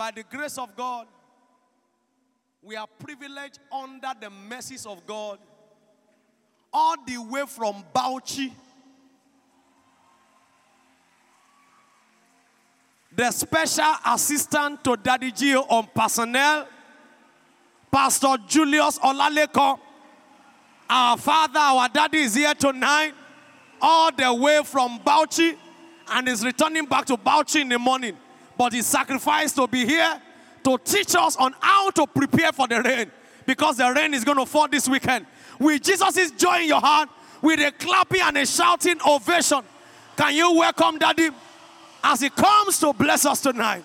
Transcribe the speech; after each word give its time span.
by 0.00 0.10
the 0.10 0.22
grace 0.22 0.56
of 0.56 0.74
God, 0.74 1.06
we 2.62 2.74
are 2.74 2.86
privileged 3.00 3.58
under 3.70 4.08
the 4.18 4.30
mercies 4.30 4.86
of 4.86 5.06
God, 5.06 5.38
all 6.72 6.96
the 7.06 7.18
way 7.18 7.42
from 7.46 7.84
Bauchi. 7.94 8.50
The 13.14 13.30
special 13.30 13.92
assistant 14.06 14.82
to 14.84 14.96
Daddy 14.96 15.32
G.O. 15.32 15.66
on 15.68 15.86
personnel, 15.94 16.66
Pastor 17.92 18.38
Julius 18.48 18.98
Olalekan. 19.00 19.78
Our 20.88 21.18
father, 21.18 21.58
our 21.60 21.90
daddy 21.90 22.20
is 22.20 22.36
here 22.36 22.54
tonight, 22.54 23.12
all 23.82 24.10
the 24.10 24.32
way 24.32 24.62
from 24.64 24.98
Bauchi, 25.00 25.58
and 26.10 26.26
is 26.26 26.42
returning 26.42 26.86
back 26.86 27.04
to 27.04 27.18
Bauchi 27.18 27.60
in 27.60 27.68
the 27.68 27.78
morning. 27.78 28.16
But 28.60 28.74
he 28.74 28.82
sacrificed 28.82 29.56
to 29.56 29.66
be 29.66 29.86
here 29.86 30.20
to 30.64 30.76
teach 30.84 31.14
us 31.14 31.34
on 31.36 31.54
how 31.60 31.88
to 31.92 32.06
prepare 32.06 32.52
for 32.52 32.68
the 32.68 32.82
rain 32.82 33.10
because 33.46 33.78
the 33.78 33.90
rain 33.90 34.12
is 34.12 34.22
going 34.22 34.36
to 34.36 34.44
fall 34.44 34.68
this 34.68 34.86
weekend. 34.86 35.24
With 35.58 35.82
Jesus' 35.82 36.30
joy 36.32 36.64
in 36.64 36.68
your 36.68 36.80
heart, 36.80 37.08
with 37.40 37.58
a 37.58 37.72
clapping 37.72 38.20
and 38.20 38.36
a 38.36 38.44
shouting 38.44 38.98
ovation, 39.08 39.62
can 40.14 40.34
you 40.34 40.52
welcome 40.56 40.98
Daddy 40.98 41.30
as 42.04 42.20
he 42.20 42.28
comes 42.28 42.78
to 42.80 42.92
bless 42.92 43.24
us 43.24 43.40
tonight? 43.40 43.82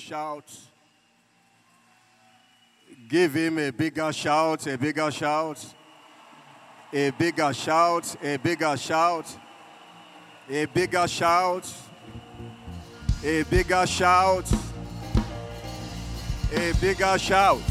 Shout. 0.00 0.50
Give 3.08 3.34
him 3.34 3.58
a 3.58 3.70
bigger 3.70 4.12
shout, 4.12 4.66
a 4.66 4.78
bigger 4.78 5.10
shout, 5.10 5.64
a 6.92 7.10
bigger 7.10 7.52
shout, 7.52 8.16
a 8.22 8.36
bigger 8.38 8.76
shout, 8.76 9.36
a 10.48 10.64
bigger 10.66 11.06
shout, 11.06 11.66
a 13.22 13.42
bigger 13.42 13.86
shout, 13.86 14.52
a 16.52 16.72
bigger 16.80 17.18
shout, 17.18 17.62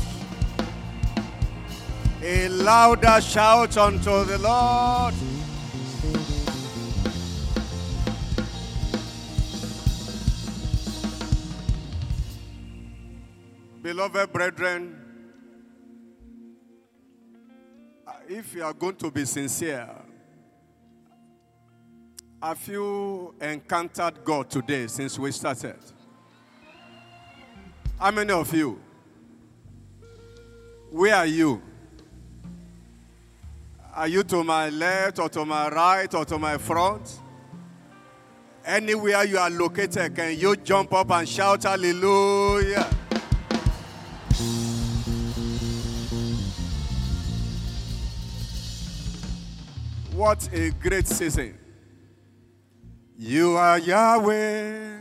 a 2.22 2.48
louder 2.50 3.22
shout 3.22 3.78
unto 3.78 4.24
the 4.26 4.38
Lord. 4.38 5.16
Beloved 13.82 14.34
brethren, 14.34 14.94
uh, 18.06 18.12
if 18.28 18.54
you 18.54 18.62
are 18.62 18.74
going 18.74 18.98
to 18.98 19.10
be 19.10 19.24
sincere, 19.24 19.88
have 22.44 22.68
you 22.68 23.34
encountered 23.40 24.26
God 24.26 24.50
today 24.50 24.88
since 24.88 25.18
we 25.18 25.32
started? 25.32 25.78
How 27.98 28.12
many 28.12 28.34
of 28.34 28.54
you? 28.54 28.82
Where 30.92 31.16
are 31.16 31.26
you? 31.26 31.62
Are 33.94 34.10
you 34.10 34.24
to 34.24 34.44
my 34.44 34.70
left 34.70 35.20
or 35.20 35.30
to 35.30 35.46
my 35.46 35.70
right 35.70 36.14
or 36.14 36.26
to 36.26 36.38
my 36.38 36.58
front? 36.58 37.18
Anywhere 38.66 39.24
you 39.24 39.38
are 39.38 39.50
located, 39.50 40.16
can 40.16 40.38
you 40.38 40.58
jump 40.58 40.92
up 40.92 41.12
and 41.12 41.28
shout 41.30 41.64
hallelujah? 41.64 42.90
What 50.20 50.50
a 50.52 50.72
great 50.72 51.08
season. 51.08 51.58
You 53.18 53.56
are 53.56 53.80
Yahweh. 53.80 54.98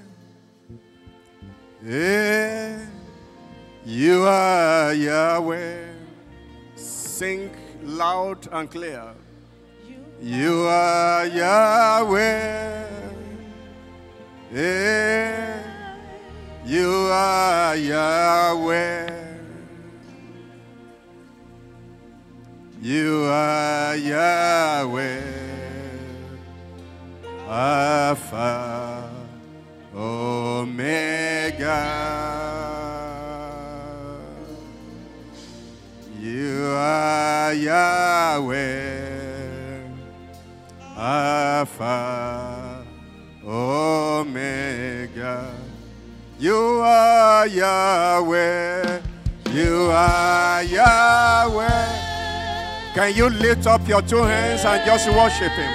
Yeah. 1.85 2.87
You 3.85 4.23
are 4.23 4.95
Yahweh. 4.95 5.87
Sing 6.77 7.51
loud 7.83 8.47
and 8.53 8.71
clear. 8.71 9.13
You 10.23 10.67
are 10.69 11.27
Yahweh. 11.27 12.87
Yeah. 14.53 15.63
You 16.65 16.91
are 17.11 17.75
Yahweh. 17.75 19.28
You 22.81 23.25
are 23.25 23.97
Yahweh, 23.97 25.21
Alpha, 27.49 29.11
Omega. 29.93 31.65
You 36.21 36.67
are 36.77 37.53
Yahweh, 37.53 38.61
Alpha, 40.97 42.87
Omega. 43.45 45.53
You 46.39 46.81
are 46.81 47.45
Yahweh, 47.49 49.01
you 49.51 49.91
are 49.91 50.63
Yahweh. 50.63 51.98
Can 52.99 53.15
you 53.15 53.31
lift 53.31 53.65
up 53.69 53.87
your 53.87 54.03
two 54.03 54.25
hands 54.25 54.65
and 54.65 54.85
just 54.85 55.09
worship 55.09 55.53
Him? 55.53 55.71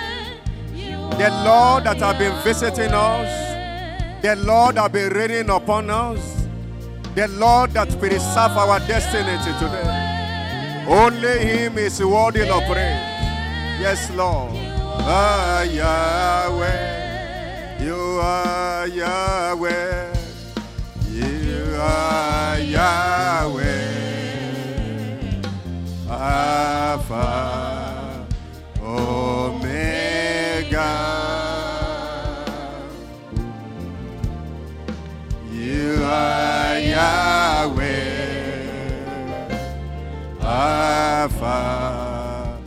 The 1.18 1.30
Lord 1.46 1.86
that 1.86 2.00
has 2.00 2.18
been 2.18 2.36
visiting 2.44 2.92
us, 2.92 4.22
the 4.22 4.36
Lord 4.36 4.76
that 4.76 4.82
has 4.82 4.92
been 4.92 5.14
raining 5.14 5.50
upon 5.50 5.90
us, 5.90 6.46
the 7.16 7.30
Lord 7.30 7.72
that 7.72 7.88
preserve 7.98 8.58
our 8.58 8.78
destiny 8.80 9.38
today. 9.58 10.86
Only 10.86 11.40
Him 11.40 11.78
is 11.78 12.04
worthy 12.04 12.42
of 12.42 12.62
praise. 12.66 13.00
Yes, 13.80 14.12
Lord. 14.12 14.52
Ah, 15.08 15.62
Yahweh. 15.62 16.66
You 17.86 18.20
are 18.22 18.86
Yahweh. 18.86 20.14
You 21.10 21.78
are 21.80 22.33
Alpha, 26.24 28.26
Omega. 28.82 30.88
You 35.52 36.00
are 36.06 36.80
Yahweh, 36.80 37.84
Alpha, 40.40 42.58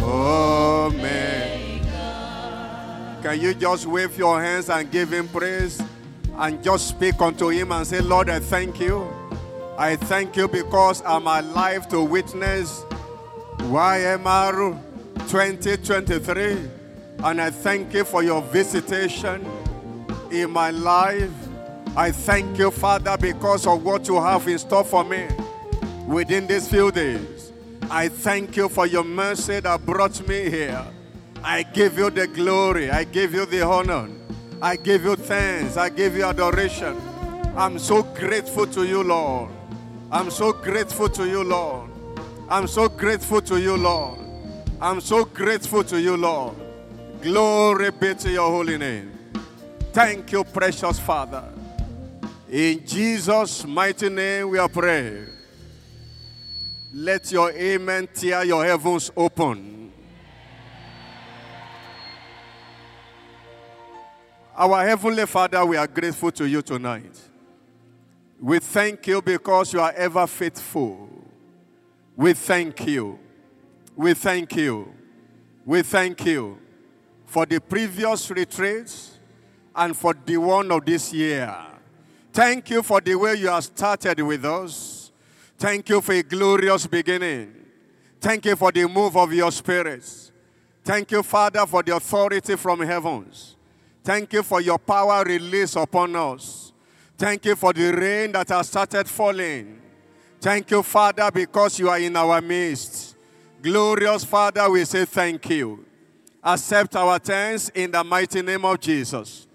Omega. 0.00 1.20
Can 3.22 3.40
you 3.42 3.52
just 3.52 3.84
wave 3.84 4.16
your 4.16 4.42
hands 4.42 4.70
and 4.70 4.90
give 4.90 5.12
him 5.12 5.28
praise 5.28 5.82
and 6.38 6.64
just 6.64 6.88
speak 6.88 7.20
unto 7.20 7.48
him 7.48 7.72
and 7.72 7.86
say, 7.86 8.00
Lord, 8.00 8.30
I 8.30 8.40
thank 8.40 8.80
you. 8.80 9.06
I 9.76 9.96
thank 9.96 10.34
you 10.34 10.48
because 10.48 11.02
I'm 11.04 11.26
alive 11.26 11.88
to 11.88 12.02
witness 12.02 12.86
YMR 13.70 14.78
2023. 15.28 16.70
And 17.24 17.40
I 17.40 17.50
thank 17.50 17.94
you 17.94 18.04
for 18.04 18.22
your 18.22 18.42
visitation 18.42 19.46
in 20.30 20.50
my 20.50 20.70
life. 20.70 21.30
I 21.96 22.10
thank 22.10 22.58
you, 22.58 22.70
Father, 22.70 23.16
because 23.16 23.66
of 23.66 23.84
what 23.84 24.08
you 24.08 24.20
have 24.20 24.48
in 24.48 24.58
store 24.58 24.84
for 24.84 25.04
me 25.04 25.28
within 26.06 26.46
these 26.46 26.68
few 26.68 26.90
days. 26.90 27.52
I 27.90 28.08
thank 28.08 28.56
you 28.56 28.68
for 28.68 28.86
your 28.86 29.04
mercy 29.04 29.60
that 29.60 29.84
brought 29.84 30.26
me 30.26 30.48
here. 30.50 30.84
I 31.44 31.62
give 31.62 31.98
you 31.98 32.10
the 32.10 32.26
glory. 32.26 32.90
I 32.90 33.04
give 33.04 33.34
you 33.34 33.46
the 33.46 33.62
honor. 33.62 34.08
I 34.60 34.76
give 34.76 35.04
you 35.04 35.16
thanks. 35.16 35.76
I 35.76 35.90
give 35.90 36.16
you 36.16 36.24
adoration. 36.24 36.96
I'm 37.56 37.78
so 37.78 38.02
grateful 38.02 38.66
to 38.68 38.84
you, 38.84 39.02
Lord. 39.02 39.50
I'm 40.10 40.30
so 40.30 40.52
grateful 40.52 41.08
to 41.10 41.28
you, 41.28 41.44
Lord. 41.44 41.91
I'm 42.52 42.66
so 42.66 42.86
grateful 42.86 43.40
to 43.40 43.58
you, 43.58 43.78
Lord. 43.78 44.18
I'm 44.78 45.00
so 45.00 45.24
grateful 45.24 45.82
to 45.84 45.98
you, 45.98 46.18
Lord. 46.18 46.54
Glory 47.22 47.90
be 47.90 48.14
to 48.14 48.30
your 48.30 48.50
holy 48.50 48.76
name. 48.76 49.10
Thank 49.94 50.32
you, 50.32 50.44
precious 50.44 50.98
Father. 50.98 51.44
In 52.50 52.86
Jesus' 52.86 53.64
mighty 53.64 54.10
name 54.10 54.50
we 54.50 54.58
are 54.58 54.68
praying. 54.68 55.28
Let 56.92 57.32
your 57.32 57.52
amen 57.52 58.10
tear 58.12 58.44
your 58.44 58.66
heavens 58.66 59.10
open. 59.16 59.90
Our 64.54 64.86
Heavenly 64.86 65.24
Father, 65.24 65.64
we 65.64 65.78
are 65.78 65.86
grateful 65.86 66.30
to 66.32 66.46
you 66.46 66.60
tonight. 66.60 67.18
We 68.38 68.58
thank 68.58 69.06
you 69.06 69.22
because 69.22 69.72
you 69.72 69.80
are 69.80 69.92
ever 69.92 70.26
faithful. 70.26 71.11
We 72.16 72.34
thank 72.34 72.86
you. 72.86 73.18
We 73.96 74.14
thank 74.14 74.56
you. 74.56 74.92
We 75.64 75.82
thank 75.82 76.24
you 76.26 76.58
for 77.26 77.46
the 77.46 77.60
previous 77.60 78.30
retreats 78.30 79.18
and 79.74 79.96
for 79.96 80.14
the 80.26 80.36
one 80.36 80.70
of 80.70 80.84
this 80.84 81.12
year. 81.12 81.54
Thank 82.32 82.70
you 82.70 82.82
for 82.82 83.00
the 83.00 83.14
way 83.14 83.34
you 83.36 83.48
have 83.48 83.64
started 83.64 84.20
with 84.20 84.44
us. 84.44 85.12
Thank 85.58 85.88
you 85.88 86.00
for 86.00 86.12
a 86.12 86.22
glorious 86.22 86.86
beginning. 86.86 87.54
Thank 88.20 88.46
you 88.46 88.56
for 88.56 88.72
the 88.72 88.88
move 88.88 89.16
of 89.16 89.32
your 89.32 89.52
spirits. 89.52 90.32
Thank 90.84 91.10
you, 91.12 91.22
Father, 91.22 91.64
for 91.66 91.82
the 91.82 91.94
authority 91.96 92.56
from 92.56 92.80
heavens. 92.80 93.56
Thank 94.02 94.32
you 94.32 94.42
for 94.42 94.60
your 94.60 94.78
power 94.78 95.22
released 95.24 95.76
upon 95.76 96.16
us. 96.16 96.72
Thank 97.16 97.44
you 97.44 97.54
for 97.54 97.72
the 97.72 97.92
rain 97.92 98.32
that 98.32 98.48
has 98.48 98.68
started 98.68 99.08
falling. 99.08 99.80
Thank 100.42 100.72
you, 100.72 100.82
Father, 100.82 101.30
because 101.30 101.78
you 101.78 101.88
are 101.88 102.00
in 102.00 102.16
our 102.16 102.40
midst. 102.40 103.14
Glorious 103.62 104.24
Father, 104.24 104.68
we 104.68 104.84
say 104.84 105.04
thank 105.04 105.48
you. 105.48 105.84
Accept 106.42 106.96
our 106.96 107.20
thanks 107.20 107.68
in 107.68 107.92
the 107.92 108.02
mighty 108.02 108.42
name 108.42 108.64
of 108.64 108.80
Jesus. 108.80 109.46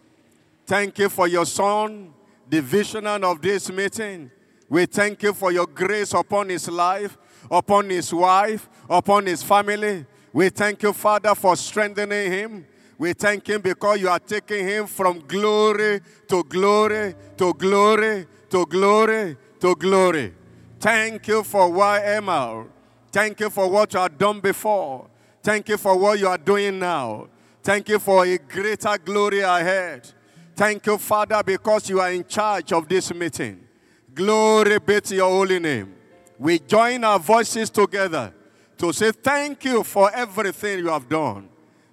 Thank 0.66 0.98
you 1.00 1.10
for 1.10 1.28
your 1.28 1.45
Son, 1.45 2.13
the 2.50 2.62
visionary 2.62 3.22
of 3.22 3.42
this 3.42 3.69
meeting. 3.69 4.31
We 4.69 4.86
thank 4.86 5.24
you 5.24 5.34
for 5.34 5.51
your 5.51 5.68
grace 5.68 6.13
upon 6.13 6.48
his 6.48 6.69
life, 6.69 7.18
upon 7.51 7.89
his 7.89 8.13
wife, 8.13 8.69
upon 8.89 9.25
his 9.25 9.44
family. 9.44 10.06
We 10.31 10.48
thank 10.48 10.84
you, 10.84 10.94
Father, 10.94 11.36
for 11.36 11.57
strengthening 11.57 12.31
him. 12.31 12.66
We 12.98 13.12
thank 13.12 13.45
him 13.45 13.60
because 13.60 14.00
you 14.00 14.07
are 14.07 14.19
taking 14.19 14.66
him 14.66 14.88
from 14.88 15.19
glory 15.28 16.00
to 16.30 16.45
glory 16.45 17.13
to 17.36 17.54
glory 17.56 18.25
to 18.50 18.66
glory 18.66 19.36
to 19.60 19.75
glory. 19.75 20.34
Thank 20.79 21.27
you 21.27 21.44
for 21.44 21.69
YMR. 21.69 22.68
Thank 23.12 23.39
you 23.39 23.50
for 23.50 23.69
what 23.69 23.94
you 23.94 24.00
have 24.00 24.18
done 24.18 24.39
before. 24.39 25.07
Thank 25.41 25.69
you 25.69 25.77
for 25.77 25.97
what 25.97 26.19
you 26.19 26.27
are 26.27 26.38
doing 26.38 26.77
now. 26.77 27.27
Thank 27.63 27.89
you 27.89 28.00
for 28.00 28.25
a 28.25 28.38
greater 28.38 28.97
glory 28.97 29.39
ahead. 29.39 30.07
Thank 30.56 30.85
you, 30.85 30.97
Father, 30.97 31.41
because 31.44 31.89
you 31.89 32.00
are 32.00 32.12
in 32.12 32.25
charge 32.25 32.71
of 32.74 32.88
this 32.88 33.13
meeting. 33.13 33.68
Glory 34.13 34.79
be 34.79 35.01
to 35.01 35.15
your 35.15 35.29
holy 35.29 35.59
name. 35.59 35.95
We 36.39 36.59
join 36.59 37.03
our 37.03 37.19
voices 37.19 37.69
together 37.69 38.33
to 38.77 38.94
say 38.94 39.12
thank 39.12 39.65
you 39.65 39.83
for 39.83 40.12
everything 40.13 40.79
you 40.79 40.89
have 40.89 41.09
done. 41.09 41.50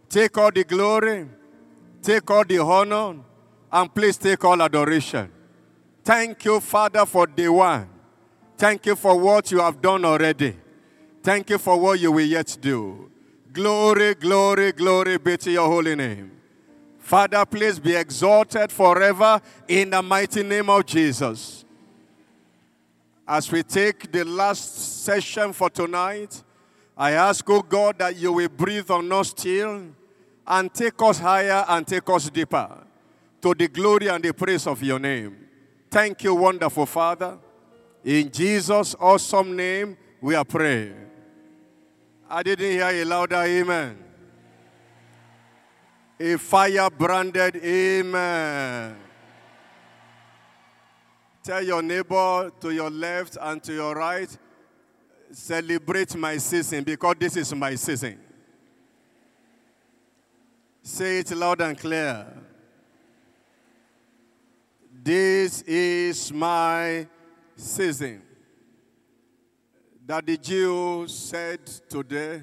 Take 0.08 0.36
all 0.38 0.50
the 0.50 0.64
glory, 0.64 1.26
take 2.02 2.30
all 2.30 2.44
the 2.44 2.58
honor, 2.58 3.16
and 3.72 3.94
please 3.94 4.16
take 4.16 4.44
all 4.44 4.60
adoration. 4.62 5.30
Thank 6.04 6.44
you, 6.44 6.60
Father, 6.60 7.06
for 7.06 7.26
day 7.26 7.48
one. 7.48 7.88
Thank 8.56 8.86
you 8.86 8.96
for 8.96 9.18
what 9.18 9.50
you 9.50 9.58
have 9.58 9.82
done 9.82 10.04
already. 10.04 10.56
Thank 11.22 11.50
you 11.50 11.58
for 11.58 11.78
what 11.78 11.98
you 11.98 12.12
will 12.12 12.26
yet 12.26 12.56
do. 12.60 13.10
Glory, 13.52 14.14
glory, 14.14 14.72
glory 14.72 15.18
be 15.18 15.36
to 15.36 15.50
your 15.50 15.68
holy 15.68 15.94
name. 15.96 16.32
Father, 16.98 17.44
please 17.44 17.78
be 17.78 17.94
exalted 17.94 18.72
forever 18.72 19.40
in 19.68 19.90
the 19.90 20.02
mighty 20.02 20.42
name 20.42 20.70
of 20.70 20.86
Jesus. 20.86 21.64
As 23.26 23.50
we 23.50 23.62
take 23.62 24.10
the 24.10 24.24
last 24.24 25.02
session 25.04 25.52
for 25.52 25.70
tonight, 25.70 26.42
I 26.96 27.12
ask, 27.12 27.48
oh 27.50 27.62
God, 27.62 27.98
that 27.98 28.16
you 28.16 28.32
will 28.32 28.48
breathe 28.48 28.90
on 28.90 29.10
us 29.12 29.30
still 29.30 29.82
and 30.46 30.72
take 30.72 31.00
us 31.02 31.18
higher 31.18 31.64
and 31.68 31.86
take 31.86 32.08
us 32.08 32.30
deeper 32.30 32.68
to 33.42 33.54
the 33.54 33.68
glory 33.68 34.08
and 34.08 34.22
the 34.22 34.32
praise 34.32 34.66
of 34.66 34.82
your 34.82 34.98
name. 34.98 35.36
Thank 35.90 36.24
you, 36.24 36.34
wonderful 36.34 36.86
Father. 36.86 37.38
In 38.04 38.30
Jesus' 38.30 38.94
awesome 39.00 39.56
name, 39.56 39.96
we 40.20 40.34
are 40.34 40.44
praying. 40.44 40.94
I 42.28 42.42
didn't 42.42 42.70
hear 42.70 42.88
a 42.88 43.04
louder 43.04 43.36
amen. 43.36 43.98
A 46.20 46.36
fire 46.36 46.90
branded 46.90 47.56
amen. 47.56 48.96
Tell 51.42 51.62
your 51.62 51.82
neighbor 51.82 52.52
to 52.60 52.70
your 52.70 52.90
left 52.90 53.38
and 53.40 53.62
to 53.64 53.72
your 53.72 53.94
right, 53.94 54.28
celebrate 55.30 56.14
my 56.14 56.36
season 56.36 56.84
because 56.84 57.16
this 57.18 57.36
is 57.36 57.54
my 57.54 57.74
season. 57.74 58.18
Say 60.82 61.20
it 61.20 61.30
loud 61.30 61.62
and 61.62 61.78
clear. 61.78 62.26
This 65.02 65.62
is 65.62 66.32
my 66.32 67.06
season. 67.56 68.22
That 70.06 70.26
the 70.26 70.36
Jew 70.36 71.06
said 71.08 71.66
today, 71.88 72.42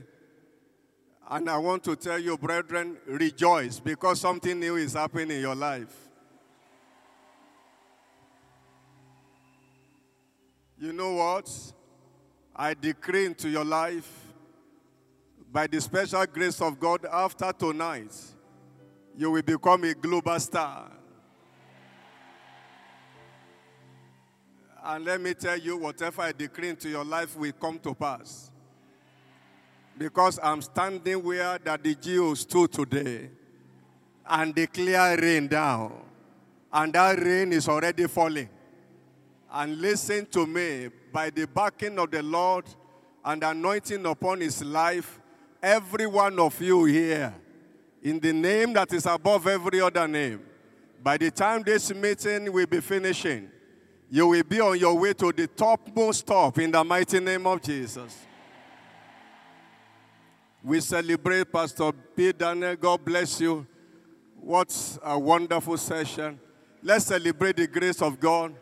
and 1.30 1.50
I 1.50 1.58
want 1.58 1.84
to 1.86 1.96
tell 1.96 2.20
you, 2.20 2.38
brethren, 2.38 2.98
rejoice 3.06 3.80
because 3.80 4.20
something 4.20 4.60
new 4.60 4.76
is 4.76 4.94
happening 4.94 5.38
in 5.38 5.42
your 5.42 5.56
life. 5.56 5.96
You 10.78 10.92
know 10.92 11.14
what? 11.14 11.50
I 12.56 12.74
decree 12.74 13.28
into 13.28 13.50
your 13.50 13.64
life, 13.64 14.10
by 15.52 15.68
the 15.68 15.80
special 15.80 16.26
grace 16.26 16.60
of 16.62 16.80
God, 16.80 17.06
after 17.06 17.52
tonight, 17.54 18.16
you 19.16 19.32
will 19.32 19.42
become 19.42 19.84
a 19.84 19.94
global 19.94 20.40
star. 20.40 20.91
And 24.84 25.06
let 25.06 25.22
me 25.22 25.34
tell 25.34 25.58
you, 25.58 25.78
whatever 25.78 26.24
I 26.24 26.32
decree 26.32 26.70
into 26.70 26.90
your 26.90 27.06
life 27.06 27.38
will 27.38 27.52
come 27.52 27.78
to 27.80 27.94
pass. 27.94 28.50
Because 29.98 30.40
I'm 30.42 30.62
standing 30.62 31.24
where 31.24 31.60
that 31.60 31.84
the 31.84 31.94
Jews 31.94 32.40
stood 32.40 32.72
today 32.72 33.30
and 34.28 34.56
declare 34.56 35.18
rain 35.18 35.48
down. 35.48 35.94
And 36.74 36.94
that 36.94 37.20
rain 37.20 37.54
is 37.54 37.68
already 37.70 38.08
falling. 38.08 38.50
And 39.52 39.80
listen 39.80 40.26
to 40.28 40.48
me, 40.48 40.90
by 41.12 41.30
the 41.30 41.46
backing 41.46 42.00
of 42.00 42.10
the 42.10 42.24
Lord 42.24 42.66
and 43.24 43.44
anointing 43.44 44.06
upon 44.06 44.40
his 44.40 44.64
life, 44.64 45.20
every 45.62 46.08
one 46.08 46.40
of 46.40 46.60
you 46.60 46.86
here, 46.86 47.36
in 48.02 48.20
the 48.20 48.34
name 48.34 48.74
that 48.74 48.92
is 48.94 49.06
above 49.06 49.46
every 49.46 49.82
other 49.82 50.08
name, 50.08 50.42
by 51.04 51.18
the 51.18 51.30
time 51.30 51.62
this 51.62 51.94
meeting 51.94 52.52
will 52.52 52.66
be 52.66 52.80
finishing, 52.80 53.52
you 54.14 54.28
will 54.28 54.44
be 54.44 54.60
on 54.60 54.78
your 54.78 55.00
way 55.00 55.14
to 55.14 55.32
the 55.32 55.48
topmost 55.48 56.20
stop 56.20 56.60
in 56.60 56.70
the 56.70 56.84
mighty 56.84 57.22
name 57.22 57.48
of 57.48 57.62
Jesus. 57.62 58.26
We 60.62 60.82
celebrate 60.82 61.50
Pastor 61.50 61.94
P. 61.94 62.34
Daniel. 62.34 62.76
God 62.76 63.06
bless 63.06 63.40
you. 63.40 63.66
What 64.42 65.00
a 65.02 65.18
wonderful 65.18 65.78
session. 65.78 66.38
Let's 66.84 67.06
celebrate 67.06 67.56
the 67.56 67.68
grace 67.68 68.02
of 68.02 68.20
God 68.20 68.54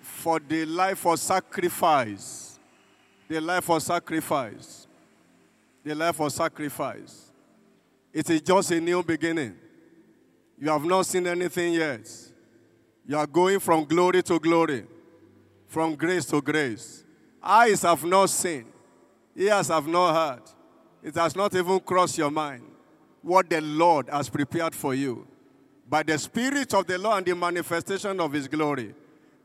for 0.00 0.40
the 0.40 0.64
life 0.66 1.06
of 1.06 1.20
sacrifice. 1.20 2.58
The 3.28 3.40
life 3.40 3.70
of 3.70 3.82
sacrifice. 3.82 4.88
The 5.84 5.94
life 5.94 6.20
of 6.20 6.32
sacrifice. 6.32 7.30
It 8.12 8.28
is 8.30 8.40
just 8.40 8.72
a 8.72 8.80
new 8.80 9.00
beginning. 9.04 9.54
You 10.58 10.70
have 10.70 10.84
not 10.84 11.06
seen 11.06 11.28
anything 11.28 11.74
yet. 11.74 12.23
You 13.06 13.18
are 13.18 13.26
going 13.26 13.60
from 13.60 13.84
glory 13.84 14.22
to 14.22 14.38
glory, 14.38 14.86
from 15.66 15.94
grace 15.94 16.24
to 16.26 16.40
grace. 16.40 17.04
Eyes 17.42 17.82
have 17.82 18.04
not 18.04 18.30
seen, 18.30 18.64
ears 19.36 19.68
have 19.68 19.86
not 19.86 20.14
heard. 20.14 20.42
It 21.02 21.14
has 21.16 21.36
not 21.36 21.54
even 21.54 21.80
crossed 21.80 22.16
your 22.16 22.30
mind 22.30 22.62
what 23.24 23.48
the 23.48 23.60
Lord 23.60 24.08
has 24.08 24.28
prepared 24.28 24.74
for 24.74 24.94
you. 24.94 25.26
By 25.88 26.02
the 26.02 26.18
Spirit 26.18 26.72
of 26.74 26.86
the 26.86 26.98
Lord 26.98 27.18
and 27.18 27.26
the 27.26 27.34
manifestation 27.34 28.20
of 28.20 28.32
His 28.32 28.48
glory, 28.48 28.94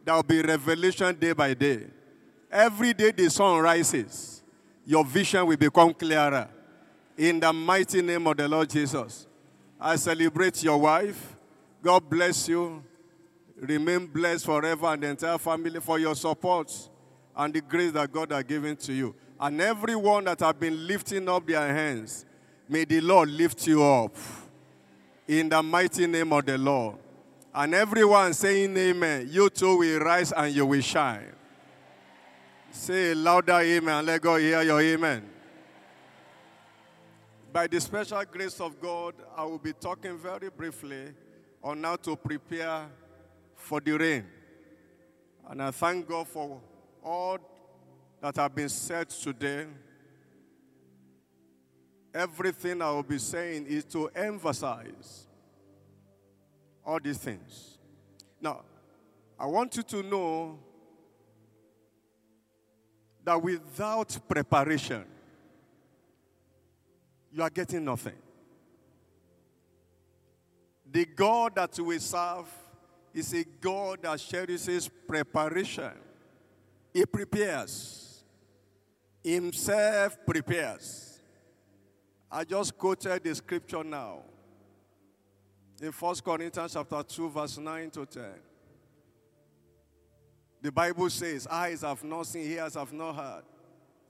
there 0.06 0.16
will 0.16 0.24
be 0.24 0.42
revelation 0.42 1.16
day 1.16 1.34
by 1.34 1.54
day. 1.54 1.88
Every 2.52 2.94
day 2.94 3.12
the 3.12 3.30
sun 3.30 3.60
rises, 3.60 4.42
your 4.86 5.06
vision 5.06 5.46
will 5.46 5.58
become 5.58 5.94
clearer. 5.94 6.48
In 7.18 7.40
the 7.40 7.52
mighty 7.52 8.02
name 8.02 8.26
of 8.28 8.38
the 8.38 8.48
Lord 8.48 8.70
Jesus, 8.70 9.28
I 9.80 9.98
celebrate 9.98 10.64
your 10.64 10.78
wife. 10.78 11.36
God 11.82 12.10
bless 12.10 12.48
you. 12.48 12.84
Remain 13.60 14.08
blessed 14.08 14.46
forever 14.46 14.88
and 14.88 15.04
the 15.04 15.08
entire 15.08 15.38
family 15.38 15.80
for 15.80 16.00
your 16.00 16.16
support 16.16 16.72
and 17.36 17.54
the 17.54 17.62
grace 17.62 17.92
that 17.92 18.12
God 18.12 18.32
has 18.32 18.44
given 18.44 18.76
to 18.78 18.94
you. 18.94 19.14
And 19.40 19.60
everyone 19.62 20.26
that 20.26 20.40
have 20.40 20.60
been 20.60 20.88
lifting 20.88 21.28
up 21.28 21.46
their 21.46 21.74
hands, 21.74 22.26
may 22.68 22.86
the 22.86 23.02
Lord 23.02 23.30
lift 23.30 23.68
you 23.68 23.84
up. 23.84 24.16
In 25.28 25.50
the 25.50 25.62
mighty 25.62 26.08
name 26.08 26.34
of 26.34 26.46
the 26.46 26.58
Lord. 26.58 26.98
And 27.54 27.74
everyone 27.74 28.34
saying 28.34 28.76
amen, 28.76 29.28
you 29.30 29.50
too 29.50 29.78
will 29.78 30.00
rise 30.00 30.32
and 30.32 30.54
you 30.56 30.66
will 30.66 30.82
shine. 30.82 31.34
Say 32.72 33.14
louder 33.14 33.60
amen. 33.60 34.06
Let 34.06 34.22
God 34.22 34.40
hear 34.42 34.62
your 34.62 34.82
amen. 34.82 35.24
By 37.52 37.68
the 37.68 37.82
special 37.82 38.24
grace 38.26 38.62
of 38.62 38.80
God, 38.80 39.16
I 39.36 39.44
will 39.44 39.58
be 39.58 39.74
talking 39.74 40.18
very 40.18 40.50
briefly 40.50 41.14
on 41.64 41.84
how 41.84 41.96
to 41.98 42.16
prepare 42.16 42.88
for 43.70 43.80
the 43.80 43.92
rain. 43.92 44.26
And 45.48 45.62
I 45.62 45.70
thank 45.70 46.08
God 46.08 46.28
for 46.28 46.60
all 47.04 47.38
that 48.20 48.36
have 48.36 48.56
been 48.56 48.68
said 48.68 49.08
today. 49.12 49.68
Everything 52.12 52.82
I 52.82 52.90
will 52.90 53.04
be 53.04 53.20
saying 53.20 53.68
is 53.68 53.86
to 53.86 54.08
emphasize 54.16 55.28
all 56.84 57.00
these 57.00 57.20
things. 57.20 57.78
Now, 58.42 58.64
I 59.40 59.46
want 59.46 59.78
you 59.78 59.84
to 59.84 60.02
know 60.02 60.58
that 63.24 63.40
without 63.40 64.18
preparation, 64.28 65.06
you 67.32 67.44
are 67.44 67.52
getting 67.52 67.86
nothing. 67.86 68.18
The 70.92 71.06
God 71.06 71.54
that 71.54 71.78
we 71.78 72.00
serve 72.00 72.48
is 73.14 73.34
a 73.34 73.44
God 73.44 74.04
that 74.04 74.20
cherishes 74.20 74.90
preparation. 75.08 75.92
He 76.94 77.06
prepares. 77.06 78.24
Himself 79.24 80.18
prepares. 80.26 81.20
I 82.32 82.44
just 82.44 82.78
quoted 82.78 83.24
the 83.24 83.34
scripture 83.36 83.84
now. 83.84 84.20
In 85.82 85.92
1 85.92 86.16
Corinthians 86.24 86.74
chapter 86.74 87.04
2, 87.04 87.30
verse 87.30 87.58
9 87.58 87.90
to 87.92 88.06
10. 88.06 88.24
The 90.62 90.72
Bible 90.72 91.10
says, 91.10 91.48
Eyes 91.48 91.82
have 91.82 92.04
not 92.04 92.28
seen, 92.28 92.52
ears 92.52 92.76
have 92.76 92.92
not 92.92 93.16
heard, 93.16 93.44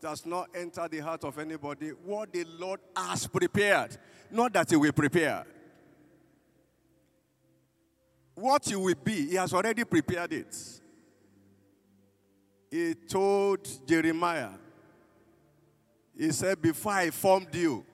does 0.02 0.26
not 0.26 0.50
enter 0.56 0.88
the 0.88 1.00
heart 1.00 1.24
of 1.24 1.38
anybody 1.38 1.90
what 1.90 2.34
the 2.34 2.44
Lord 2.58 2.80
has 2.96 3.28
prepared. 3.28 3.98
Not 4.32 4.54
that 4.54 4.70
He 4.70 4.76
will 4.76 4.92
prepare. 4.92 5.46
What 8.40 8.72
you 8.72 8.80
will 8.80 8.96
be, 9.04 9.28
He 9.28 9.36
has 9.36 9.54
already 9.54 9.84
prepared 9.84 10.32
it. 10.32 10.56
He 12.72 12.94
told 12.94 13.68
Jeremiah, 13.86 14.52
He 16.18 16.32
said, 16.32 16.62
Before 16.62 16.94
I 16.94 17.10
formed 17.10 17.54
you, 17.54 17.86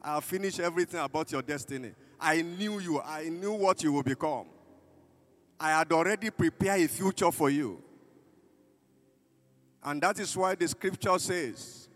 I'll 0.00 0.22
finish 0.22 0.58
everything 0.58 0.98
about 0.98 1.30
your 1.30 1.42
destiny. 1.42 1.92
I 2.18 2.40
knew 2.40 2.78
you, 2.78 3.00
I 3.02 3.28
knew 3.28 3.52
what 3.52 3.82
you 3.82 3.92
will 3.92 4.02
become. 4.02 4.46
I 5.60 5.78
had 5.78 5.92
already 5.92 6.30
prepared 6.30 6.80
a 6.80 6.88
future 6.88 7.30
for 7.30 7.50
you. 7.50 7.82
And 9.84 10.00
that 10.02 10.18
is 10.18 10.34
why 10.34 10.54
the 10.54 10.68
scripture 10.68 11.18
says 11.18 11.88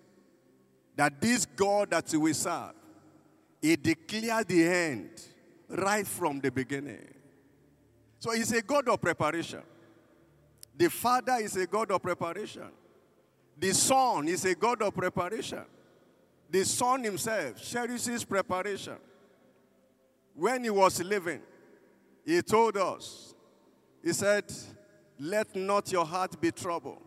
that 0.97 1.19
this 1.19 1.47
God 1.47 1.91
that 1.91 2.13
we 2.13 2.35
serve, 2.35 2.75
He 3.63 3.75
declared 3.77 4.49
the 4.49 4.69
end 4.69 5.11
right 5.69 6.07
from 6.07 6.41
the 6.41 6.51
beginning. 6.51 7.16
So 8.19 8.33
He's 8.33 8.53
a 8.53 8.63
God 8.63 8.89
of 8.89 9.01
preparation. 9.01 9.63
The 10.77 10.91
Father 10.91 11.37
is 11.41 11.57
a 11.57 11.67
God 11.67 11.91
of 11.91 12.03
preparation. 12.03 12.69
The 13.59 13.73
Son 13.73 14.29
is 14.29 14.45
a 14.45 14.55
God 14.55 14.83
of 14.83 14.95
preparation. 14.95 15.65
The 16.51 16.65
Son 16.65 17.03
Himself 17.03 17.63
cherishes 17.63 18.25
preparation. 18.25 18.97
When 20.35 20.65
He 20.65 20.71
was 20.71 21.03
living, 21.03 21.41
He 22.25 22.43
told 22.43 22.77
us, 22.77 23.35
He 24.03 24.13
said, 24.13 24.45
Let 25.19 25.55
not 25.57 25.91
your 25.91 26.05
heart 26.05 26.41
be 26.41 26.51
troubled. 26.51 27.03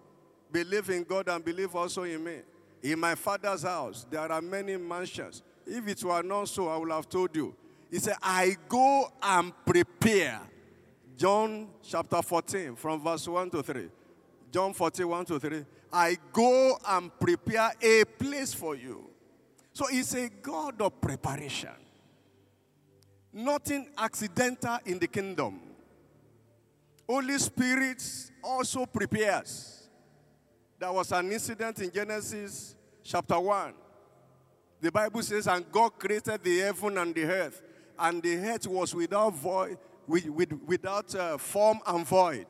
Believe 0.51 0.89
in 0.89 1.03
God 1.03 1.27
and 1.29 1.45
believe 1.45 1.75
also 1.75 2.03
in 2.03 2.23
me. 2.23 2.37
In 2.81 2.99
my 2.99 3.13
Father's 3.13 3.63
house, 3.63 4.07
there 4.09 4.31
are 4.31 4.41
many 4.41 4.77
mansions. 4.77 5.43
If 5.65 5.87
it 5.87 6.03
were 6.03 6.23
not 6.23 6.47
so, 6.47 6.69
I 6.69 6.77
would 6.77 6.91
have 6.91 7.07
told 7.07 7.35
you. 7.35 7.55
He 7.91 7.99
said, 7.99 8.15
I 8.21 8.55
go 8.67 9.11
and 9.21 9.53
prepare. 9.65 10.41
John 11.19 11.67
chapter 11.83 12.21
14, 12.21 12.77
from 12.77 13.01
verse 13.03 13.27
1 13.27 13.49
to 13.49 13.61
3. 13.61 13.89
John 14.49 14.71
14, 14.71 15.05
1 15.05 15.25
to 15.25 15.37
3. 15.37 15.65
I 15.91 16.17
go 16.31 16.77
and 16.87 17.11
prepare 17.19 17.73
a 17.81 18.05
place 18.05 18.53
for 18.53 18.73
you. 18.73 19.09
So 19.73 19.87
he's 19.87 20.15
a 20.15 20.29
God 20.29 20.81
of 20.81 21.01
preparation. 21.01 21.75
Nothing 23.33 23.89
accidental 23.97 24.77
in 24.85 24.97
the 24.97 25.07
kingdom. 25.07 25.59
Holy 27.05 27.37
Spirit 27.37 28.01
also 28.41 28.85
prepares. 28.85 29.89
There 30.79 30.93
was 30.93 31.11
an 31.11 31.33
incident 31.33 31.79
in 31.79 31.91
Genesis 31.91 32.77
chapter 33.03 33.37
1. 33.37 33.73
The 34.79 34.89
Bible 34.89 35.21
says, 35.21 35.47
And 35.47 35.69
God 35.69 35.99
created 35.99 36.41
the 36.41 36.59
heaven 36.59 36.97
and 36.97 37.13
the 37.13 37.25
earth, 37.25 37.61
and 37.99 38.23
the 38.23 38.37
earth 38.37 38.67
was 38.67 38.95
without 38.95 39.33
void, 39.35 39.77
with, 40.09 40.25
with, 40.25 40.53
without 40.65 41.13
uh, 41.15 41.37
form 41.37 41.79
and 41.85 42.05
void. 42.05 42.47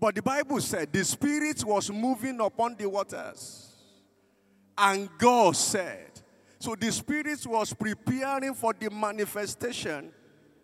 But 0.00 0.16
the 0.16 0.22
Bible 0.22 0.60
said 0.60 0.92
the 0.92 1.04
Spirit 1.04 1.64
was 1.64 1.90
moving 1.90 2.40
upon 2.40 2.74
the 2.76 2.88
waters. 2.88 3.72
And 4.76 5.08
God 5.16 5.56
said, 5.56 6.10
so 6.58 6.74
the 6.74 6.90
Spirit 6.90 7.46
was 7.46 7.72
preparing 7.72 8.52
for 8.52 8.74
the 8.74 8.90
manifestation 8.90 10.10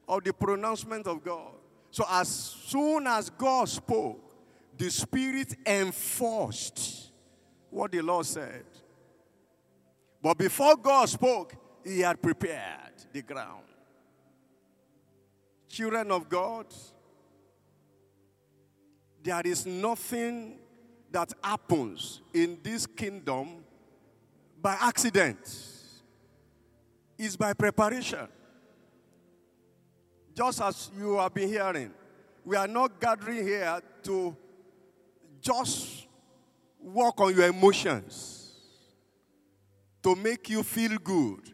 of 0.08 0.24
the 0.24 0.32
pronouncement 0.32 1.06
of 1.06 1.24
God. 1.24 1.52
So 1.90 2.04
as 2.10 2.28
soon 2.28 3.06
as 3.06 3.30
God 3.30 3.68
spoke, 3.68 4.34
the 4.76 4.90
Spirit 4.90 5.54
enforced 5.64 7.12
what 7.70 7.92
the 7.92 8.02
Lord 8.02 8.26
said. 8.26 8.64
But 10.20 10.36
before 10.36 10.76
God 10.76 11.08
spoke, 11.08 11.54
He 11.84 12.00
had 12.00 12.20
prepared 12.20 12.92
the 13.12 13.22
ground. 13.22 13.64
Children 15.72 16.10
of 16.10 16.28
God, 16.28 16.66
there 19.22 19.40
is 19.42 19.64
nothing 19.64 20.58
that 21.10 21.32
happens 21.42 22.20
in 22.34 22.58
this 22.62 22.86
kingdom 22.86 23.64
by 24.60 24.76
accident. 24.78 25.38
It's 27.16 27.36
by 27.36 27.54
preparation. 27.54 28.28
Just 30.34 30.60
as 30.60 30.90
you 30.94 31.16
have 31.16 31.32
been 31.32 31.48
hearing, 31.48 31.90
we 32.44 32.54
are 32.54 32.68
not 32.68 33.00
gathering 33.00 33.42
here 33.42 33.80
to 34.02 34.36
just 35.40 36.06
work 36.82 37.18
on 37.18 37.34
your 37.34 37.46
emotions, 37.48 38.52
to 40.02 40.14
make 40.16 40.50
you 40.50 40.62
feel 40.62 40.98
good, 40.98 41.50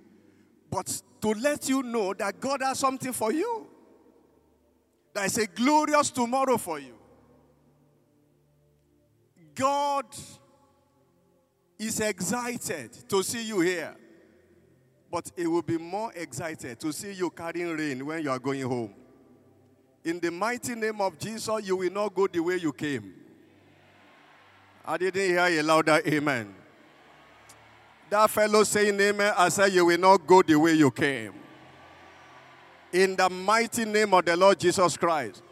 but 0.68 1.02
to 1.20 1.28
let 1.34 1.68
you 1.68 1.84
know 1.84 2.14
that 2.14 2.40
God 2.40 2.62
has 2.62 2.80
something 2.80 3.12
for 3.12 3.32
you. 3.32 3.68
There 5.18 5.26
is 5.26 5.36
a 5.36 5.48
glorious 5.48 6.10
tomorrow 6.10 6.56
for 6.56 6.78
you. 6.78 6.94
God 9.52 10.04
is 11.76 11.98
excited 11.98 12.92
to 13.08 13.24
see 13.24 13.42
you 13.42 13.58
here, 13.58 13.96
but 15.10 15.28
He 15.34 15.48
will 15.48 15.62
be 15.62 15.76
more 15.76 16.12
excited 16.14 16.78
to 16.78 16.92
see 16.92 17.14
you 17.14 17.30
carrying 17.30 17.76
rain 17.76 18.06
when 18.06 18.22
you 18.22 18.30
are 18.30 18.38
going 18.38 18.62
home. 18.62 18.94
In 20.04 20.20
the 20.20 20.30
mighty 20.30 20.76
name 20.76 21.00
of 21.00 21.18
Jesus, 21.18 21.66
you 21.66 21.74
will 21.74 21.92
not 21.92 22.14
go 22.14 22.28
the 22.28 22.38
way 22.38 22.54
you 22.54 22.72
came. 22.72 23.12
I 24.84 24.98
didn't 24.98 25.20
hear 25.20 25.40
a 25.40 25.62
louder 25.62 26.00
amen. 26.06 26.54
That 28.08 28.30
fellow 28.30 28.62
saying 28.62 29.00
amen, 29.00 29.34
I 29.36 29.48
said, 29.48 29.72
You 29.72 29.84
will 29.84 29.98
not 29.98 30.24
go 30.24 30.42
the 30.42 30.54
way 30.54 30.74
you 30.74 30.92
came. 30.92 31.34
In 32.92 33.16
the 33.16 33.28
mighty 33.28 33.84
name 33.84 34.14
of 34.14 34.24
the 34.24 34.36
Lord 34.36 34.58
Jesus 34.58 34.96
Christ. 34.96 35.42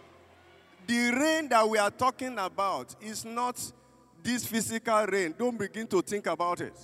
The 0.87 1.11
rain 1.11 1.49
that 1.49 1.69
we 1.69 1.79
are 1.79 1.91
talking 1.91 2.39
about 2.39 2.95
is 3.01 3.25
not 3.25 3.61
this 4.23 4.47
physical 4.47 5.05
rain. 5.07 5.35
Don't 5.37 5.59
begin 5.59 5.87
to 5.89 6.01
think 6.01 6.27
about 6.27 6.61
it. 6.61 6.79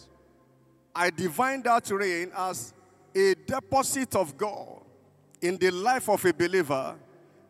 I 0.94 1.11
define 1.11 1.62
that 1.62 1.88
rain 1.90 2.30
as 2.37 2.75
a 3.14 3.35
deposit 3.47 4.14
of 4.14 4.37
God 4.37 4.82
in 5.40 5.56
the 5.56 5.71
life 5.71 6.09
of 6.09 6.25
a 6.25 6.32
believer 6.32 6.97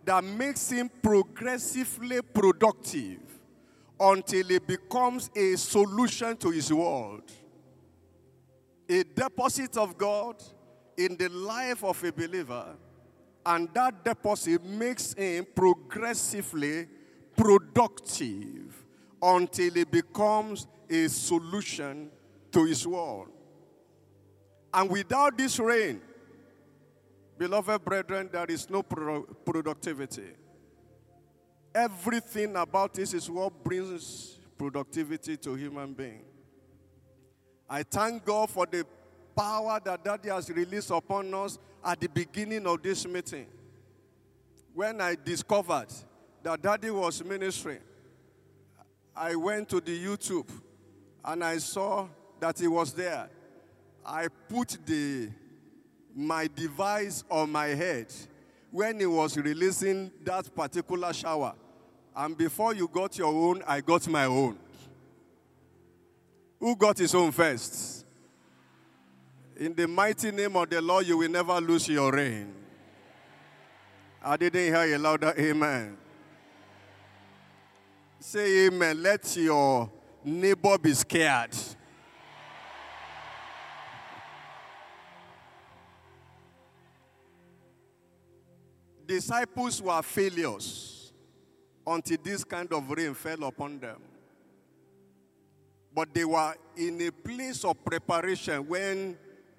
that 0.05 0.23
makes 0.23 0.71
him 0.71 0.91
progressively 1.03 2.21
productive 2.23 3.21
until 3.99 4.47
he 4.47 4.59
becomes 4.59 5.31
a 5.35 5.57
solution 5.57 6.37
to 6.37 6.51
his 6.51 6.73
world. 6.73 7.23
A 8.89 9.03
deposit 9.03 9.77
of 9.77 9.97
God 9.97 10.43
in 10.97 11.17
the 11.17 11.29
life 11.29 11.83
of 11.85 12.03
a 12.05 12.13
believer, 12.13 12.77
and 13.45 13.69
that 13.75 14.05
deposit 14.05 14.65
makes 14.65 15.15
him 15.15 15.47
progressively 15.55 16.87
productive 17.37 18.85
until 19.21 19.77
it 19.77 19.91
becomes 19.91 20.67
a 20.89 21.09
solution 21.09 22.11
to 22.51 22.65
his 22.65 22.87
world. 22.87 23.29
And 24.75 24.91
without 24.91 25.37
this 25.37 25.59
rain, 25.59 26.01
beloved 27.39 27.85
brethren, 27.85 28.29
there 28.33 28.47
is 28.47 28.69
no 28.71 28.83
pro- 28.83 29.23
productivity. 29.23 30.31
Everything 31.75 32.57
about 32.57 32.95
this 32.95 33.15
is 33.15 33.29
what 33.31 33.65
brings 33.65 34.39
productivity 34.59 35.37
to 35.39 35.55
human 35.55 35.93
being. 35.95 36.23
I 37.69 37.83
thank 37.83 38.25
God 38.25 38.51
for 38.51 38.67
the 38.67 38.87
power 39.37 39.81
that 39.85 40.05
Daddy 40.05 40.29
has 40.29 40.51
released 40.51 40.91
upon 40.91 41.33
us 41.33 41.59
at 41.85 42.01
the 42.01 42.09
beginning 42.09 42.67
of 42.67 42.83
this 42.83 43.07
meeting. 43.07 43.47
when 44.75 45.01
I 45.01 45.17
discovered 45.23 45.89
that 46.43 46.63
daddy 46.63 46.91
was 46.91 47.23
ministering, 47.25 47.81
I 49.15 49.35
went 49.37 49.69
to 49.71 49.81
the 49.81 50.05
YouTube 50.05 50.49
and 51.25 51.45
I 51.45 51.59
saw 51.59 52.09
that 52.41 52.59
he 52.59 52.67
was 52.67 52.93
there. 52.93 53.29
I 54.05 54.29
put 54.49 54.79
the 54.87 55.31
my 56.15 56.47
device 56.55 57.25
on 57.31 57.51
my 57.51 57.69
head 57.69 58.13
when 58.71 59.01
he 59.01 59.07
was 59.07 59.37
releasing 59.37 60.11
that 60.25 60.55
particular 60.55 61.13
shower. 61.13 61.55
And 62.15 62.37
before 62.37 62.75
you 62.75 62.89
got 62.89 63.17
your 63.17 63.33
own, 63.33 63.63
I 63.67 63.81
got 63.81 64.07
my 64.09 64.27
own. 64.27 64.59
Who 66.61 66.77
got 66.77 66.99
his 66.99 67.15
own 67.15 67.33
first? 67.33 68.02
In 69.63 69.77
the 69.77 69.87
mighty 69.87 70.33
name 70.33 70.57
of 70.57 70.69
the 70.69 70.83
Lord, 70.83 71.07
you 71.07 71.17
will 71.17 71.31
never 71.31 71.61
lose 71.61 71.87
your 71.87 72.11
rain. 72.11 72.53
I 74.21 74.37
didn't 74.37 74.75
hear 74.75 74.85
you 74.87 74.99
louder, 74.99 75.33
amen. 75.39 75.97
Say 78.19 78.67
amen. 78.67 79.01
Let 79.01 79.37
your 79.37 79.89
neighbor 80.25 80.77
be 80.79 80.93
scared. 80.95 81.57
Disciples 89.07 89.81
were 89.81 90.03
failures 90.03 91.13
until 91.87 92.19
this 92.21 92.43
kind 92.43 92.73
of 92.73 92.91
rain 92.91 93.15
fell 93.15 93.45
upon 93.45 93.79
them. 93.79 94.01
But 95.95 96.13
they 96.13 96.25
were 96.25 96.53
in 96.77 97.01
a 97.01 97.13
place 97.13 97.65
of 97.65 97.85
preparation 97.85 98.67
when 98.67 99.17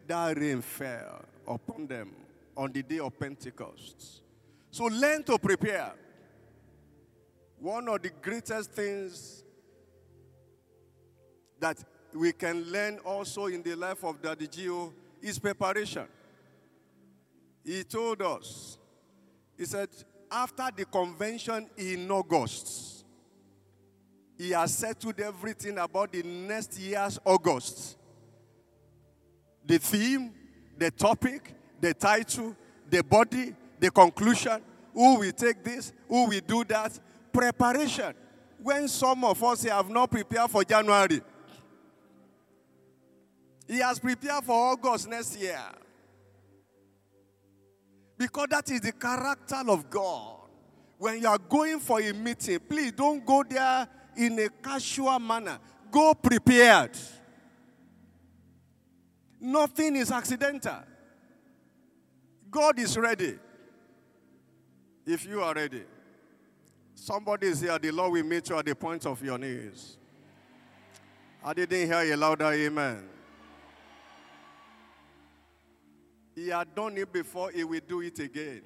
that 0.07 0.37
rain 0.37 0.61
fell 0.61 1.23
upon 1.47 1.87
them 1.87 2.11
on 2.55 2.71
the 2.71 2.83
day 2.83 2.99
of 2.99 3.17
Pentecost. 3.19 4.21
So 4.71 4.85
learn 4.85 5.23
to 5.23 5.37
prepare. 5.37 5.93
One 7.59 7.87
of 7.87 8.01
the 8.01 8.09
greatest 8.21 8.71
things 8.71 9.43
that 11.59 11.77
we 12.13 12.33
can 12.33 12.63
learn 12.71 12.99
also 12.99 13.47
in 13.47 13.63
the 13.63 13.75
life 13.75 14.03
of 14.03 14.21
Daddy 14.21 14.47
G.O. 14.47 14.93
is 15.21 15.39
preparation. 15.39 16.05
He 17.63 17.83
told 17.83 18.21
us, 18.21 18.77
he 19.57 19.65
said, 19.65 19.89
after 20.29 20.67
the 20.75 20.85
convention 20.85 21.69
in 21.77 22.09
August, 22.11 23.05
he 24.37 24.49
has 24.49 24.75
settled 24.75 25.19
everything 25.19 25.77
about 25.77 26.11
the 26.11 26.23
next 26.23 26.77
year's 26.77 27.19
August. 27.23 27.97
The 29.65 29.77
theme, 29.77 30.33
the 30.77 30.91
topic, 30.91 31.53
the 31.79 31.93
title, 31.93 32.55
the 32.89 33.03
body, 33.03 33.55
the 33.79 33.91
conclusion, 33.91 34.61
who 34.93 35.19
will 35.19 35.31
take 35.31 35.63
this, 35.63 35.93
who 36.07 36.27
will 36.27 36.41
do 36.45 36.63
that, 36.65 36.99
preparation. 37.31 38.13
When 38.61 38.87
some 38.87 39.23
of 39.25 39.43
us 39.43 39.63
have 39.63 39.89
not 39.89 40.11
prepared 40.11 40.49
for 40.49 40.63
January, 40.63 41.21
he 43.67 43.79
has 43.79 43.99
prepared 43.99 44.43
for 44.43 44.71
August 44.71 45.09
next 45.09 45.39
year. 45.39 45.59
Because 48.17 48.47
that 48.51 48.69
is 48.69 48.81
the 48.81 48.91
character 48.91 49.63
of 49.67 49.89
God. 49.89 50.37
When 50.97 51.21
you 51.21 51.27
are 51.27 51.37
going 51.37 51.79
for 51.79 51.99
a 51.99 52.13
meeting, 52.13 52.59
please 52.59 52.91
don't 52.91 53.25
go 53.25 53.43
there 53.43 53.87
in 54.15 54.39
a 54.39 54.49
casual 54.49 55.19
manner. 55.19 55.57
Go 55.91 56.13
prepared. 56.13 56.91
Nothing 59.43 59.97
is 59.97 60.09
accidental. 60.09 60.79
God 62.49 62.79
is 62.79 62.97
ready. 62.97 63.37
If 65.05 65.25
you 65.25 65.41
are 65.41 65.53
ready, 65.53 65.83
somebody 66.95 67.47
is 67.47 67.59
here, 67.59 67.77
the 67.77 67.91
Lord 67.91 68.13
will 68.13 68.23
meet 68.23 68.49
you 68.49 68.57
at 68.57 68.65
the 68.65 68.73
point 68.73 69.05
of 69.05 69.21
your 69.21 69.37
knees. 69.37 69.97
I 71.43 71.53
didn't 71.53 71.87
hear 71.87 72.03
you 72.03 72.15
louder, 72.15 72.53
amen. 72.53 73.03
He 76.35 76.47
had 76.47 76.73
done 76.73 76.97
it 76.97 77.11
before, 77.11 77.51
he 77.51 77.65
will 77.65 77.81
do 77.85 77.99
it 77.99 78.17
again. 78.19 78.61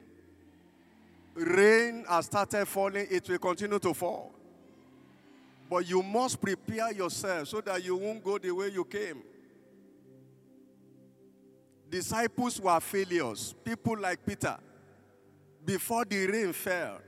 Rain 1.33 2.05
has 2.07 2.27
started 2.27 2.67
falling, 2.67 3.07
it 3.09 3.27
will 3.27 3.39
continue 3.39 3.79
to 3.79 3.95
fall. 3.95 4.31
But 5.67 5.89
you 5.89 6.03
must 6.03 6.39
prepare 6.39 6.93
yourself 6.93 7.47
so 7.47 7.61
that 7.61 7.83
you 7.83 7.95
won't 7.95 8.23
go 8.23 8.37
the 8.37 8.51
way 8.51 8.69
you 8.69 8.85
came. 8.85 9.23
Disciples 11.89 12.59
were 12.59 12.79
failures, 12.79 13.55
people 13.63 13.97
like 13.97 14.25
Peter. 14.25 14.57
Before 15.65 16.05
the 16.05 16.27
rain 16.27 16.53
fell, 16.53 16.99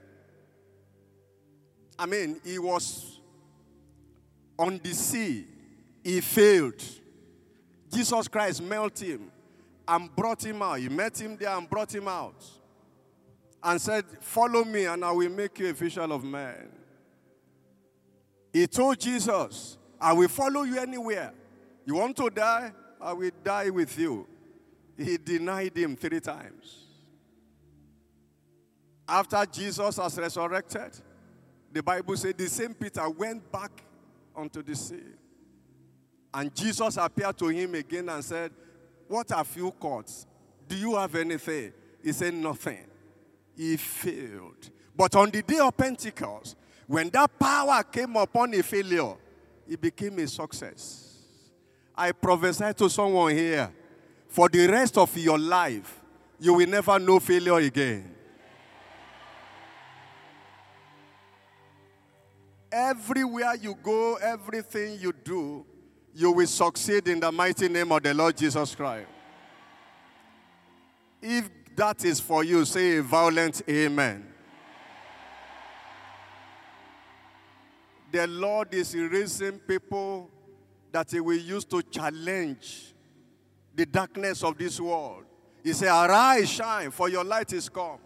I 1.97 2.05
mean, 2.05 2.39
he 2.43 2.59
was 2.59 3.19
on 4.57 4.79
the 4.83 4.93
sea, 4.93 5.45
he 6.03 6.21
failed. 6.21 6.81
Jesus 7.91 8.27
Christ 8.27 8.61
melted 8.61 9.07
him 9.07 9.31
and 9.87 10.15
brought 10.15 10.45
him 10.45 10.61
out. 10.61 10.79
He 10.79 10.89
met 10.89 11.19
him 11.19 11.35
there 11.35 11.57
and 11.57 11.69
brought 11.69 11.93
him 11.93 12.07
out 12.07 12.45
and 13.63 13.81
said, 13.81 14.05
Follow 14.21 14.63
me, 14.63 14.85
and 14.85 15.03
I 15.03 15.11
will 15.11 15.29
make 15.29 15.59
you 15.59 15.69
a 15.69 15.73
fisher 15.73 16.01
of 16.01 16.23
men. 16.23 16.69
He 18.53 18.67
told 18.67 18.99
Jesus, 18.99 19.77
I 19.99 20.13
will 20.13 20.27
follow 20.27 20.63
you 20.63 20.77
anywhere. 20.77 21.33
You 21.85 21.95
want 21.95 22.15
to 22.17 22.29
die? 22.29 22.71
I 23.01 23.13
will 23.13 23.31
die 23.43 23.69
with 23.69 23.97
you. 23.97 24.27
He 24.99 25.17
denied 25.17 25.77
him 25.77 25.95
three 25.95 26.19
times. 26.19 26.85
After 29.07 29.45
Jesus 29.45 29.95
has 29.95 30.17
resurrected, 30.17 30.91
the 31.71 31.81
Bible 31.81 32.17
said 32.17 32.37
the 32.37 32.47
same 32.49 32.73
Peter 32.73 33.09
went 33.09 33.49
back 33.49 33.71
onto 34.35 34.61
the 34.61 34.75
sea. 34.75 35.01
And 36.33 36.53
Jesus 36.53 36.97
appeared 36.97 37.37
to 37.37 37.47
him 37.47 37.75
again 37.75 38.09
and 38.09 38.23
said, 38.23 38.51
What 39.07 39.29
have 39.29 39.49
you 39.55 39.71
caught? 39.71 40.11
Do 40.67 40.75
you 40.75 40.95
have 40.97 41.15
anything? 41.15 41.71
He 42.03 42.11
said, 42.11 42.33
Nothing. 42.33 42.85
He 43.55 43.77
failed. 43.77 44.69
But 44.95 45.15
on 45.15 45.31
the 45.31 45.41
day 45.41 45.59
of 45.59 45.75
Pentecost, 45.77 46.57
when 46.87 47.09
that 47.11 47.39
power 47.39 47.83
came 47.83 48.15
upon 48.17 48.53
a 48.53 48.61
failure, 48.61 49.15
it 49.67 49.79
became 49.79 50.19
a 50.19 50.27
success. 50.27 51.51
I 51.95 52.11
prophesy 52.11 52.73
to 52.73 52.89
someone 52.89 53.33
here 53.33 53.71
for 54.29 54.47
the 54.47 54.67
rest 54.67 54.97
of 54.97 55.17
your 55.17 55.39
life, 55.39 55.99
you 56.39 56.53
will 56.53 56.67
never 56.67 56.97
know 56.99 57.19
failure 57.19 57.57
again. 57.57 58.15
Everywhere 62.71 63.55
you 63.55 63.75
go, 63.81 64.15
everything 64.15 64.99
you 64.99 65.11
do, 65.11 65.65
you 66.13 66.31
will 66.31 66.47
succeed 66.47 67.07
in 67.07 67.19
the 67.19 67.31
mighty 67.31 67.67
name 67.67 67.91
of 67.91 68.03
the 68.03 68.13
Lord 68.13 68.37
Jesus 68.37 68.75
Christ. 68.75 69.07
If 71.21 71.49
that 71.75 72.05
is 72.05 72.19
for 72.19 72.43
you, 72.43 72.63
say 72.65 72.97
a 72.97 73.01
violent 73.01 73.63
amen. 73.67 74.27
The 78.11 78.27
Lord 78.27 78.73
is 78.73 78.95
raising 78.95 79.57
people 79.59 80.29
that 80.91 81.09
He 81.09 81.19
will 81.19 81.37
use 81.37 81.65
to 81.65 81.81
challenge 81.81 82.93
the 83.75 83.85
darkness 83.85 84.43
of 84.43 84.57
this 84.57 84.79
world. 84.79 85.23
He 85.63 85.73
said, 85.73 85.89
Arise, 85.89 86.49
shine, 86.49 86.91
for 86.91 87.09
your 87.09 87.23
light 87.23 87.53
is 87.53 87.69
come. 87.69 87.99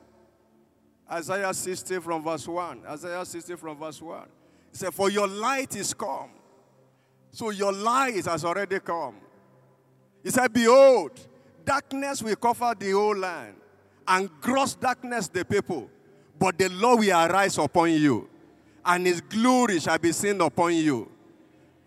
Isaiah 1.12 1.54
60 1.54 2.00
from 2.00 2.24
verse 2.24 2.48
1. 2.48 2.82
Isaiah 2.88 3.26
60 3.26 3.56
from 3.56 3.78
verse 3.78 4.02
1. 4.02 4.28
He 4.72 4.78
said, 4.78 4.94
For 4.94 5.10
your 5.10 5.28
light 5.28 5.76
is 5.76 5.94
come. 5.94 6.32
So 7.32 7.50
your 7.50 7.72
light 7.72 8.26
has 8.26 8.46
already 8.46 8.80
come. 8.80 9.16
He 10.24 10.30
said, 10.30 10.54
Behold, 10.54 11.12
darkness 11.66 12.24
will 12.24 12.36
cover 12.36 12.74
the 12.78 12.92
whole 12.92 13.16
land, 13.16 13.56
and 14.08 14.30
gross 14.40 14.76
darkness 14.76 15.28
the 15.28 15.44
people. 15.44 15.90
But 16.40 16.58
the 16.58 16.70
Lord 16.70 17.00
will 17.00 17.12
arise 17.12 17.58
upon 17.58 17.92
you, 17.92 18.30
and 18.86 19.06
his 19.06 19.22
glory 19.22 19.80
shall 19.80 19.98
be 19.98 20.12
seen 20.12 20.42
upon 20.42 20.74
you. 20.76 21.10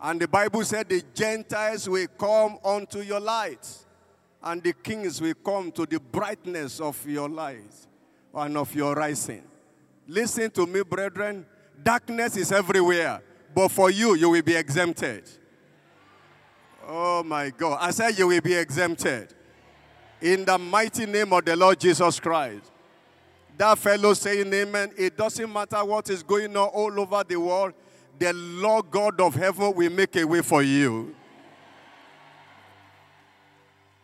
And 0.01 0.21
the 0.21 0.29
Bible 0.29 0.63
said, 0.65 0.89
The 0.89 1.03
Gentiles 1.15 1.89
will 1.89 2.07
come 2.19 2.59
unto 2.65 3.01
your 3.01 3.21
light, 3.21 3.67
and 4.43 4.63
the 4.63 4.73
kings 4.73 5.21
will 5.21 5.35
come 5.35 5.73
to 5.73 5.87
the 5.87 5.99
brightness 5.99 6.81
of 6.81 7.07
your 7.09 7.29
light 7.29 7.73
and 8.35 8.57
of 8.59 8.75
your 8.75 8.95
rising. 8.95 9.43
Listen 10.07 10.51
to 10.51 10.67
me, 10.67 10.83
brethren. 10.83 11.47
Darkness 11.83 12.37
is 12.37 12.53
everywhere, 12.53 13.23
but 13.55 13.69
for 13.69 13.91
you, 13.91 14.15
you 14.15 14.31
will 14.31 14.43
be 14.43 14.55
exempted. 14.55 15.29
Oh 16.87 17.23
my 17.23 17.51
God. 17.51 17.79
I 17.81 17.91
said, 17.91 18.19
You 18.19 18.29
will 18.29 18.41
be 18.41 18.55
exempted. 18.55 19.35
In 20.21 20.45
the 20.45 20.57
mighty 20.57 21.05
name 21.07 21.33
of 21.33 21.45
the 21.45 21.57
Lord 21.57 21.79
Jesus 21.81 22.21
Christ. 22.21 22.71
That 23.59 23.79
fellow 23.79 24.15
saying, 24.15 24.53
Amen. 24.53 24.93
It 24.97 25.17
doesn't 25.17 25.53
matter 25.53 25.85
what 25.85 26.09
is 26.11 26.23
going 26.23 26.57
on 26.57 26.69
all 26.69 27.01
over 27.01 27.25
the 27.27 27.37
world 27.37 27.75
the 28.19 28.33
Lord 28.33 28.91
God 28.91 29.21
of 29.21 29.35
heaven 29.35 29.75
will 29.75 29.91
make 29.91 30.17
a 30.17 30.25
way 30.25 30.43
for 30.43 30.63
you. 30.63 31.15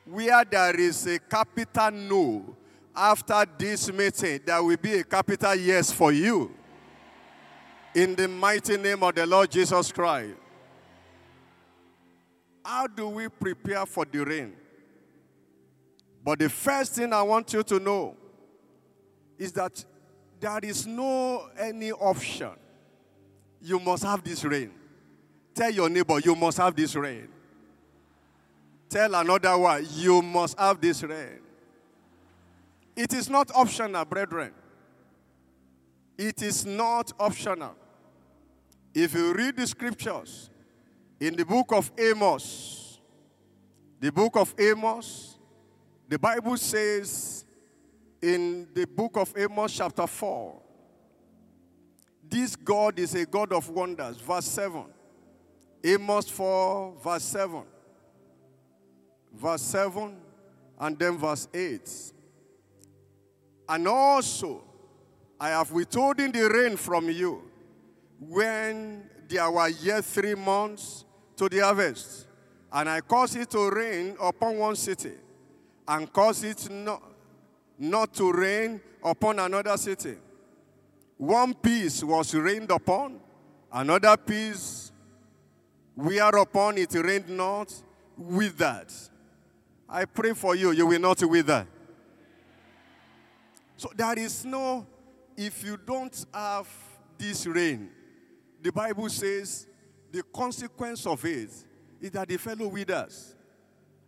Where 0.04 0.44
there 0.44 0.78
is 0.78 1.06
a 1.06 1.18
capital 1.18 1.90
no 1.90 2.56
After 2.94 3.46
this 3.58 3.90
meeting, 3.90 4.40
there 4.44 4.62
will 4.62 4.76
be 4.76 4.94
a 4.94 5.04
capital 5.04 5.54
yes 5.54 5.90
for 5.90 6.12
you. 6.12 6.54
In 7.94 8.14
the 8.14 8.28
mighty 8.28 8.76
name 8.76 9.02
of 9.02 9.14
the 9.14 9.26
Lord 9.26 9.50
Jesus 9.50 9.90
Christ. 9.90 10.34
How 12.64 12.86
do 12.86 13.08
we 13.08 13.28
prepare 13.28 13.86
for 13.86 14.04
the 14.04 14.24
rain? 14.24 14.52
But 16.24 16.38
the 16.38 16.48
first 16.48 16.94
thing 16.94 17.12
I 17.12 17.22
want 17.22 17.52
you 17.52 17.62
to 17.64 17.80
know 17.80 18.16
is 19.38 19.52
that 19.52 19.84
there 20.38 20.60
is 20.62 20.86
no 20.86 21.48
any 21.58 21.92
option. 21.92 22.50
You 23.62 23.78
must 23.78 24.02
have 24.02 24.24
this 24.24 24.44
rain. 24.44 24.72
Tell 25.54 25.70
your 25.70 25.88
neighbor, 25.88 26.18
you 26.18 26.34
must 26.34 26.58
have 26.58 26.74
this 26.74 26.94
rain. 26.96 27.28
Tell 28.88 29.14
another 29.14 29.56
one, 29.56 29.86
you 29.92 30.20
must 30.20 30.58
have 30.58 30.80
this 30.80 31.02
rain. 31.02 31.38
It 32.96 33.12
is 33.14 33.30
not 33.30 33.50
optional, 33.54 34.04
brethren. 34.04 34.52
It 36.18 36.42
is 36.42 36.66
not 36.66 37.12
optional. 37.18 37.74
If 38.94 39.14
you 39.14 39.32
read 39.32 39.56
the 39.56 39.66
scriptures 39.66 40.50
in 41.18 41.36
the 41.36 41.44
book 41.44 41.72
of 41.72 41.90
Amos, 41.98 43.00
the 44.00 44.12
book 44.12 44.36
of 44.36 44.54
Amos, 44.58 45.38
the 46.08 46.18
Bible 46.18 46.56
says 46.56 47.44
in 48.20 48.68
the 48.74 48.86
book 48.86 49.16
of 49.16 49.32
Amos, 49.36 49.72
chapter 49.72 50.06
4, 50.06 50.61
this 52.32 52.56
God 52.56 52.98
is 52.98 53.14
a 53.14 53.26
God 53.26 53.52
of 53.52 53.68
wonders. 53.68 54.16
Verse 54.16 54.46
7. 54.46 54.84
Amos 55.84 56.28
4, 56.30 56.94
verse 57.02 57.22
7. 57.24 57.62
Verse 59.34 59.62
7 59.62 60.16
and 60.80 60.98
then 60.98 61.16
verse 61.18 61.46
8. 61.54 62.12
And 63.68 63.86
also, 63.86 64.64
I 65.38 65.50
have 65.50 65.70
withholding 65.70 66.32
the 66.32 66.48
rain 66.48 66.76
from 66.76 67.08
you 67.08 67.42
when 68.18 69.08
there 69.28 69.50
were 69.50 69.68
yet 69.68 70.04
three 70.04 70.34
months 70.34 71.04
to 71.36 71.48
the 71.48 71.60
harvest. 71.60 72.26
And 72.72 72.88
I 72.88 73.00
caused 73.00 73.36
it 73.36 73.50
to 73.50 73.70
rain 73.70 74.16
upon 74.20 74.58
one 74.58 74.76
city, 74.76 75.12
and 75.86 76.12
caused 76.12 76.44
it 76.44 76.70
not, 76.70 77.02
not 77.78 78.14
to 78.14 78.32
rain 78.32 78.80
upon 79.04 79.38
another 79.38 79.76
city. 79.76 80.16
One 81.16 81.54
piece 81.54 82.02
was 82.02 82.34
rained 82.34 82.70
upon, 82.70 83.20
another 83.72 84.16
piece 84.16 84.92
whereupon 85.94 86.78
it 86.78 86.94
rained 86.94 87.28
not 87.28 87.72
withered. 88.16 88.92
I 89.88 90.04
pray 90.06 90.32
for 90.32 90.54
you, 90.54 90.72
you 90.72 90.86
will 90.86 91.00
not 91.00 91.22
wither. 91.22 91.66
So 93.76 93.90
there 93.94 94.18
is 94.18 94.44
no, 94.44 94.86
if 95.36 95.62
you 95.64 95.76
don't 95.76 96.24
have 96.32 96.68
this 97.18 97.46
rain, 97.46 97.90
the 98.60 98.72
Bible 98.72 99.08
says 99.08 99.66
the 100.10 100.22
consequence 100.22 101.06
of 101.06 101.24
it 101.24 101.50
is 102.00 102.10
that 102.10 102.28
the 102.28 102.36
fellow 102.36 102.68
withers. 102.68 103.34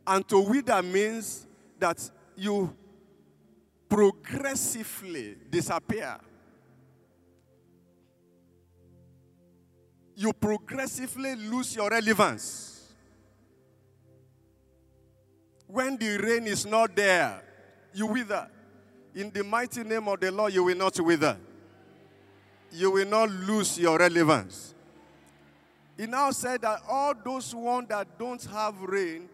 And 0.06 0.26
to 0.28 0.40
wither 0.40 0.82
means 0.82 1.46
that 1.78 2.10
you 2.36 2.74
progressively 3.88 5.36
disappear. 5.50 6.18
You 10.16 10.32
progressively 10.32 11.34
lose 11.36 11.74
your 11.74 11.90
relevance. 11.90 12.92
When 15.66 15.96
the 15.96 16.18
rain 16.18 16.46
is 16.46 16.64
not 16.64 16.94
there, 16.94 17.42
you 17.92 18.06
wither. 18.06 18.48
In 19.14 19.30
the 19.30 19.42
mighty 19.42 19.82
name 19.82 20.08
of 20.08 20.20
the 20.20 20.30
Lord, 20.30 20.52
you 20.52 20.64
will 20.64 20.76
not 20.76 20.98
wither. 21.00 21.36
You 22.70 22.90
will 22.90 23.06
not 23.06 23.30
lose 23.30 23.78
your 23.78 23.98
relevance. 23.98 24.74
He 25.96 26.06
now 26.06 26.30
said 26.32 26.62
that 26.62 26.82
all 26.88 27.14
those 27.24 27.54
ones 27.54 27.88
that 27.88 28.18
don't 28.18 28.44
have 28.46 28.80
rain, 28.80 29.28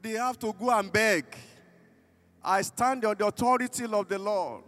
they 0.00 0.12
have 0.12 0.38
to 0.38 0.52
go 0.52 0.70
and 0.70 0.92
beg. 0.92 1.24
I 2.42 2.62
stand 2.62 3.04
on 3.04 3.16
the 3.16 3.26
authority 3.26 3.84
of 3.84 4.08
the 4.08 4.18
Lord. 4.18 4.62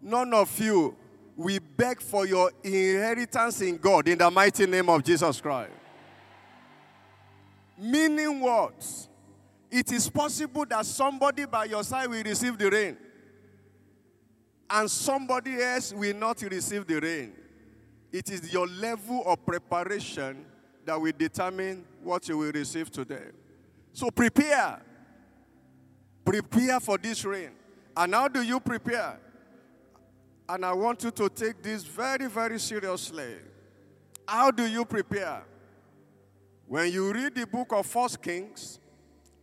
None 0.00 0.32
of 0.34 0.58
you 0.58 0.96
will 1.36 1.60
beg 1.76 2.00
for 2.00 2.26
your 2.26 2.50
inheritance 2.62 3.60
in 3.60 3.76
God 3.76 4.08
in 4.08 4.18
the 4.18 4.30
mighty 4.30 4.66
name 4.66 4.88
of 4.88 5.02
Jesus 5.02 5.40
Christ. 5.40 5.72
Meaning 7.78 8.40
what? 8.40 9.08
It 9.70 9.90
is 9.90 10.08
possible 10.08 10.64
that 10.66 10.86
somebody 10.86 11.46
by 11.46 11.64
your 11.64 11.82
side 11.82 12.08
will 12.08 12.22
receive 12.22 12.56
the 12.56 12.70
rain, 12.70 12.96
and 14.70 14.88
somebody 14.88 15.60
else 15.60 15.92
will 15.92 16.14
not 16.14 16.40
receive 16.42 16.86
the 16.86 17.00
rain. 17.00 17.32
It 18.12 18.30
is 18.30 18.52
your 18.52 18.68
level 18.68 19.24
of 19.26 19.44
preparation 19.44 20.46
that 20.84 21.00
will 21.00 21.12
determine 21.18 21.84
what 22.02 22.28
you 22.28 22.38
will 22.38 22.52
receive 22.52 22.90
today. 22.90 23.30
So 23.92 24.10
prepare. 24.10 24.80
Prepare 26.24 26.78
for 26.78 26.96
this 26.96 27.24
rain. 27.24 27.50
And 27.96 28.14
how 28.14 28.28
do 28.28 28.42
you 28.42 28.60
prepare? 28.60 29.18
And 30.48 30.64
I 30.64 30.72
want 30.72 31.02
you 31.02 31.10
to 31.10 31.28
take 31.28 31.62
this 31.62 31.84
very, 31.84 32.28
very 32.28 32.58
seriously. 32.58 33.36
How 34.26 34.50
do 34.50 34.66
you 34.66 34.84
prepare? 34.84 35.44
When 36.66 36.92
you 36.92 37.12
read 37.12 37.34
the 37.34 37.46
book 37.46 37.72
of 37.72 37.86
First 37.86 38.20
Kings, 38.22 38.78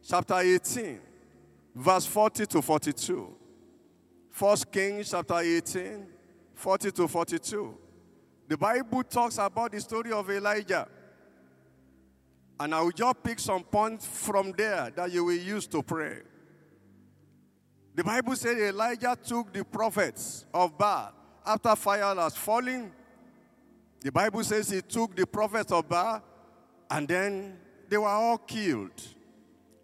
chapter 0.08 0.38
18, 0.38 1.00
verse 1.76 2.06
40 2.06 2.46
to 2.48 2.62
42. 2.62 3.36
First 4.30 4.72
Kings 4.72 5.12
chapter 5.12 5.38
18, 5.38 6.06
40 6.56 6.92
to 6.92 7.08
42. 7.08 7.78
The 8.48 8.58
Bible 8.58 9.04
talks 9.04 9.38
about 9.38 9.72
the 9.72 9.80
story 9.80 10.12
of 10.12 10.30
Elijah. 10.30 10.88
And 12.60 12.76
I 12.76 12.82
will 12.82 12.92
just 12.92 13.24
pick 13.24 13.40
some 13.40 13.64
points 13.64 14.06
from 14.06 14.52
there 14.52 14.92
that 14.96 15.12
you 15.12 15.26
will 15.26 15.38
use 15.38 15.66
to 15.68 15.82
pray. 15.82 16.20
The 17.94 18.04
Bible 18.04 18.36
says 18.36 18.58
Elijah 18.58 19.18
took 19.22 19.52
the 19.52 19.66
prophets 19.66 20.46
of 20.54 20.78
Baal 20.78 21.12
after 21.46 21.76
fire 21.76 22.16
has 22.16 22.36
fallen. 22.36 22.92
The 24.00 24.12
Bible 24.12 24.44
says 24.44 24.70
he 24.70 24.82
took 24.82 25.16
the 25.16 25.28
prophets 25.28 25.72
of 25.72 25.88
Baal 25.90 26.24
and 26.90 27.08
then 27.08 27.58
they 27.90 27.98
were 27.98 28.08
all 28.08 28.38
killed. 28.38 29.02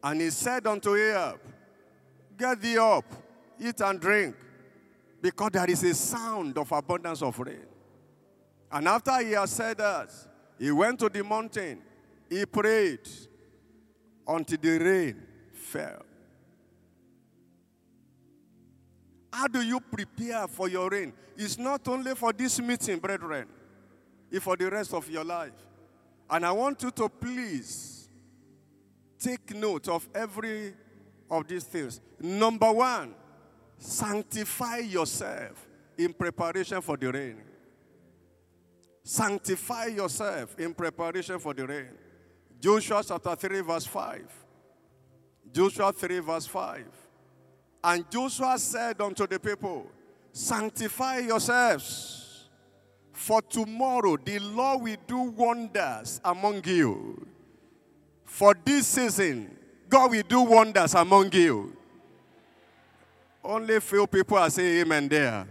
And 0.01 0.21
he 0.21 0.29
said 0.29 0.65
unto 0.65 0.95
Ahab, 0.95 1.39
Get 2.37 2.61
thee 2.61 2.77
up, 2.77 3.05
eat 3.59 3.81
and 3.81 3.99
drink, 3.99 4.35
because 5.21 5.49
there 5.51 5.69
is 5.69 5.83
a 5.83 5.93
sound 5.93 6.57
of 6.57 6.71
abundance 6.71 7.21
of 7.21 7.37
rain. 7.39 7.65
And 8.71 8.87
after 8.87 9.17
he 9.19 9.31
had 9.31 9.49
said 9.49 9.77
that, 9.79 10.09
he 10.59 10.71
went 10.71 10.99
to 10.99 11.09
the 11.09 11.23
mountain, 11.23 11.81
he 12.29 12.45
prayed 12.45 13.07
until 14.27 14.57
the 14.61 14.77
rain 14.77 15.23
fell. 15.53 16.06
How 19.37 19.47
do 19.47 19.61
you 19.61 19.79
prepare 19.79 20.47
for 20.47 20.67
your 20.67 20.89
rain? 20.89 21.13
It's 21.35 21.59
not 21.59 21.87
only 21.87 22.15
for 22.15 22.33
this 22.33 22.59
meeting, 22.59 22.97
brethren, 22.97 23.45
it's 24.31 24.43
for 24.43 24.57
the 24.57 24.67
rest 24.67 24.95
of 24.95 25.07
your 25.11 25.23
life. 25.23 25.53
And 26.27 26.43
I 26.43 26.51
want 26.51 26.81
you 26.81 26.89
to 26.89 27.07
please 27.07 28.09
take 29.19 29.53
note 29.53 29.89
of 29.89 30.09
every 30.15 30.73
of 31.29 31.47
these 31.47 31.65
things. 31.65 32.01
Number 32.19 32.71
one, 32.71 33.13
sanctify 33.77 34.77
yourself 34.77 35.67
in 35.99 36.13
preparation 36.13 36.81
for 36.81 36.97
the 36.97 37.11
rain. 37.11 37.43
Sanctify 39.03 39.85
yourself 39.85 40.59
in 40.59 40.73
preparation 40.73 41.37
for 41.37 41.53
the 41.53 41.67
rain. 41.67 41.89
Joshua 42.59 43.03
chapter 43.07 43.35
3, 43.35 43.61
verse 43.61 43.85
5. 43.85 44.45
Joshua 45.53 45.93
3, 45.93 46.19
verse 46.21 46.47
5. 46.47 47.06
And 47.83 48.09
Joshua 48.09 48.57
said 48.57 48.99
unto 49.01 49.27
the 49.27 49.39
people, 49.39 49.89
Sanctify 50.31 51.19
yourselves, 51.19 52.47
for 53.13 53.41
tomorrow 53.41 54.17
the 54.17 54.39
Lord 54.39 54.81
will 54.83 54.97
do 55.07 55.17
wonders 55.17 56.21
among 56.23 56.63
you. 56.65 57.25
For 58.25 58.55
this 58.65 58.87
season, 58.87 59.57
God 59.89 60.11
will 60.11 60.23
do 60.27 60.41
wonders 60.41 60.93
among 60.93 61.31
you. 61.31 61.75
Only 63.43 63.79
few 63.79 64.05
people 64.05 64.37
are 64.37 64.49
saying 64.49 64.81
amen 64.81 65.07
there. 65.07 65.47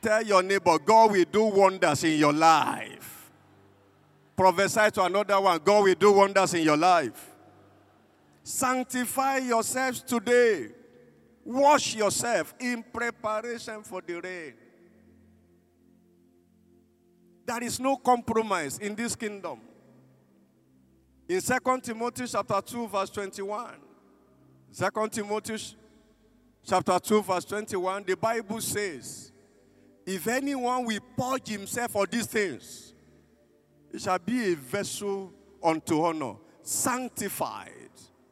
Tell 0.00 0.22
your 0.22 0.42
neighbor, 0.42 0.78
God 0.78 1.12
will 1.12 1.24
do 1.30 1.44
wonders 1.44 2.02
in 2.04 2.18
your 2.18 2.32
life. 2.32 3.30
Prophesy 4.36 4.90
to 4.92 5.04
another 5.04 5.40
one, 5.40 5.60
God 5.62 5.84
will 5.84 5.94
do 5.94 6.12
wonders 6.12 6.54
in 6.54 6.62
your 6.62 6.76
life. 6.76 7.35
Sanctify 8.46 9.38
yourselves 9.38 10.02
today. 10.02 10.68
Wash 11.44 11.96
yourself 11.96 12.54
in 12.60 12.84
preparation 12.92 13.82
for 13.82 14.00
the 14.00 14.20
rain. 14.20 14.54
There 17.44 17.64
is 17.64 17.80
no 17.80 17.96
compromise 17.96 18.78
in 18.78 18.94
this 18.94 19.16
kingdom. 19.16 19.58
In 21.28 21.40
2 21.40 21.80
Timothy 21.82 22.24
chapter 22.28 22.60
2, 22.60 22.86
verse 22.86 23.10
21, 23.10 23.74
2 24.78 25.08
Timothy 25.10 25.76
chapter 26.64 27.00
2, 27.00 27.22
verse 27.24 27.44
21, 27.46 28.04
the 28.04 28.16
Bible 28.16 28.60
says, 28.60 29.32
If 30.06 30.24
anyone 30.28 30.84
will 30.84 31.00
purge 31.18 31.48
himself 31.48 31.90
for 31.90 32.06
these 32.06 32.26
things, 32.26 32.94
he 33.90 33.98
shall 33.98 34.20
be 34.20 34.52
a 34.52 34.54
vessel 34.54 35.32
unto 35.64 36.00
honor, 36.04 36.36
sanctified 36.62 37.85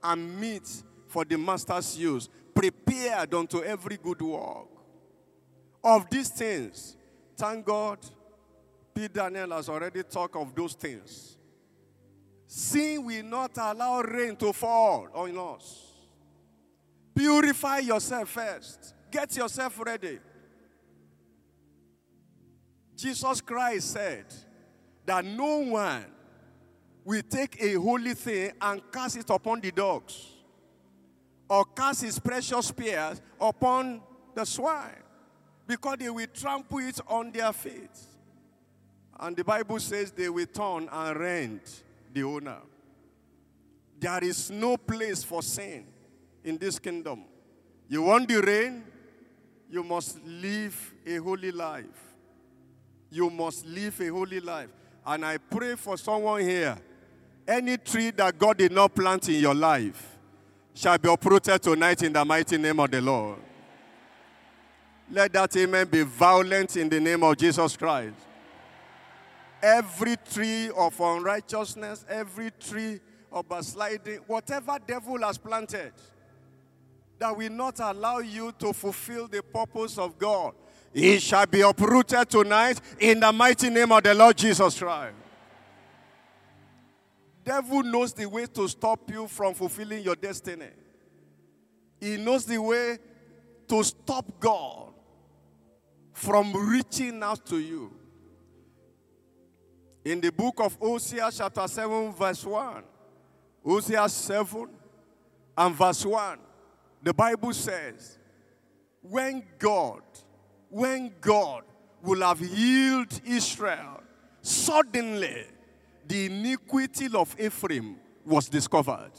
and 0.05 0.38
meet 0.38 0.69
for 1.09 1.25
the 1.25 1.38
master's 1.38 1.99
use, 1.99 2.29
prepared 2.55 3.33
unto 3.35 3.62
every 3.62 3.97
good 3.97 4.21
work. 4.21 4.69
Of 5.83 6.09
these 6.11 6.29
things, 6.29 6.97
thank 7.37 7.64
God, 7.64 7.99
P. 8.95 9.09
Daniel 9.09 9.51
has 9.51 9.69
already 9.69 10.03
talked 10.03 10.37
of 10.37 10.55
those 10.55 10.75
things. 10.75 11.37
Sin 12.47 13.05
will 13.05 13.25
not 13.25 13.57
allow 13.57 14.01
rain 14.03 14.37
to 14.37 14.53
fall 14.53 15.09
on 15.14 15.37
us. 15.57 15.81
Purify 17.14 17.79
yourself 17.79 18.29
first. 18.29 18.95
Get 19.11 19.37
yourself 19.37 19.79
ready. 19.85 20.19
Jesus 22.97 23.40
Christ 23.40 23.93
said 23.93 24.27
that 25.05 25.25
no 25.25 25.59
one 25.59 26.05
will 27.05 27.23
take 27.23 27.62
a 27.62 27.75
holy 27.75 28.14
thing 28.14 28.53
and 28.61 28.81
cast 28.90 29.17
it 29.17 29.29
upon 29.31 29.61
the 29.61 29.71
dogs, 29.71 30.29
or 31.49 31.64
cast 31.64 32.03
his 32.03 32.19
precious 32.19 32.69
spears 32.69 33.21
upon 33.40 34.01
the 34.35 34.45
swine, 34.45 35.03
because 35.67 35.97
they 35.99 36.11
will 36.11 36.27
trample 36.33 36.79
it 36.79 36.99
on 37.07 37.31
their 37.31 37.53
feet. 37.53 37.90
And 39.21 39.37
the 39.37 39.45
Bible 39.45 39.79
says 39.79 40.11
they 40.11 40.29
will 40.29 40.47
turn 40.47 40.88
and 40.90 41.19
rend 41.19 41.61
the 42.12 42.25
owner. 42.25 42.59
There 44.01 44.25
is 44.25 44.51
no 44.51 44.77
place 44.77 45.23
for 45.23 45.43
sin 45.43 45.87
in 46.43 46.59
this 46.59 46.79
kingdom. 46.79 47.25
You 47.88 48.03
want 48.03 48.29
the 48.29 48.40
rain? 48.40 48.85
You 49.71 49.83
must 49.83 50.23
live 50.25 50.95
a 51.07 51.17
holy 51.17 51.53
life. 51.53 52.14
You 53.11 53.31
must 53.31 53.64
live 53.67 54.01
a 54.01 54.09
holy 54.09 54.40
life. 54.40 54.69
And 55.07 55.25
I 55.25 55.38
pray 55.38 55.77
for 55.77 55.97
someone 55.97 56.40
here 56.40 56.77
any 57.46 57.76
tree 57.76 58.11
that 58.12 58.38
God 58.38 58.59
did 58.59 58.72
not 58.72 58.94
plant 58.94 59.28
in 59.28 59.37
your 59.37 59.54
life 59.54 60.16
shall 60.74 60.98
be 60.98 61.09
uprooted 61.09 61.62
tonight 61.62 62.02
in 62.02 62.12
the 62.12 62.24
mighty 62.24 62.59
name 62.59 62.80
of 62.80 62.90
the 62.90 63.00
Lord. 63.00 63.38
Let 65.11 65.33
that 65.35 65.57
amen 65.57 65.88
be 65.88 66.02
violent 66.02 66.76
in 66.76 66.88
the 66.88 66.98
name 66.98 67.22
of 67.22 67.37
Jesus 67.37 67.76
Christ. 67.76 68.14
Every 69.62 70.16
tree 70.33 70.70
of 70.70 70.98
unrighteousness, 70.98 72.04
every 72.09 72.50
tree 72.52 73.00
of 73.30 73.48
backsliding, 73.48 74.20
whatever 74.26 74.78
devil 74.87 75.18
has 75.18 75.38
planted, 75.38 75.92
that 77.18 77.37
will 77.37 77.50
not 77.50 77.78
allow 77.80 78.18
you 78.18 78.52
to 78.59 78.72
fulfill 78.72 79.28
the 79.28 79.42
purpose 79.42 79.98
of 79.98 80.18
God, 80.18 80.54
it 80.92 81.20
shall 81.20 81.46
be 81.46 81.61
uprooted 81.61 82.28
tonight 82.28 82.80
in 82.98 83.20
the 83.20 83.33
mighty 83.33 83.68
name 83.68 83.92
of 83.92 84.02
the 84.02 84.14
Lord 84.14 84.37
Jesus 84.37 84.78
Christ. 84.78 85.14
Devil 87.44 87.83
knows 87.83 88.14
the 88.14 88.26
way 88.26 88.46
to 88.46 88.66
stop 88.68 89.11
you 89.11 89.28
from 89.28 89.54
fulfilling 89.54 90.02
your 90.02 90.16
destiny. 90.16 90.70
He 92.00 92.16
knows 92.16 92.44
the 92.46 92.61
way 92.61 92.98
to 93.68 93.83
stop 93.83 94.40
God 94.40 94.92
from 96.12 96.54
reaching 96.70 97.22
out 97.22 97.44
to 97.46 97.59
you. 97.59 97.92
In 100.04 100.20
the 100.20 100.30
book 100.30 100.61
of 100.61 100.74
Hosea, 100.80 101.30
chapter 101.33 101.66
7, 101.66 102.12
verse 102.12 102.44
1, 102.44 102.83
Hosea 103.64 104.09
7 104.09 104.68
and 105.57 105.74
verse 105.74 106.04
1, 106.04 106.38
the 107.02 107.14
Bible 107.14 107.52
says, 107.52 108.18
when 109.02 109.42
God, 109.59 110.02
when 110.70 111.12
God 111.20 111.64
will 112.02 112.20
have 112.20 112.38
healed 112.38 113.20
Israel, 113.26 114.02
suddenly 114.40 115.46
the 116.07 116.27
iniquity 116.27 117.09
of 117.14 117.35
Ephraim 117.40 117.97
was 118.25 118.49
discovered. 118.49 119.12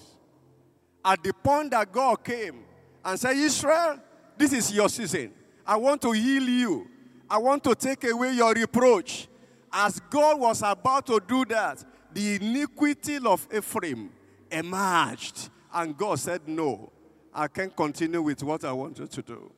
At 1.04 1.24
the 1.24 1.34
point 1.34 1.72
that 1.72 1.92
God 1.92 2.24
came 2.24 2.64
and 3.04 3.20
said, 3.20 3.36
Israel, 3.36 4.00
this 4.38 4.54
is 4.54 4.74
your 4.74 4.90
season. 4.90 5.32
I 5.66 5.78
want 5.78 6.02
to 6.02 6.12
heal 6.12 6.44
you. 6.44 6.88
I 7.30 7.38
want 7.38 7.64
to 7.64 7.76
take 7.76 8.04
away 8.04 8.34
your 8.34 8.54
reproach. 8.54 9.28
As 9.72 10.00
God 10.10 10.40
was 10.40 10.62
about 10.62 11.06
to 11.08 11.20
do 11.28 11.46
that, 11.46 11.84
the 12.14 12.36
iniquity 12.36 13.18
of 13.26 13.48
Ephraim 13.54 14.12
emerged. 14.52 15.50
And 15.74 15.98
God 15.98 16.20
said, 16.20 16.48
No, 16.48 16.92
I 17.34 17.48
can't 17.48 17.76
continue 17.76 18.22
with 18.22 18.42
what 18.44 18.64
I 18.64 18.72
want 18.72 19.00
you 19.00 19.08
to 19.08 19.22
do. 19.22 19.52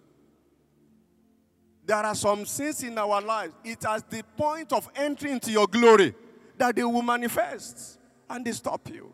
There 1.86 1.96
are 1.96 2.16
some 2.16 2.46
sins 2.46 2.84
in 2.84 2.98
our 2.98 3.22
lives. 3.22 3.54
It 3.64 3.84
has 3.84 4.04
the 4.04 4.24
point 4.36 4.74
of 4.74 4.90
entry 4.96 5.32
into 5.32 5.52
your 5.52 5.68
glory 5.68 6.14
that 6.58 6.76
they 6.76 6.84
will 6.84 7.02
manifest 7.02 8.00
and 8.30 8.46
they 8.46 8.52
stop 8.52 8.90
you. 8.90 9.14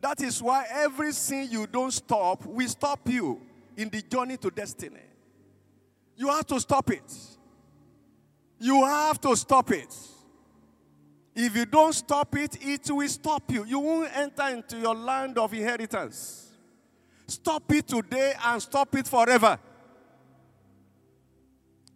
That 0.00 0.20
is 0.20 0.42
why 0.42 0.66
every 0.70 1.12
sin 1.12 1.48
you 1.50 1.66
don't 1.66 1.90
stop 1.90 2.44
will 2.44 2.68
stop 2.68 3.08
you 3.08 3.40
in 3.76 3.88
the 3.88 4.02
journey 4.02 4.36
to 4.38 4.50
destiny. 4.50 5.00
You 6.16 6.28
have 6.28 6.46
to 6.46 6.60
stop 6.60 6.90
it. 6.90 7.12
You 8.58 8.84
have 8.84 9.20
to 9.22 9.36
stop 9.36 9.70
it. 9.72 9.94
If 11.34 11.54
you 11.54 11.66
don't 11.66 11.92
stop 11.92 12.34
it, 12.36 12.56
it 12.62 12.90
will 12.90 13.08
stop 13.08 13.50
you. 13.52 13.64
You 13.64 13.78
won't 13.78 14.16
enter 14.16 14.48
into 14.48 14.78
your 14.78 14.94
land 14.94 15.36
of 15.36 15.52
inheritance. 15.52 16.50
Stop 17.26 17.70
it 17.72 17.86
today 17.88 18.32
and 18.44 18.62
stop 18.62 18.94
it 18.94 19.06
forever. 19.06 19.58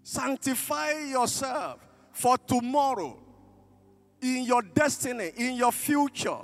Sanctify 0.02 0.92
yourself 1.10 1.78
for 2.12 2.36
tomorrow 2.36 3.16
in 4.22 4.44
your 4.44 4.62
destiny, 4.62 5.32
in 5.36 5.54
your 5.54 5.72
future, 5.72 6.38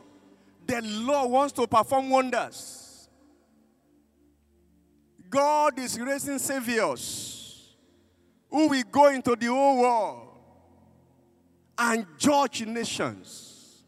the 0.66 0.80
Lord 0.82 1.30
wants 1.30 1.52
to 1.54 1.66
perform 1.66 2.10
wonders. 2.10 3.08
God 5.28 5.78
is 5.78 5.98
raising 5.98 6.38
saviors 6.38 7.74
who 8.50 8.68
will 8.68 8.82
go 8.90 9.08
into 9.08 9.36
the 9.36 9.46
whole 9.46 9.80
world 9.80 10.28
and 11.78 12.06
judge 12.18 12.64
nations 12.64 13.82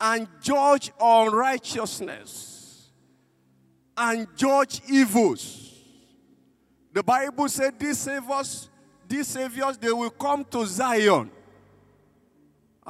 and 0.00 0.28
judge 0.40 0.92
unrighteousness 1.00 2.90
and 3.96 4.26
judge 4.36 4.80
evils. 4.90 5.74
The 6.92 7.02
Bible 7.02 7.48
said 7.48 7.78
these 7.78 7.98
saviors, 7.98 8.68
these 9.06 9.28
saviors, 9.28 9.76
they 9.78 9.92
will 9.92 10.10
come 10.10 10.44
to 10.50 10.66
Zion 10.66 11.30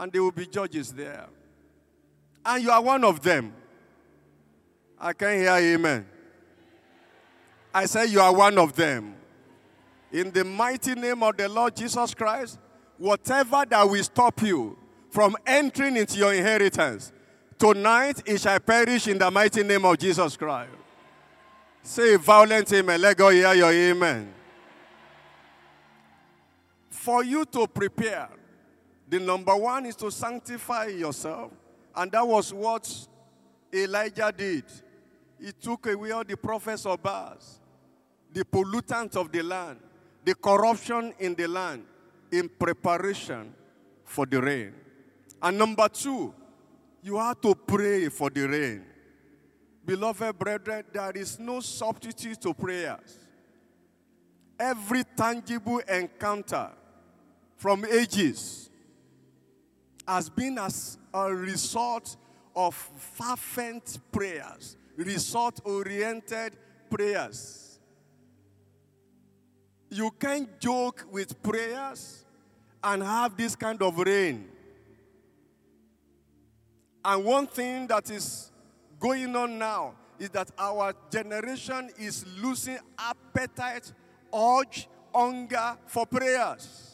and 0.00 0.10
there 0.10 0.22
will 0.22 0.32
be 0.32 0.46
judges 0.46 0.94
there. 0.94 1.26
And 2.46 2.62
you 2.62 2.70
are 2.70 2.80
one 2.80 3.04
of 3.04 3.20
them. 3.20 3.52
I 4.98 5.12
can 5.12 5.38
hear 5.38 5.50
amen. 5.50 6.06
I 7.72 7.84
say 7.84 8.06
you 8.06 8.18
are 8.18 8.34
one 8.34 8.56
of 8.56 8.74
them. 8.74 9.14
In 10.10 10.30
the 10.30 10.42
mighty 10.42 10.94
name 10.94 11.22
of 11.22 11.36
the 11.36 11.50
Lord 11.50 11.76
Jesus 11.76 12.14
Christ, 12.14 12.58
whatever 12.96 13.62
that 13.68 13.88
will 13.88 14.02
stop 14.02 14.40
you 14.40 14.78
from 15.10 15.36
entering 15.46 15.98
into 15.98 16.16
your 16.16 16.32
inheritance, 16.32 17.12
tonight 17.58 18.22
it 18.24 18.40
shall 18.40 18.58
perish 18.58 19.06
in 19.06 19.18
the 19.18 19.30
mighty 19.30 19.62
name 19.62 19.84
of 19.84 19.98
Jesus 19.98 20.34
Christ. 20.34 20.72
Say 21.82 22.16
violent 22.16 22.72
amen. 22.72 23.02
Let 23.02 23.18
go 23.18 23.28
hear 23.28 23.52
your 23.52 23.70
amen. 23.70 24.32
For 26.88 27.22
you 27.22 27.44
to 27.44 27.66
prepare 27.66 28.30
the 29.10 29.18
number 29.18 29.56
one 29.56 29.86
is 29.86 29.96
to 29.96 30.10
sanctify 30.10 30.86
yourself. 30.86 31.50
And 31.96 32.12
that 32.12 32.26
was 32.26 32.54
what 32.54 32.88
Elijah 33.74 34.32
did. 34.34 34.64
He 35.40 35.50
took 35.50 35.88
away 35.88 36.12
all 36.12 36.22
the 36.22 36.36
prophets 36.36 36.86
of 36.86 37.02
Baal, 37.02 37.36
the 38.32 38.44
pollutants 38.44 39.16
of 39.16 39.32
the 39.32 39.42
land, 39.42 39.80
the 40.24 40.34
corruption 40.36 41.12
in 41.18 41.34
the 41.34 41.48
land, 41.48 41.84
in 42.30 42.48
preparation 42.48 43.52
for 44.04 44.26
the 44.26 44.40
rain. 44.40 44.74
And 45.42 45.58
number 45.58 45.88
two, 45.88 46.32
you 47.02 47.18
have 47.18 47.40
to 47.40 47.54
pray 47.56 48.08
for 48.10 48.30
the 48.30 48.46
rain. 48.46 48.84
Beloved 49.84 50.38
brethren, 50.38 50.84
there 50.92 51.10
is 51.16 51.40
no 51.40 51.58
substitute 51.58 52.40
to 52.42 52.54
prayers. 52.54 53.18
Every 54.56 55.02
tangible 55.16 55.78
encounter 55.78 56.70
from 57.56 57.84
ages 57.86 58.69
has 60.10 60.28
been 60.28 60.58
as 60.58 60.98
a 61.14 61.32
result 61.32 62.16
of 62.56 62.74
fervent 62.74 64.00
prayers, 64.10 64.76
result 64.96 65.60
oriented 65.64 66.56
prayers. 66.90 67.78
You 69.88 70.10
can't 70.18 70.58
joke 70.58 71.06
with 71.12 71.40
prayers 71.40 72.24
and 72.82 73.04
have 73.04 73.36
this 73.36 73.54
kind 73.54 73.80
of 73.80 73.96
rain. 73.98 74.48
And 77.04 77.24
one 77.24 77.46
thing 77.46 77.86
that 77.86 78.10
is 78.10 78.50
going 78.98 79.36
on 79.36 79.58
now 79.58 79.94
is 80.18 80.30
that 80.30 80.50
our 80.58 80.92
generation 81.08 81.88
is 82.00 82.26
losing 82.42 82.78
appetite, 82.98 83.92
urge, 84.34 84.88
hunger 85.14 85.76
for 85.86 86.04
prayers. 86.04 86.89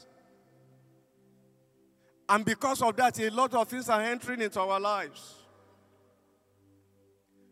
And 2.29 2.45
because 2.45 2.83
of 2.83 2.97
that, 2.97 3.19
a 3.21 3.31
lot 3.31 3.55
of 3.55 3.69
things 3.69 3.89
are 3.89 4.01
entering 4.01 4.41
into 4.41 4.61
our 4.61 4.81
lives. 4.81 5.35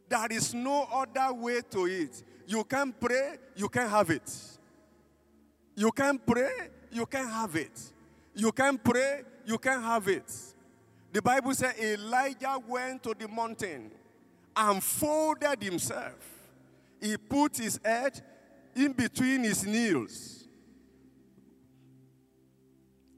There 0.09 0.27
is 0.31 0.53
no 0.53 0.87
other 0.93 1.33
way 1.33 1.61
to 1.71 1.87
it. 1.87 2.23
You 2.47 2.65
can 2.65 2.93
pray, 2.93 3.37
you 3.57 3.69
can 3.69 3.89
have 3.89 4.11
it. 4.11 4.31
You 5.77 5.91
can 5.91 6.19
pray, 6.19 6.69
you 6.91 7.07
can 7.07 7.27
have 7.27 7.57
it. 7.57 7.81
You 8.35 8.53
can 8.53 8.79
pray, 8.79 9.23
you 9.47 9.59
can 9.59 9.81
have 9.83 10.09
it. 10.09 10.31
The 11.13 11.23
Bible 11.23 11.55
says 11.55 11.75
Elijah 11.79 12.59
went 12.67 13.03
to 13.05 13.15
the 13.17 13.29
mountain 13.29 13.91
and 14.57 14.83
folded 14.83 15.63
himself. 15.63 16.15
He 17.01 17.17
put 17.17 17.57
his 17.57 17.79
head 17.85 18.21
in 18.75 18.93
between 18.93 19.45
his 19.45 19.65
knees. 19.65 20.44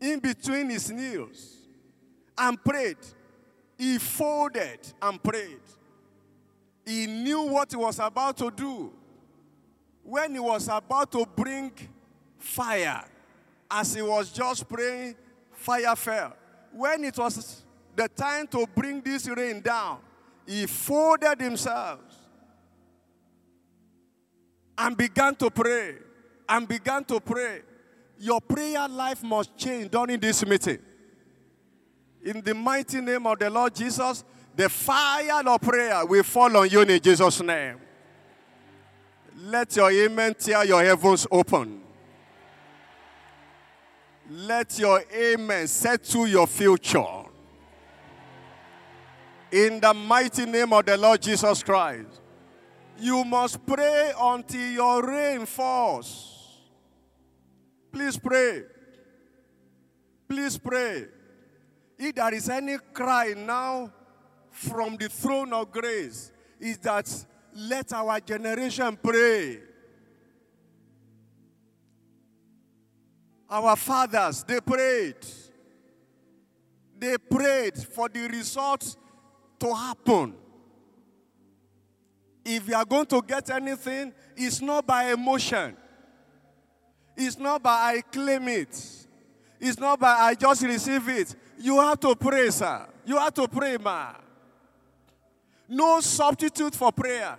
In 0.00 0.18
between 0.20 0.70
his 0.70 0.90
knees. 0.90 1.56
And 2.38 2.62
prayed. 2.62 2.98
He 3.78 3.98
folded 3.98 4.80
and 5.00 5.22
prayed. 5.22 5.60
He 6.84 7.06
knew 7.06 7.42
what 7.42 7.70
he 7.70 7.76
was 7.76 7.98
about 7.98 8.36
to 8.38 8.50
do. 8.50 8.92
When 10.02 10.34
he 10.34 10.40
was 10.40 10.68
about 10.68 11.10
to 11.12 11.26
bring 11.26 11.72
fire, 12.38 13.04
as 13.70 13.94
he 13.94 14.02
was 14.02 14.30
just 14.30 14.68
praying, 14.68 15.16
fire 15.52 15.96
fell. 15.96 16.36
When 16.72 17.04
it 17.04 17.18
was 17.18 17.64
the 17.94 18.08
time 18.08 18.46
to 18.48 18.66
bring 18.74 19.00
this 19.00 19.26
rain 19.28 19.60
down, 19.60 19.98
he 20.46 20.66
folded 20.66 21.40
himself 21.40 22.00
and 24.78 24.96
began 24.96 25.34
to 25.36 25.50
pray 25.50 25.96
and 26.48 26.68
began 26.68 27.02
to 27.04 27.20
pray. 27.20 27.62
Your 28.18 28.40
prayer 28.40 28.88
life 28.88 29.22
must 29.22 29.56
change 29.56 29.90
during 29.90 30.18
this 30.18 30.44
meeting. 30.46 30.78
In 32.22 32.40
the 32.40 32.54
mighty 32.54 33.00
name 33.00 33.26
of 33.26 33.38
the 33.38 33.50
Lord 33.50 33.74
Jesus, 33.74 34.24
the 34.54 34.68
fire 34.68 35.46
of 35.46 35.60
prayer 35.60 36.04
will 36.06 36.22
fall 36.22 36.56
on 36.56 36.68
you 36.68 36.80
in 36.80 37.00
Jesus' 37.00 37.42
name. 37.42 37.76
Let 39.38 39.76
your 39.76 39.92
amen 39.92 40.34
tear 40.38 40.64
your 40.64 40.82
heavens 40.82 41.26
open. 41.30 41.82
Let 44.30 44.78
your 44.78 45.04
amen 45.14 45.68
settle 45.68 46.26
your 46.26 46.46
future. 46.46 47.04
In 49.52 49.78
the 49.78 49.94
mighty 49.94 50.46
name 50.46 50.72
of 50.72 50.84
the 50.84 50.96
Lord 50.96 51.22
Jesus 51.22 51.62
Christ. 51.62 52.20
You 52.98 53.24
must 53.24 53.64
pray 53.66 54.12
until 54.18 54.70
your 54.70 55.06
rain 55.06 55.46
falls. 55.46 56.35
Please 57.96 58.18
pray. 58.18 58.62
Please 60.28 60.58
pray. 60.58 61.06
If 61.98 62.14
there 62.14 62.34
is 62.34 62.46
any 62.50 62.76
cry 62.92 63.32
now 63.34 63.90
from 64.50 64.98
the 64.98 65.08
throne 65.08 65.54
of 65.54 65.72
grace, 65.72 66.30
is 66.60 66.76
that 66.78 67.10
let 67.54 67.94
our 67.94 68.20
generation 68.20 68.98
pray. 69.02 69.60
Our 73.48 73.74
fathers, 73.76 74.44
they 74.44 74.60
prayed. 74.60 75.16
They 76.98 77.16
prayed 77.16 77.78
for 77.78 78.10
the 78.10 78.28
results 78.28 78.94
to 79.58 79.74
happen. 79.74 80.34
If 82.44 82.68
you 82.68 82.74
are 82.74 82.84
going 82.84 83.06
to 83.06 83.22
get 83.22 83.48
anything, 83.48 84.12
it's 84.36 84.60
not 84.60 84.86
by 84.86 85.12
emotion. 85.12 85.78
It's 87.16 87.38
not 87.38 87.62
by 87.62 87.94
I 87.96 88.00
claim 88.02 88.48
it. 88.48 89.06
It's 89.58 89.78
not 89.78 89.98
by 89.98 90.12
I 90.12 90.34
just 90.34 90.62
receive 90.62 91.08
it. 91.08 91.34
You 91.58 91.80
have 91.80 91.98
to 92.00 92.14
pray, 92.14 92.50
sir. 92.50 92.86
You 93.04 93.16
have 93.16 93.34
to 93.34 93.48
pray, 93.48 93.76
ma. 93.78 94.12
No 95.68 96.00
substitute 96.00 96.74
for 96.74 96.92
prayer. 96.92 97.38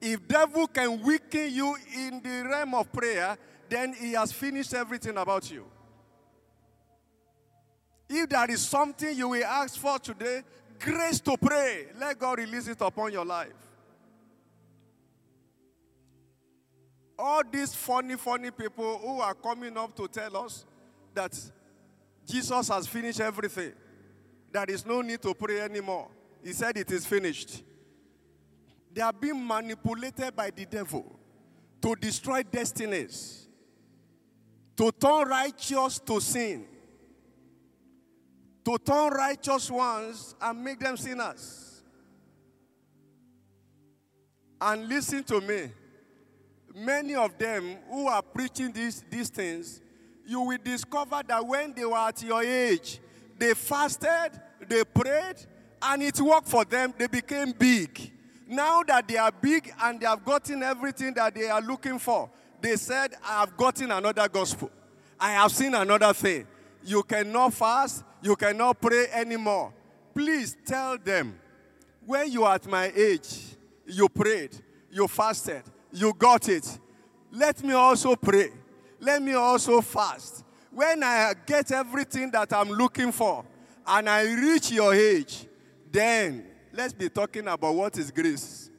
If 0.00 0.26
devil 0.26 0.66
can 0.66 1.02
weaken 1.02 1.52
you 1.52 1.76
in 1.94 2.20
the 2.22 2.48
realm 2.48 2.74
of 2.74 2.92
prayer, 2.92 3.36
then 3.68 3.92
he 3.92 4.12
has 4.12 4.32
finished 4.32 4.74
everything 4.74 5.16
about 5.16 5.50
you. 5.50 5.64
If 8.08 8.28
there 8.28 8.50
is 8.50 8.62
something 8.62 9.16
you 9.16 9.28
will 9.28 9.44
ask 9.44 9.78
for 9.78 9.98
today, 9.98 10.42
grace 10.78 11.20
to 11.20 11.36
pray, 11.36 11.86
let 11.98 12.18
God 12.18 12.38
release 12.38 12.68
it 12.68 12.80
upon 12.80 13.12
your 13.12 13.24
life. 13.24 13.65
All 17.18 17.42
these 17.50 17.74
funny, 17.74 18.16
funny 18.16 18.50
people 18.50 18.98
who 18.98 19.20
are 19.20 19.34
coming 19.34 19.76
up 19.76 19.94
to 19.96 20.06
tell 20.06 20.36
us 20.36 20.64
that 21.14 21.38
Jesus 22.26 22.68
has 22.68 22.86
finished 22.86 23.20
everything, 23.20 23.72
there 24.52 24.66
is 24.68 24.84
no 24.84 25.00
need 25.00 25.22
to 25.22 25.34
pray 25.34 25.60
anymore. 25.60 26.08
He 26.42 26.52
said 26.52 26.76
it 26.76 26.90
is 26.90 27.06
finished. 27.06 27.62
They 28.92 29.00
are 29.02 29.12
being 29.12 29.46
manipulated 29.46 30.34
by 30.34 30.50
the 30.50 30.64
devil 30.64 31.18
to 31.82 31.94
destroy 31.94 32.42
destinies, 32.42 33.46
to 34.76 34.90
turn 34.92 35.28
righteous 35.28 35.98
to 36.00 36.20
sin, 36.20 36.66
to 38.64 38.78
turn 38.78 39.12
righteous 39.12 39.70
ones 39.70 40.34
and 40.40 40.64
make 40.64 40.80
them 40.80 40.96
sinners. 40.96 41.82
And 44.60 44.88
listen 44.88 45.22
to 45.24 45.40
me. 45.40 45.70
Many 46.78 47.14
of 47.14 47.38
them 47.38 47.78
who 47.88 48.06
are 48.06 48.20
preaching 48.20 48.70
these, 48.70 49.02
these 49.08 49.30
things, 49.30 49.80
you 50.26 50.42
will 50.42 50.58
discover 50.62 51.22
that 51.26 51.46
when 51.46 51.72
they 51.72 51.86
were 51.86 51.96
at 51.96 52.22
your 52.22 52.42
age, 52.42 53.00
they 53.38 53.54
fasted, 53.54 54.38
they 54.68 54.84
prayed, 54.84 55.36
and 55.80 56.02
it 56.02 56.20
worked 56.20 56.48
for 56.48 56.66
them. 56.66 56.92
They 56.98 57.06
became 57.06 57.52
big. 57.52 58.12
Now 58.46 58.82
that 58.82 59.08
they 59.08 59.16
are 59.16 59.32
big 59.32 59.72
and 59.82 59.98
they 59.98 60.06
have 60.06 60.22
gotten 60.22 60.62
everything 60.62 61.14
that 61.14 61.34
they 61.34 61.48
are 61.48 61.62
looking 61.62 61.98
for, 61.98 62.28
they 62.60 62.76
said, 62.76 63.14
I 63.24 63.40
have 63.40 63.56
gotten 63.56 63.90
another 63.90 64.28
gospel. 64.28 64.70
I 65.18 65.32
have 65.32 65.52
seen 65.52 65.74
another 65.74 66.12
thing. 66.12 66.46
You 66.84 67.02
cannot 67.02 67.54
fast, 67.54 68.04
you 68.20 68.36
cannot 68.36 68.82
pray 68.82 69.06
anymore. 69.14 69.72
Please 70.14 70.56
tell 70.66 70.98
them, 70.98 71.38
when 72.04 72.30
you 72.30 72.44
are 72.44 72.56
at 72.56 72.66
my 72.66 72.92
age, 72.94 73.56
you 73.86 74.10
prayed, 74.10 74.50
you 74.90 75.08
fasted, 75.08 75.62
you 75.96 76.12
got 76.12 76.48
it. 76.48 76.78
Let 77.32 77.62
me 77.62 77.72
also 77.72 78.14
pray. 78.16 78.50
Let 79.00 79.22
me 79.22 79.32
also 79.32 79.80
fast. 79.80 80.44
When 80.70 81.02
I 81.02 81.32
get 81.46 81.72
everything 81.72 82.30
that 82.32 82.52
I'm 82.52 82.68
looking 82.68 83.12
for 83.12 83.44
and 83.86 84.08
I 84.08 84.22
reach 84.24 84.70
your 84.72 84.92
age, 84.94 85.46
then 85.90 86.46
let's 86.72 86.92
be 86.92 87.08
talking 87.08 87.48
about 87.48 87.74
what 87.74 87.96
is 87.96 88.10
grace. 88.10 88.70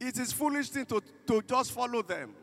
It 0.00 0.18
is 0.18 0.32
foolish 0.32 0.70
thing 0.70 0.86
to, 0.86 1.02
to 1.26 1.42
just 1.42 1.72
follow 1.72 2.00
them. 2.00 2.34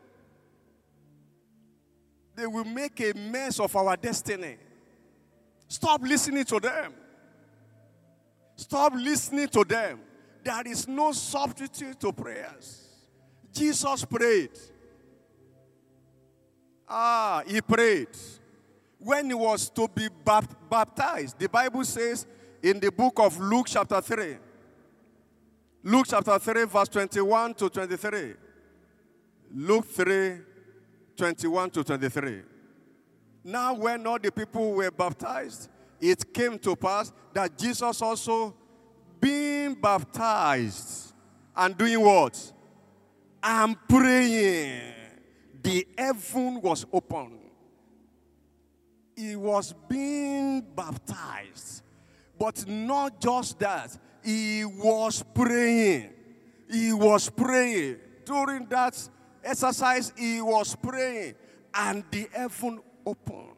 They 2.36 2.46
will 2.46 2.64
make 2.64 3.00
a 3.00 3.12
mess 3.14 3.58
of 3.58 3.74
our 3.74 3.96
destiny. 3.96 4.56
Stop 5.66 6.02
listening 6.02 6.44
to 6.44 6.60
them. 6.60 6.94
Stop 8.54 8.92
listening 8.94 9.48
to 9.48 9.64
them. 9.64 10.00
There 10.46 10.62
is 10.66 10.86
no 10.86 11.10
substitute 11.10 11.98
to 11.98 12.12
prayers. 12.12 12.86
Jesus 13.52 14.04
prayed. 14.04 14.56
Ah, 16.88 17.42
he 17.44 17.60
prayed. 17.60 18.16
When 19.00 19.26
he 19.26 19.34
was 19.34 19.68
to 19.70 19.88
be 19.92 20.08
baptized, 20.70 21.36
the 21.36 21.48
Bible 21.48 21.84
says 21.84 22.28
in 22.62 22.78
the 22.78 22.92
book 22.92 23.14
of 23.18 23.36
Luke, 23.40 23.66
chapter 23.68 24.00
3, 24.00 24.36
Luke 25.82 26.06
chapter 26.08 26.38
3, 26.38 26.64
verse 26.66 26.88
21 26.90 27.54
to 27.54 27.68
23. 27.68 28.34
Luke 29.52 29.84
3, 29.84 30.38
21 31.16 31.70
to 31.70 31.82
23. 31.82 32.42
Now, 33.42 33.74
when 33.74 34.06
all 34.06 34.20
the 34.20 34.30
people 34.30 34.74
were 34.74 34.92
baptized, 34.92 35.70
it 36.00 36.32
came 36.32 36.56
to 36.60 36.76
pass 36.76 37.12
that 37.32 37.58
Jesus 37.58 38.00
also, 38.00 38.54
being 39.26 39.74
baptized 39.74 41.12
and 41.56 41.76
doing 41.76 42.00
what? 42.00 42.52
And 43.42 43.76
praying, 43.88 44.92
the 45.62 45.84
heaven 45.98 46.60
was 46.60 46.86
open. 46.92 47.40
He 49.16 49.34
was 49.34 49.74
being 49.88 50.60
baptized. 50.60 51.82
But 52.38 52.68
not 52.68 53.20
just 53.20 53.58
that, 53.58 53.98
he 54.22 54.64
was 54.64 55.24
praying. 55.34 56.10
He 56.70 56.92
was 56.92 57.28
praying. 57.28 57.96
During 58.24 58.66
that 58.66 59.08
exercise, 59.42 60.12
he 60.16 60.40
was 60.40 60.76
praying, 60.76 61.34
and 61.74 62.04
the 62.12 62.28
heaven 62.32 62.80
opened. 63.04 63.55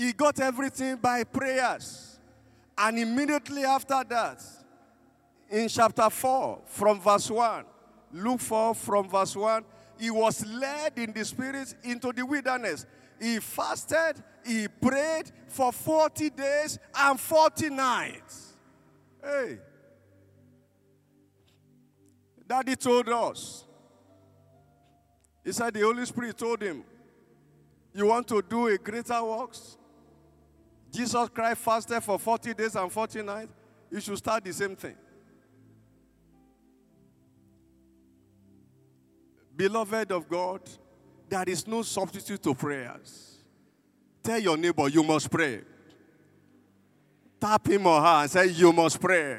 He 0.00 0.14
got 0.14 0.40
everything 0.40 0.96
by 0.96 1.24
prayers. 1.24 2.18
And 2.78 2.98
immediately 2.98 3.64
after 3.64 4.02
that, 4.08 4.42
in 5.50 5.68
chapter 5.68 6.08
4, 6.08 6.62
from 6.64 6.98
verse 7.02 7.30
1, 7.30 7.66
Luke 8.14 8.40
4, 8.40 8.74
from 8.74 9.10
verse 9.10 9.36
1, 9.36 9.62
he 9.98 10.10
was 10.10 10.46
led 10.46 10.96
in 10.96 11.12
the 11.12 11.22
spirit 11.22 11.74
into 11.82 12.14
the 12.14 12.24
wilderness. 12.24 12.86
He 13.20 13.40
fasted, 13.40 14.24
he 14.42 14.68
prayed 14.68 15.30
for 15.48 15.70
40 15.70 16.30
days 16.30 16.78
and 16.94 17.20
40 17.20 17.68
nights. 17.68 18.56
Hey. 19.22 19.58
Daddy 22.48 22.74
told 22.74 23.06
us. 23.10 23.66
He 25.44 25.52
said 25.52 25.74
the 25.74 25.82
Holy 25.82 26.06
Spirit 26.06 26.38
told 26.38 26.62
him, 26.62 26.84
You 27.92 28.06
want 28.06 28.26
to 28.28 28.40
do 28.40 28.66
a 28.68 28.78
greater 28.78 29.22
works? 29.22 29.76
Jesus 30.90 31.28
Christ 31.28 31.60
fasted 31.60 32.02
for 32.02 32.18
40 32.18 32.54
days 32.54 32.74
and 32.74 32.90
40 32.90 33.22
nights. 33.22 33.52
You 33.90 34.00
should 34.00 34.18
start 34.18 34.44
the 34.44 34.52
same 34.52 34.76
thing. 34.76 34.96
Beloved 39.56 40.10
of 40.12 40.28
God, 40.28 40.62
there 41.28 41.44
is 41.46 41.66
no 41.66 41.82
substitute 41.82 42.42
to 42.42 42.54
prayers. 42.54 43.36
Tell 44.22 44.38
your 44.38 44.56
neighbor, 44.56 44.88
you 44.88 45.02
must 45.02 45.30
pray. 45.30 45.62
Tap 47.40 47.66
him 47.68 47.86
or 47.86 48.00
her 48.00 48.22
and 48.22 48.30
say, 48.30 48.48
You 48.48 48.72
must 48.72 49.00
pray. 49.00 49.38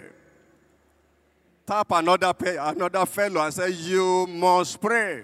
Tap 1.65 1.91
another, 1.91 2.33
another 2.39 3.05
fellow 3.05 3.41
and 3.41 3.53
say, 3.53 3.69
You 3.71 4.27
must 4.27 4.81
pray. 4.81 5.23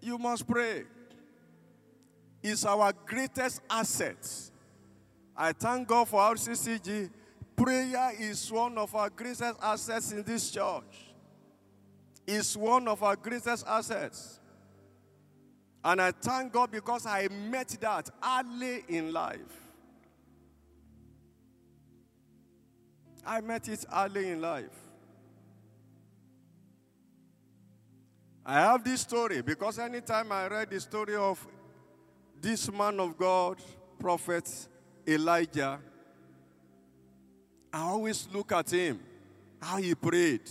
You 0.00 0.18
must 0.18 0.46
pray. 0.46 0.84
It's 2.42 2.64
our 2.64 2.92
greatest 3.06 3.60
asset. 3.70 4.50
I 5.36 5.52
thank 5.52 5.88
God 5.88 6.08
for 6.08 6.20
our 6.20 6.34
RCCG. 6.34 7.10
Prayer 7.56 8.12
is 8.18 8.50
one 8.50 8.76
of 8.78 8.94
our 8.94 9.10
greatest 9.10 9.54
assets 9.62 10.12
in 10.12 10.22
this 10.22 10.50
church 10.50 11.12
is 12.26 12.56
one 12.56 12.88
of 12.88 13.02
our 13.02 13.16
greatest 13.16 13.66
assets. 13.66 14.40
And 15.84 16.00
I 16.00 16.12
thank 16.12 16.52
God 16.52 16.70
because 16.70 17.06
I 17.06 17.28
met 17.28 17.68
that 17.80 18.08
early 18.24 18.84
in 18.88 19.12
life. 19.12 19.38
I 23.26 23.40
met 23.40 23.68
it 23.68 23.84
early 23.94 24.30
in 24.30 24.40
life. 24.40 24.78
I 28.44 28.54
have 28.54 28.82
this 28.82 29.02
story 29.02 29.42
because 29.42 29.78
anytime 29.78 30.32
I 30.32 30.48
read 30.48 30.70
the 30.70 30.80
story 30.80 31.14
of 31.14 31.44
this 32.42 32.70
man 32.72 32.98
of 32.98 33.16
God, 33.16 33.58
prophet 33.98 34.50
Elijah, 35.06 35.78
I 37.72 37.80
always 37.80 38.28
look 38.32 38.50
at 38.50 38.70
him, 38.70 39.00
how 39.60 39.76
he 39.76 39.94
prayed. 39.94 40.50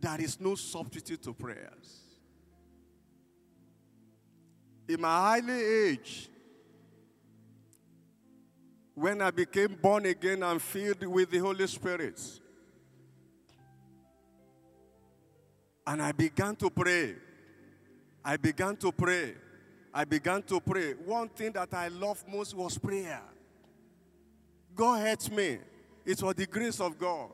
There 0.00 0.20
is 0.20 0.40
no 0.40 0.54
substitute 0.56 1.22
to 1.22 1.34
prayers. 1.34 2.00
In 4.88 5.00
my 5.00 5.38
early 5.38 5.90
age, 5.90 6.28
when 8.94 9.20
I 9.20 9.30
became 9.30 9.76
born 9.80 10.06
again 10.06 10.42
and 10.42 10.60
filled 10.60 11.06
with 11.06 11.30
the 11.30 11.38
Holy 11.38 11.66
Spirit, 11.66 12.20
and 15.86 16.02
I 16.02 16.12
began 16.12 16.56
to 16.56 16.70
pray, 16.70 17.16
I 18.24 18.36
began 18.36 18.76
to 18.76 18.92
pray, 18.92 19.34
I 19.92 20.04
began 20.04 20.42
to 20.44 20.60
pray. 20.60 20.92
One 20.92 21.28
thing 21.28 21.52
that 21.52 21.74
I 21.74 21.88
loved 21.88 22.28
most 22.28 22.54
was 22.54 22.78
prayer. 22.78 23.22
God 24.74 25.06
helped 25.06 25.30
me. 25.30 25.58
It 26.04 26.22
was 26.22 26.34
the 26.34 26.46
grace 26.46 26.80
of 26.80 26.98
God. 26.98 27.30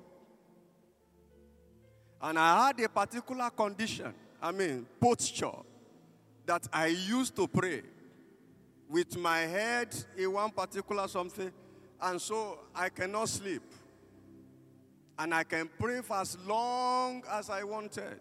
And 2.20 2.38
I 2.38 2.66
had 2.66 2.80
a 2.80 2.88
particular 2.88 3.48
condition, 3.50 4.12
I 4.42 4.50
mean, 4.50 4.86
posture, 5.00 5.52
that 6.46 6.66
I 6.72 6.86
used 6.86 7.36
to 7.36 7.46
pray 7.46 7.82
with 8.88 9.16
my 9.16 9.40
head 9.40 9.94
in 10.16 10.32
one 10.32 10.50
particular 10.50 11.06
something, 11.06 11.52
and 12.00 12.20
so 12.20 12.58
I 12.74 12.88
cannot 12.88 13.28
sleep. 13.28 13.62
And 15.18 15.34
I 15.34 15.42
can 15.44 15.68
pray 15.78 16.00
for 16.00 16.16
as 16.16 16.38
long 16.46 17.22
as 17.30 17.50
I 17.50 17.64
wanted. 17.64 18.20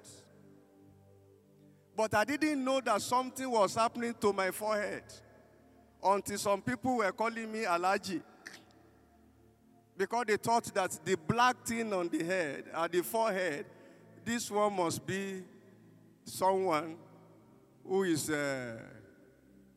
But 1.96 2.14
I 2.14 2.26
didn't 2.26 2.64
know 2.64 2.80
that 2.82 3.02
something 3.02 3.50
was 3.50 3.76
happening 3.76 4.14
to 4.22 4.34
my 4.34 4.52
forehead 4.52 5.04
until 6.04 6.38
some 6.38 6.62
people 6.62 6.98
were 6.98 7.12
calling 7.12 7.52
me 7.52 7.64
Alhaji. 7.64 8.22
Because 9.98 10.26
they 10.28 10.38
thought 10.38 10.66
that 10.76 11.00
the 11.04 11.16
black 11.16 11.66
thing 11.66 11.92
on 11.92 12.08
the 12.10 12.24
head, 12.24 12.66
at 12.74 12.92
the 12.92 13.02
forehead, 13.02 13.66
this 14.24 14.52
one 14.52 14.74
must 14.74 15.06
be 15.06 15.44
someone 16.24 16.98
who 17.84 18.04
is 18.04 18.30
uh, 18.30 18.78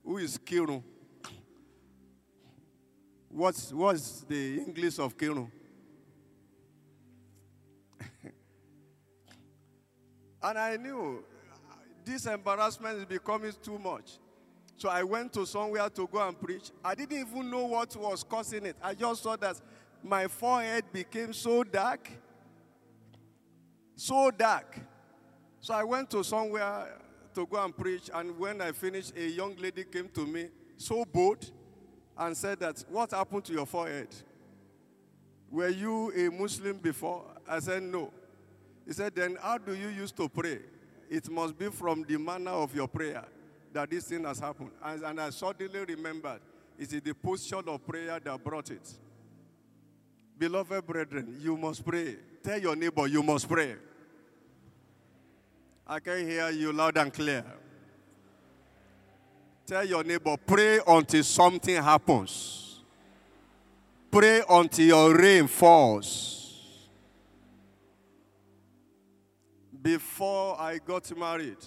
who 0.04 0.18
is 0.18 0.36
Kirun. 0.38 0.82
What's 3.30 3.72
what's 3.72 4.20
the 4.22 4.58
English 4.58 4.98
of 4.98 5.16
Kirun? 5.16 5.50
And 10.42 10.58
I 10.58 10.76
knew 10.76 11.24
this 12.04 12.26
embarrassment 12.26 12.98
is 12.98 13.04
becoming 13.04 13.52
too 13.62 13.78
much. 13.78 14.18
So 14.76 14.88
I 14.88 15.02
went 15.02 15.32
to 15.34 15.44
somewhere 15.46 15.88
to 15.90 16.06
go 16.06 16.26
and 16.26 16.40
preach. 16.40 16.70
I 16.82 16.94
didn't 16.94 17.18
even 17.18 17.50
know 17.50 17.66
what 17.66 17.94
was 17.96 18.22
causing 18.22 18.64
it. 18.64 18.76
I 18.82 18.94
just 18.94 19.22
saw 19.22 19.36
that 19.36 19.60
my 20.02 20.26
forehead 20.26 20.84
became 20.92 21.32
so 21.34 21.62
dark 21.62 22.10
so 24.00 24.30
dark. 24.30 24.78
So 25.60 25.74
I 25.74 25.84
went 25.84 26.08
to 26.10 26.24
somewhere 26.24 26.86
to 27.34 27.46
go 27.46 27.62
and 27.62 27.76
preach, 27.76 28.10
and 28.12 28.36
when 28.38 28.60
I 28.62 28.72
finished, 28.72 29.12
a 29.16 29.28
young 29.28 29.54
lady 29.56 29.84
came 29.84 30.08
to 30.14 30.26
me, 30.26 30.48
so 30.76 31.04
bold, 31.04 31.50
and 32.16 32.36
said 32.36 32.58
that, 32.60 32.82
what 32.88 33.10
happened 33.10 33.44
to 33.44 33.52
your 33.52 33.66
forehead? 33.66 34.08
Were 35.50 35.68
you 35.68 36.12
a 36.12 36.30
Muslim 36.30 36.78
before? 36.78 37.24
I 37.46 37.58
said, 37.60 37.82
no. 37.82 38.10
He 38.86 38.92
said, 38.92 39.14
then 39.14 39.36
how 39.40 39.58
do 39.58 39.74
you 39.74 39.88
used 39.88 40.16
to 40.16 40.28
pray? 40.28 40.60
It 41.08 41.28
must 41.30 41.58
be 41.58 41.66
from 41.66 42.04
the 42.08 42.18
manner 42.18 42.52
of 42.52 42.74
your 42.74 42.88
prayer 42.88 43.24
that 43.72 43.90
this 43.90 44.04
thing 44.04 44.24
has 44.24 44.38
happened. 44.38 44.70
And, 44.82 45.02
and 45.02 45.20
I 45.20 45.30
suddenly 45.30 45.84
remembered, 45.84 46.40
it 46.78 46.92
is 46.92 47.00
the 47.02 47.14
posture 47.14 47.56
of 47.56 47.86
prayer 47.86 48.18
that 48.18 48.44
brought 48.44 48.70
it. 48.70 48.88
Beloved 50.38 50.86
brethren, 50.86 51.36
you 51.40 51.56
must 51.56 51.84
pray. 51.84 52.16
Tell 52.42 52.58
your 52.58 52.74
neighbor, 52.74 53.06
you 53.06 53.22
must 53.22 53.48
pray. 53.48 53.76
I 55.86 56.00
can 56.00 56.26
hear 56.26 56.50
you 56.50 56.72
loud 56.72 56.96
and 56.96 57.12
clear. 57.12 57.44
Tell 59.66 59.84
your 59.84 60.02
neighbor, 60.02 60.36
pray 60.46 60.80
until 60.86 61.22
something 61.22 61.76
happens. 61.76 62.80
Pray 64.10 64.42
until 64.48 64.86
your 64.86 65.16
rain 65.16 65.46
falls. 65.46 66.39
Before 69.80 70.60
I 70.60 70.78
got 70.78 71.16
married, 71.16 71.64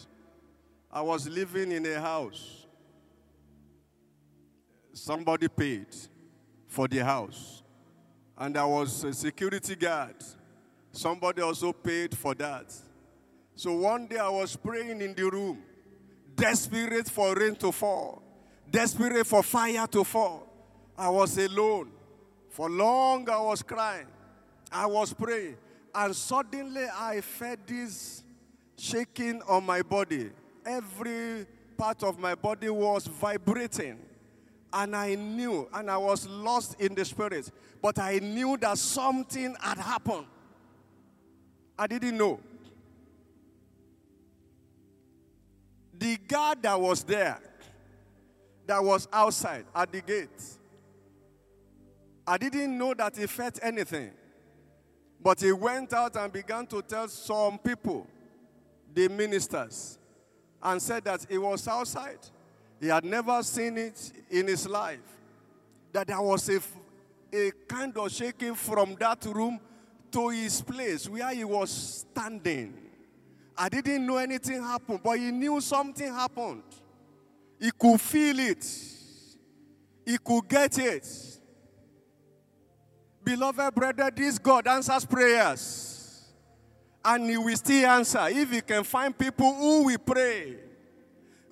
I 0.91 1.01
was 1.01 1.27
living 1.27 1.71
in 1.71 1.85
a 1.85 1.99
house. 1.99 2.67
Somebody 4.93 5.47
paid 5.47 5.87
for 6.67 6.87
the 6.87 7.03
house. 7.03 7.63
And 8.37 8.57
I 8.57 8.65
was 8.65 9.03
a 9.03 9.13
security 9.13 9.75
guard. 9.75 10.15
Somebody 10.91 11.41
also 11.41 11.73
paid 11.73 12.15
for 12.15 12.35
that. 12.35 12.73
So 13.55 13.73
one 13.73 14.07
day 14.07 14.17
I 14.17 14.29
was 14.29 14.55
praying 14.55 15.01
in 15.01 15.13
the 15.13 15.29
room, 15.29 15.59
desperate 16.35 17.09
for 17.09 17.33
rain 17.35 17.55
to 17.55 17.71
fall, 17.71 18.21
desperate 18.69 19.25
for 19.25 19.41
fire 19.43 19.87
to 19.87 20.03
fall. 20.03 20.47
I 20.97 21.09
was 21.09 21.37
alone. 21.37 21.91
For 22.49 22.69
long 22.69 23.27
I 23.29 23.39
was 23.39 23.63
crying. 23.63 24.07
I 24.71 24.85
was 24.85 25.13
praying. 25.13 25.57
And 25.95 26.15
suddenly 26.15 26.85
I 26.93 27.21
felt 27.21 27.67
this 27.67 28.23
shaking 28.77 29.41
on 29.43 29.65
my 29.65 29.81
body. 29.81 30.31
Every 30.65 31.45
part 31.77 32.03
of 32.03 32.19
my 32.19 32.35
body 32.35 32.69
was 32.69 33.05
vibrating. 33.05 33.99
And 34.71 34.95
I 34.95 35.13
knew, 35.13 35.69
and 35.71 35.91
I 35.91 35.97
was 35.97 36.27
lost 36.27 36.79
in 36.79 36.95
the 36.95 37.05
spirit. 37.05 37.51
But 37.81 37.99
I 37.99 38.17
knew 38.17 38.57
that 38.57 38.77
something 38.79 39.55
had 39.59 39.77
happened. 39.77 40.25
I 41.77 41.85
didn't 41.85 42.17
know. 42.17 42.39
The 45.97 46.17
guard 46.27 46.63
that 46.63 46.79
was 46.79 47.03
there, 47.03 47.39
that 48.65 48.83
was 48.83 49.07
outside 49.13 49.65
at 49.75 49.91
the 49.91 50.01
gate, 50.01 50.29
I 52.25 52.37
didn't 52.37 52.77
know 52.77 52.93
that 52.93 53.15
he 53.15 53.27
felt 53.27 53.59
anything. 53.61 54.11
But 55.23 55.39
he 55.39 55.53
went 55.53 55.93
out 55.93 56.17
and 56.17 56.33
began 56.33 56.67
to 56.67 56.81
tell 56.81 57.07
some 57.07 57.57
people, 57.57 58.05
the 58.93 59.07
ministers, 59.07 59.97
and 60.61 60.81
said 60.81 61.05
that 61.05 61.25
he 61.29 61.37
was 61.37 61.65
outside. 61.67 62.19
He 62.81 62.87
had 62.87 63.05
never 63.05 63.41
seen 63.41 63.77
it 63.77 64.11
in 64.29 64.47
his 64.47 64.67
life. 64.67 64.99
That 65.93 66.07
there 66.07 66.21
was 66.21 66.49
a, 66.49 66.59
a 67.31 67.51
kind 67.67 67.97
of 67.97 68.11
shaking 68.11 68.55
from 68.55 68.95
that 68.99 69.23
room 69.25 69.59
to 70.11 70.29
his 70.29 70.61
place 70.61 71.07
where 71.07 71.33
he 71.33 71.45
was 71.45 72.05
standing. 72.05 72.73
I 73.57 73.69
didn't 73.69 74.05
know 74.05 74.17
anything 74.17 74.61
happened, 74.61 74.99
but 75.03 75.17
he 75.17 75.31
knew 75.31 75.61
something 75.61 76.11
happened. 76.13 76.63
He 77.59 77.71
could 77.79 78.01
feel 78.01 78.39
it, 78.39 78.65
he 80.05 80.17
could 80.17 80.49
get 80.49 80.77
it. 80.79 81.32
Beloved 83.23 83.75
brother, 83.75 84.11
this 84.13 84.37
God 84.37 84.67
answers 84.67 85.05
prayers. 85.05 86.33
And 87.05 87.29
he 87.29 87.37
will 87.37 87.55
still 87.55 87.89
answer 87.89 88.27
if 88.29 88.51
he 88.51 88.61
can 88.61 88.83
find 88.83 89.17
people 89.17 89.53
who 89.53 89.83
will 89.83 89.97
pray 89.97 90.57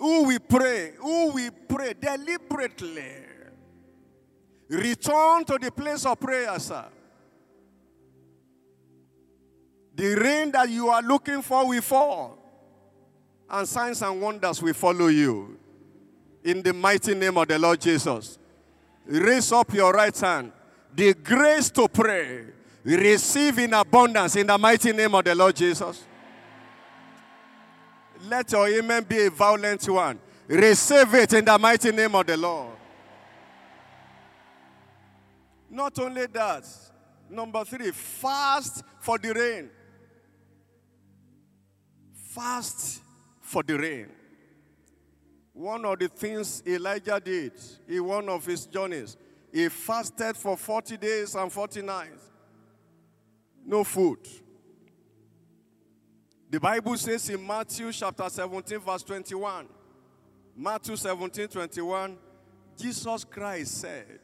who 0.01 0.24
we 0.24 0.39
pray, 0.39 0.93
who 0.97 1.32
we 1.32 1.51
pray 1.51 1.93
deliberately. 1.93 3.13
Return 4.67 5.45
to 5.45 5.59
the 5.61 5.72
place 5.72 6.07
of 6.07 6.19
prayer, 6.19 6.57
sir. 6.57 6.86
The 9.93 10.15
rain 10.15 10.51
that 10.53 10.69
you 10.69 10.89
are 10.89 11.03
looking 11.03 11.43
for 11.43 11.67
will 11.67 11.82
fall, 11.84 12.38
and 13.47 13.67
signs 13.67 14.01
and 14.01 14.19
wonders 14.19 14.59
will 14.63 14.74
follow 14.74 15.07
you. 15.07 15.59
In 16.43 16.63
the 16.63 16.74
mighty 16.74 17.13
name 17.13 17.38
of 17.38 17.47
the 17.47 17.59
Lord 17.59 17.80
Jesus. 17.80 18.39
Raise 19.05 19.51
up 19.51 19.72
your 19.72 19.93
right 19.93 20.17
hand. 20.17 20.51
The 20.93 21.13
grace 21.13 21.69
to 21.71 21.87
pray. 21.87 22.45
Receive 22.83 23.59
in 23.59 23.73
abundance 23.73 24.35
in 24.35 24.47
the 24.47 24.57
mighty 24.57 24.91
name 24.91 25.13
of 25.13 25.23
the 25.23 25.35
Lord 25.35 25.55
Jesus. 25.55 26.03
Let 28.27 28.51
your 28.51 28.67
amen 28.67 29.05
be 29.07 29.25
a 29.25 29.29
violent 29.29 29.87
one. 29.87 30.19
Receive 30.47 31.13
it 31.13 31.33
in 31.33 31.45
the 31.45 31.57
mighty 31.57 31.91
name 31.91 32.15
of 32.15 32.25
the 32.25 32.37
Lord. 32.37 32.75
Not 35.69 35.97
only 35.99 36.25
that, 36.27 36.67
number 37.29 37.63
three, 37.63 37.91
fast 37.91 38.83
for 38.99 39.17
the 39.17 39.33
rain. 39.33 39.69
Fast 42.13 43.01
for 43.39 43.63
the 43.63 43.77
rain. 43.77 44.07
One 45.53 45.85
of 45.85 45.99
the 45.99 46.07
things 46.07 46.63
Elijah 46.65 47.21
did 47.23 47.53
in 47.87 48.03
one 48.03 48.27
of 48.29 48.45
his 48.45 48.65
journeys, 48.65 49.17
he 49.51 49.67
fasted 49.69 50.37
for 50.37 50.55
40 50.55 50.97
days 50.97 51.35
and 51.35 51.51
40 51.51 51.81
nights. 51.81 52.31
No 53.65 53.83
food. 53.83 54.19
The 56.49 56.59
Bible 56.59 56.97
says 56.97 57.29
in 57.29 57.45
Matthew 57.45 57.91
chapter 57.91 58.27
17, 58.29 58.79
verse 58.79 59.03
21, 59.03 59.67
Matthew 60.55 60.95
17, 60.95 61.47
21, 61.47 62.17
Jesus 62.77 63.23
Christ 63.23 63.81
said, 63.81 64.19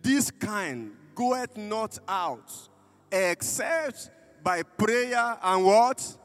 This 0.00 0.30
kind 0.30 0.92
goeth 1.14 1.56
not 1.56 1.98
out 2.08 2.50
except 3.10 4.10
by 4.42 4.62
prayer 4.62 5.38
and 5.42 5.64
what? 5.64 6.16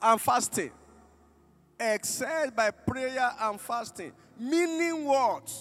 And 0.00 0.20
fasting. 0.20 0.70
Except 1.78 2.56
by 2.56 2.70
prayer 2.70 3.30
and 3.40 3.60
fasting. 3.60 4.12
Meaning 4.38 5.04
what? 5.04 5.52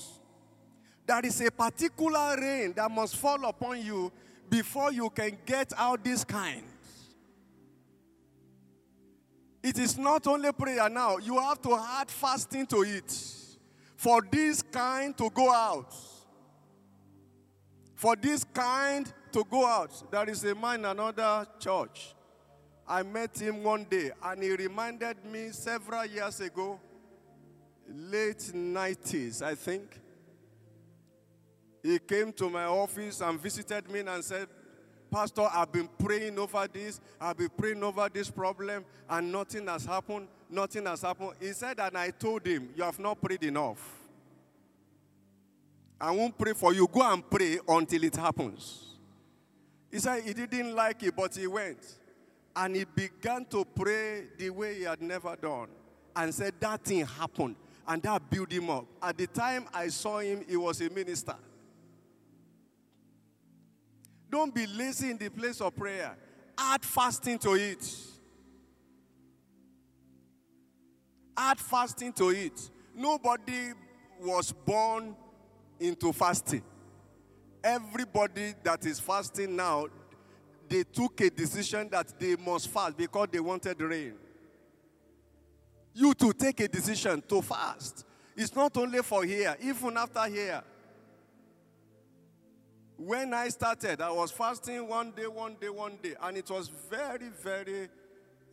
There 1.05 1.25
is 1.25 1.39
a 1.41 1.51
particular 1.51 2.35
rain 2.39 2.73
that 2.73 2.89
must 2.89 3.15
fall 3.17 3.45
upon 3.45 3.81
you 3.85 4.11
before 4.49 4.91
you 4.91 5.09
can 5.09 5.37
get 5.45 5.71
out 5.77 6.03
this 6.03 6.23
kind. 6.23 6.63
It 9.61 9.79
is 9.79 9.97
not 9.97 10.27
only 10.27 10.51
prayer 10.51 10.87
now, 10.89 11.17
you 11.17 11.39
have 11.39 11.61
to 11.63 11.75
add 11.75 12.09
fasting 12.09 12.67
to 12.67 12.83
it 12.83 13.11
for 13.95 14.21
this 14.31 14.61
kind 14.61 15.17
to 15.17 15.29
go 15.31 15.51
out. 15.51 15.93
For 17.95 18.15
this 18.15 18.43
kind 18.43 19.11
to 19.31 19.43
go 19.49 19.65
out. 19.65 20.11
There 20.11 20.29
is 20.29 20.43
a 20.43 20.53
man 20.53 20.81
in 20.81 20.85
another 20.85 21.47
church. 21.59 22.13
I 22.87 23.01
met 23.01 23.39
him 23.39 23.63
one 23.63 23.85
day 23.85 24.11
and 24.23 24.43
he 24.43 24.51
reminded 24.51 25.25
me 25.25 25.49
several 25.49 26.05
years 26.05 26.39
ago, 26.39 26.79
late 27.87 28.51
90s, 28.53 29.41
I 29.41 29.55
think. 29.55 29.99
He 31.85 31.99
came 31.99 32.33
to 32.33 32.49
my 32.49 32.63
office 32.63 33.21
and 33.21 33.39
visited 33.39 33.87
me 33.91 33.99
and 33.99 34.23
said, 34.23 34.47
Pastor, 35.11 35.47
I've 35.53 35.71
been 35.71 35.87
praying 35.99 36.39
over 36.39 36.67
this, 36.67 36.99
I've 37.21 37.37
been 37.37 37.51
praying 37.55 37.83
over 37.83 38.09
this 38.11 38.27
problem, 38.27 38.83
and 39.07 39.31
nothing 39.31 39.67
has 39.67 39.85
happened. 39.85 40.27
Nothing 40.49 40.87
has 40.87 41.03
happened. 41.03 41.33
He 41.39 41.53
said, 41.53 41.79
and 41.79 41.95
I 41.95 42.09
told 42.09 42.43
him, 42.43 42.69
You 42.75 42.83
have 42.83 42.97
not 42.97 43.21
prayed 43.21 43.43
enough. 43.43 43.99
I 46.01 46.09
won't 46.09 46.35
pray 46.35 46.53
for 46.53 46.73
you. 46.73 46.87
Go 46.91 47.03
and 47.03 47.29
pray 47.29 47.59
until 47.67 48.03
it 48.03 48.15
happens. 48.15 48.95
He 49.91 49.99
said 49.99 50.23
he 50.23 50.33
didn't 50.33 50.73
like 50.73 51.03
it, 51.03 51.15
but 51.15 51.35
he 51.35 51.45
went. 51.45 51.85
And 52.55 52.75
he 52.75 52.85
began 52.85 53.45
to 53.45 53.63
pray 53.63 54.23
the 54.39 54.49
way 54.49 54.79
he 54.79 54.83
had 54.83 55.03
never 55.03 55.35
done. 55.35 55.67
And 56.15 56.33
said 56.33 56.55
that 56.61 56.83
thing 56.83 57.05
happened. 57.05 57.55
And 57.87 58.01
that 58.01 58.27
built 58.27 58.51
him 58.51 58.71
up. 58.71 58.85
At 59.03 59.19
the 59.19 59.27
time 59.27 59.65
I 59.71 59.89
saw 59.89 60.17
him, 60.17 60.43
he 60.49 60.57
was 60.57 60.81
a 60.81 60.89
minister. 60.89 61.35
Don't 64.35 64.53
be 64.53 64.67
lazy 64.67 65.11
in 65.11 65.17
the 65.17 65.29
place 65.29 65.61
of 65.61 65.73
prayer. 65.73 66.13
Add 66.57 66.83
fasting 66.83 67.39
to 67.39 67.53
it. 67.53 67.89
Add 71.37 71.57
fasting 71.57 72.11
to 72.11 72.31
it. 72.31 72.69
Nobody 72.93 73.71
was 74.21 74.51
born 74.51 75.15
into 75.79 76.11
fasting. 76.11 76.63
Everybody 77.63 78.55
that 78.61 78.85
is 78.85 78.99
fasting 78.99 79.55
now, 79.55 79.87
they 80.67 80.83
took 80.83 81.21
a 81.21 81.29
decision 81.29 81.87
that 81.91 82.19
they 82.19 82.35
must 82.35 82.67
fast 82.67 82.97
because 82.97 83.29
they 83.31 83.39
wanted 83.39 83.79
rain. 83.79 84.15
You 85.93 86.13
to 86.13 86.33
take 86.33 86.59
a 86.59 86.67
decision 86.67 87.23
to 87.29 87.41
fast. 87.41 88.03
It's 88.35 88.53
not 88.53 88.75
only 88.75 89.01
for 89.01 89.23
here, 89.23 89.55
even 89.61 89.95
after 89.95 90.25
here. 90.25 90.61
When 92.97 93.33
I 93.33 93.49
started, 93.49 93.99
I 93.99 94.11
was 94.11 94.31
fasting 94.31 94.87
one 94.87 95.11
day, 95.11 95.27
one 95.27 95.55
day, 95.59 95.69
one 95.69 95.97
day, 96.01 96.15
and 96.21 96.37
it 96.37 96.49
was 96.49 96.69
very, 96.89 97.29
very, 97.43 97.89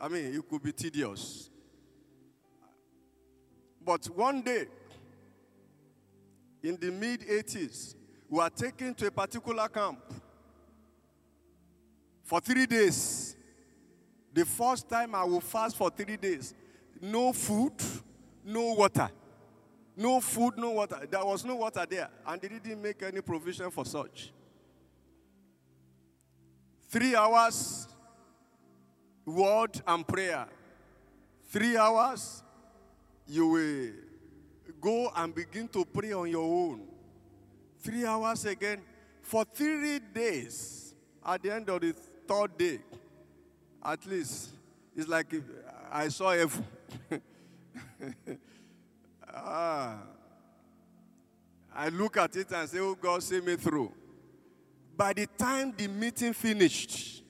I 0.00 0.08
mean, 0.08 0.34
it 0.34 0.48
could 0.48 0.62
be 0.62 0.72
tedious. 0.72 1.48
But 3.84 4.04
one 4.06 4.42
day, 4.42 4.66
in 6.62 6.76
the 6.76 6.90
mid 6.90 7.20
80s, 7.20 7.94
we 8.28 8.38
were 8.38 8.50
taken 8.50 8.94
to 8.94 9.06
a 9.06 9.10
particular 9.10 9.68
camp 9.68 10.00
for 12.24 12.40
three 12.40 12.66
days. 12.66 13.36
The 14.32 14.44
first 14.44 14.88
time 14.88 15.14
I 15.14 15.24
will 15.24 15.40
fast 15.40 15.76
for 15.76 15.90
three 15.90 16.16
days. 16.16 16.54
No 17.00 17.32
food, 17.32 17.74
no 18.44 18.72
water. 18.72 19.10
No 19.96 20.20
food, 20.20 20.56
no 20.56 20.70
water. 20.70 21.06
There 21.10 21.24
was 21.24 21.44
no 21.44 21.56
water 21.56 21.86
there, 21.88 22.08
and 22.26 22.40
they 22.40 22.48
didn't 22.48 22.80
make 22.80 23.02
any 23.02 23.20
provision 23.20 23.70
for 23.70 23.84
such. 23.84 24.32
Three 26.88 27.14
hours, 27.14 27.88
word 29.24 29.80
and 29.86 30.06
prayer. 30.06 30.46
Three 31.48 31.76
hours, 31.76 32.42
you 33.26 33.46
will 33.46 33.92
go 34.80 35.12
and 35.14 35.34
begin 35.34 35.68
to 35.68 35.84
pray 35.84 36.12
on 36.12 36.28
your 36.30 36.44
own. 36.44 36.86
Three 37.80 38.06
hours 38.06 38.44
again. 38.46 38.82
For 39.20 39.44
three 39.44 40.00
days, 40.00 40.94
at 41.24 41.42
the 41.42 41.54
end 41.54 41.68
of 41.68 41.80
the 41.80 41.92
third 42.26 42.58
day, 42.58 42.80
at 43.84 44.04
least, 44.06 44.50
it's 44.96 45.08
like 45.08 45.32
I 45.90 46.08
saw 46.08 46.32
heaven. 46.32 46.64
ah. 49.34 49.98
I 51.74 51.88
look 51.88 52.16
at 52.16 52.36
it 52.36 52.50
and 52.52 52.68
say, 52.68 52.78
Oh 52.78 52.94
God, 52.94 53.22
see 53.22 53.40
me 53.40 53.56
through. 53.56 53.92
By 54.96 55.12
the 55.14 55.26
time 55.26 55.72
the 55.76 55.88
meeting 55.88 56.32
finished, 56.32 57.24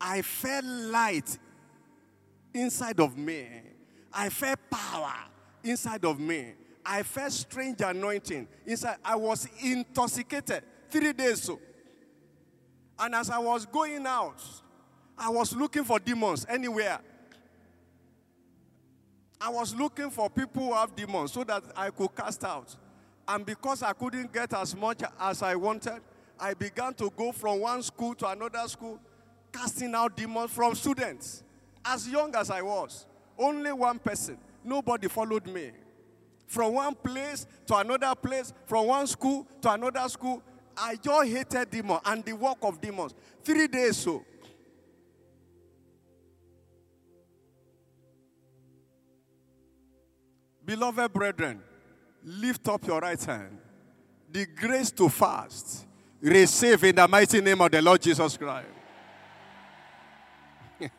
I 0.00 0.22
felt 0.22 0.64
light 0.64 1.38
inside 2.54 3.00
of 3.00 3.16
me. 3.16 3.46
I 4.12 4.28
felt 4.28 4.58
power 4.70 5.14
inside 5.62 6.04
of 6.04 6.18
me. 6.18 6.54
I 6.84 7.02
felt 7.02 7.32
strange 7.32 7.80
anointing 7.80 8.48
inside. 8.66 8.96
I 9.04 9.16
was 9.16 9.46
intoxicated 9.62 10.64
three 10.90 11.12
days 11.12 11.42
so. 11.42 11.60
And 12.98 13.14
as 13.14 13.30
I 13.30 13.38
was 13.38 13.66
going 13.66 14.06
out, 14.06 14.42
I 15.16 15.28
was 15.28 15.54
looking 15.54 15.84
for 15.84 15.98
demons 15.98 16.46
anywhere. 16.48 17.00
I 19.44 19.48
was 19.48 19.74
looking 19.74 20.08
for 20.08 20.30
people 20.30 20.68
who 20.68 20.72
have 20.72 20.94
demons 20.94 21.32
so 21.32 21.42
that 21.42 21.64
I 21.74 21.90
could 21.90 22.14
cast 22.14 22.44
out. 22.44 22.76
And 23.26 23.44
because 23.44 23.82
I 23.82 23.92
couldn't 23.92 24.32
get 24.32 24.54
as 24.54 24.76
much 24.76 25.00
as 25.18 25.42
I 25.42 25.56
wanted, 25.56 26.00
I 26.38 26.54
began 26.54 26.94
to 26.94 27.10
go 27.16 27.32
from 27.32 27.60
one 27.60 27.82
school 27.82 28.14
to 28.16 28.28
another 28.28 28.62
school, 28.68 29.00
casting 29.52 29.96
out 29.96 30.16
demons 30.16 30.52
from 30.52 30.76
students, 30.76 31.42
as 31.84 32.08
young 32.08 32.32
as 32.36 32.52
I 32.52 32.62
was. 32.62 33.04
Only 33.36 33.72
one 33.72 33.98
person. 33.98 34.38
Nobody 34.62 35.08
followed 35.08 35.48
me. 35.48 35.72
From 36.46 36.74
one 36.74 36.94
place 36.94 37.44
to 37.66 37.76
another 37.76 38.14
place, 38.14 38.52
from 38.66 38.86
one 38.86 39.08
school 39.08 39.48
to 39.62 39.72
another 39.72 40.08
school, 40.08 40.40
I 40.76 40.94
just 40.94 41.28
hated 41.28 41.68
demons 41.68 42.00
and 42.04 42.24
the 42.24 42.34
work 42.34 42.58
of 42.62 42.80
demons. 42.80 43.12
Three 43.42 43.66
days 43.66 43.96
so. 43.96 44.24
Beloved 50.72 51.12
brethren, 51.12 51.60
lift 52.24 52.66
up 52.66 52.86
your 52.86 52.98
right 52.98 53.22
hand. 53.22 53.58
The 54.30 54.46
grace 54.46 54.90
to 54.92 55.10
fast, 55.10 55.84
receive 56.18 56.82
in 56.84 56.96
the 56.96 57.06
mighty 57.06 57.42
name 57.42 57.60
of 57.60 57.70
the 57.70 57.82
Lord 57.82 58.00
Jesus 58.00 58.38
Christ. 58.38 58.68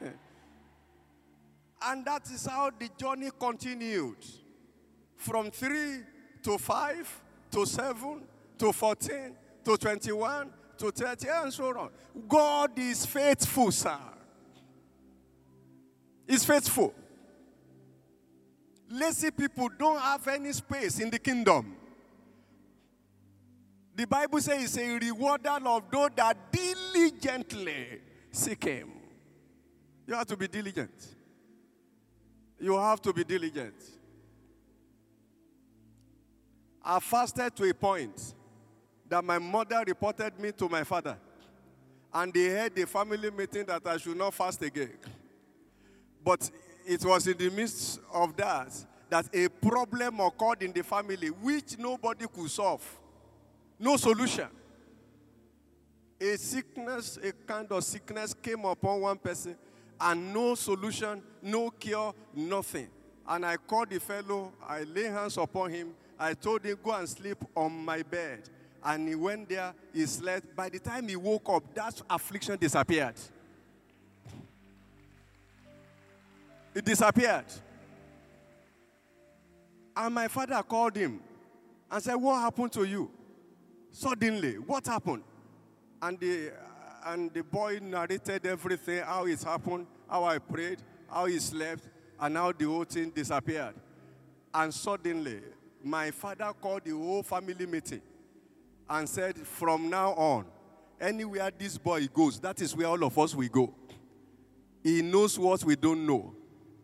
and 1.81 2.05
that 2.05 2.29
is 2.31 2.45
how 2.45 2.69
the 2.69 2.87
journey 2.95 3.31
continued 3.39 4.23
from 5.15 5.49
3 5.49 6.01
to 6.43 6.59
5 6.59 7.21
to 7.53 7.65
7 7.65 8.21
to 8.59 8.71
14 8.71 9.35
to 9.65 9.75
21 9.75 10.53
to 10.77 10.91
30 10.91 11.27
and 11.29 11.51
so 11.51 11.75
on. 11.75 11.89
God 12.29 12.77
is 12.77 13.07
faithful, 13.07 13.71
sir. 13.71 13.97
He's 16.27 16.45
faithful. 16.45 16.93
Lazy 18.93 19.31
people 19.31 19.69
don't 19.69 19.99
have 19.99 20.27
any 20.27 20.53
space 20.53 20.99
in 20.99 21.09
the 21.09 21.17
kingdom. 21.17 21.75
The 23.95 24.05
Bible 24.05 24.39
says 24.39 24.77
a 24.77 24.99
rewarder 24.99 25.57
of 25.65 25.83
those 25.91 26.09
that 26.15 26.37
diligently 26.51 28.01
seek 28.31 28.63
him. 28.63 28.91
You 30.05 30.13
have 30.13 30.27
to 30.27 30.37
be 30.37 30.47
diligent. 30.47 30.91
You 32.59 32.77
have 32.77 33.01
to 33.01 33.11
be 33.11 33.23
diligent. 33.23 33.73
I 36.83 36.99
fasted 36.99 37.55
to 37.55 37.67
a 37.67 37.73
point 37.73 38.35
that 39.09 39.23
my 39.23 39.39
mother 39.39 39.83
reported 39.87 40.39
me 40.39 40.51
to 40.51 40.69
my 40.69 40.83
father. 40.83 41.17
And 42.13 42.31
they 42.31 42.45
had 42.45 42.77
a 42.77 42.85
family 42.85 43.31
meeting 43.31 43.65
that 43.65 43.87
I 43.87 43.97
should 43.97 44.17
not 44.17 44.35
fast 44.35 44.61
again. 44.61 44.97
But 46.23 46.51
it 46.85 47.03
was 47.05 47.27
in 47.27 47.37
the 47.37 47.49
midst 47.49 47.99
of 48.11 48.35
that 48.37 48.71
that 49.09 49.27
a 49.33 49.47
problem 49.47 50.19
occurred 50.19 50.63
in 50.63 50.71
the 50.71 50.83
family 50.83 51.27
which 51.27 51.77
nobody 51.77 52.25
could 52.27 52.49
solve. 52.49 52.83
No 53.79 53.97
solution. 53.97 54.47
A 56.19 56.37
sickness, 56.37 57.19
a 57.21 57.31
kind 57.31 57.71
of 57.71 57.83
sickness 57.83 58.33
came 58.33 58.65
upon 58.65 59.01
one 59.01 59.17
person 59.17 59.55
and 59.99 60.33
no 60.33 60.55
solution, 60.55 61.21
no 61.41 61.69
cure, 61.69 62.13
nothing. 62.33 62.87
And 63.27 63.45
I 63.45 63.57
called 63.57 63.89
the 63.89 63.99
fellow, 63.99 64.51
I 64.67 64.83
laid 64.83 65.11
hands 65.11 65.37
upon 65.37 65.71
him, 65.71 65.93
I 66.19 66.33
told 66.33 66.63
him, 66.63 66.77
go 66.83 66.91
and 66.93 67.07
sleep 67.07 67.37
on 67.55 67.85
my 67.85 68.01
bed. 68.03 68.49
And 68.83 69.07
he 69.07 69.15
went 69.15 69.47
there, 69.47 69.73
he 69.93 70.05
slept. 70.05 70.55
By 70.55 70.69
the 70.69 70.79
time 70.79 71.07
he 71.07 71.15
woke 71.15 71.47
up, 71.49 71.73
that 71.73 72.01
affliction 72.09 72.57
disappeared. 72.57 73.15
It 76.75 76.85
disappeared. 76.85 77.45
And 79.95 80.15
my 80.15 80.27
father 80.27 80.61
called 80.63 80.95
him 80.95 81.19
and 81.91 82.03
said, 82.03 82.15
What 82.15 82.41
happened 82.41 82.71
to 82.73 82.83
you? 82.83 83.11
Suddenly, 83.91 84.55
what 84.55 84.85
happened? 84.87 85.23
And 86.01 86.19
the, 86.19 86.51
and 87.05 87.31
the 87.31 87.43
boy 87.43 87.79
narrated 87.81 88.45
everything 88.45 89.03
how 89.03 89.25
it 89.25 89.41
happened, 89.43 89.85
how 90.09 90.23
I 90.23 90.39
prayed, 90.39 90.79
how 91.09 91.25
he 91.25 91.37
slept, 91.39 91.87
and 92.19 92.35
how 92.35 92.51
the 92.51 92.65
whole 92.65 92.83
thing 92.85 93.11
disappeared. 93.11 93.75
And 94.53 94.73
suddenly, 94.73 95.41
my 95.83 96.11
father 96.11 96.51
called 96.59 96.85
the 96.85 96.91
whole 96.91 97.23
family 97.23 97.65
meeting 97.65 98.01
and 98.89 99.07
said, 99.07 99.37
From 99.37 99.89
now 99.89 100.13
on, 100.13 100.45
anywhere 100.99 101.51
this 101.55 101.77
boy 101.77 102.07
goes, 102.07 102.39
that 102.39 102.61
is 102.61 102.75
where 102.75 102.87
all 102.87 103.03
of 103.03 103.17
us 103.19 103.35
will 103.35 103.47
go. 103.47 103.73
He 104.83 105.01
knows 105.01 105.37
what 105.37 105.63
we 105.63 105.75
don't 105.75 106.05
know. 106.05 106.33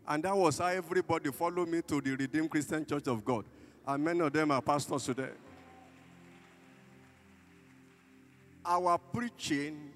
And 0.10 0.24
that 0.24 0.36
was 0.36 0.58
how 0.58 0.66
everybody 0.66 1.32
followed 1.32 1.70
me 1.70 1.84
to 1.84 2.02
the 2.02 2.16
Redeemed 2.16 2.50
Christian 2.50 2.84
Church 2.84 3.08
of 3.08 3.24
God. 3.24 3.46
And 3.86 4.04
many 4.04 4.22
of 4.22 4.34
them 4.34 4.50
are 4.50 4.62
pastors 4.62 5.06
today. 5.06 5.30
Our 8.66 8.98
preaching, 8.98 9.92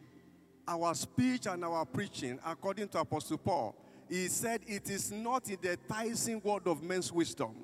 our 0.68 0.94
speech, 0.94 1.48
and 1.48 1.66
our 1.66 1.84
preaching, 1.84 2.40
according 2.46 2.90
to 2.90 3.00
Apostle 3.00 3.40
Paul, 3.40 3.76
he 4.08 4.28
said 4.28 4.62
it 4.68 4.88
is 4.88 5.12
not 5.12 5.50
in 5.50 5.58
the 5.60 5.72
enticing 5.72 6.40
word 6.44 6.68
of 6.68 6.84
men's 6.84 7.12
wisdom, 7.12 7.56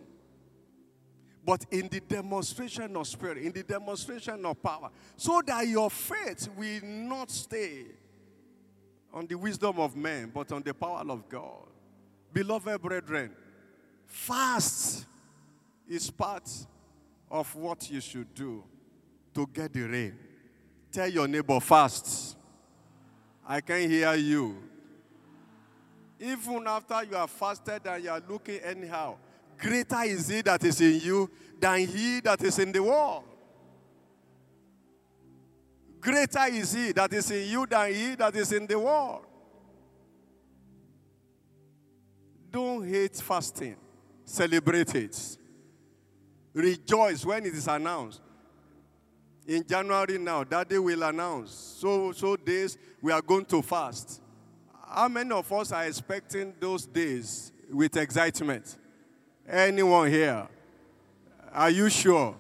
but 1.45 1.63
in 1.69 1.87
the 1.87 1.99
demonstration 1.99 2.95
of 2.97 3.07
spirit, 3.07 3.37
in 3.37 3.51
the 3.51 3.61
demonstration 3.61 4.43
of 4.43 4.61
power, 4.63 4.89
so 5.15 5.39
that 5.45 5.67
your 5.67 5.91
faith 5.91 6.49
will 6.57 6.81
not 6.83 7.29
stay 7.29 7.85
on 9.13 9.27
the 9.27 9.35
wisdom 9.35 9.79
of 9.79 9.95
men, 9.95 10.31
but 10.33 10.51
on 10.51 10.63
the 10.63 10.73
power 10.73 11.03
of 11.07 11.29
God. 11.29 11.68
Beloved 12.31 12.81
brethren, 12.81 13.31
fast 14.05 15.05
is 15.87 16.09
part 16.11 16.49
of 17.29 17.53
what 17.55 17.89
you 17.89 18.01
should 18.01 18.33
do 18.33 18.63
to 19.33 19.47
get 19.47 19.73
the 19.73 19.81
rain. 19.81 20.17
Tell 20.91 21.07
your 21.07 21.27
neighbor, 21.27 21.59
fast. 21.59 22.35
I 23.47 23.61
can 23.61 23.89
hear 23.89 24.13
you. 24.15 24.57
Even 26.19 26.67
after 26.67 27.03
you 27.03 27.15
are 27.15 27.27
fasted 27.27 27.81
and 27.85 28.03
you 28.03 28.09
are 28.09 28.21
looking 28.27 28.59
anyhow, 28.59 29.15
greater 29.57 30.03
is 30.03 30.27
he 30.27 30.41
that 30.41 30.63
is 30.63 30.81
in 30.81 30.99
you 30.99 31.29
than 31.59 31.87
he 31.87 32.19
that 32.19 32.43
is 32.43 32.59
in 32.59 32.71
the 32.71 32.83
world. 32.83 33.23
Greater 36.01 36.45
is 36.51 36.73
he 36.73 36.91
that 36.91 37.11
is 37.13 37.31
in 37.31 37.49
you 37.49 37.65
than 37.65 37.93
he 37.93 38.15
that 38.15 38.35
is 38.35 38.51
in 38.51 38.67
the 38.67 38.77
world. 38.77 39.25
Don't 42.51 42.87
hate 42.87 43.15
fasting, 43.17 43.75
celebrate 44.25 44.95
it. 44.95 45.37
Rejoice 46.53 47.25
when 47.25 47.45
it 47.45 47.53
is 47.53 47.67
announced. 47.67 48.21
In 49.47 49.65
January 49.65 50.17
now, 50.17 50.43
that 50.43 50.69
day 50.69 50.77
will 50.77 51.01
announce. 51.03 51.51
So, 51.51 52.11
so 52.11 52.35
days 52.35 52.77
we 53.01 53.11
are 53.11 53.21
going 53.21 53.45
to 53.45 53.61
fast. 53.61 54.21
How 54.87 55.07
many 55.07 55.31
of 55.31 55.51
us 55.51 55.71
are 55.71 55.85
expecting 55.85 56.53
those 56.59 56.85
days 56.85 57.51
with 57.71 57.95
excitement? 57.97 58.77
Anyone 59.47 60.09
here? 60.09 60.47
Are 61.51 61.69
you 61.69 61.89
sure? 61.89 62.35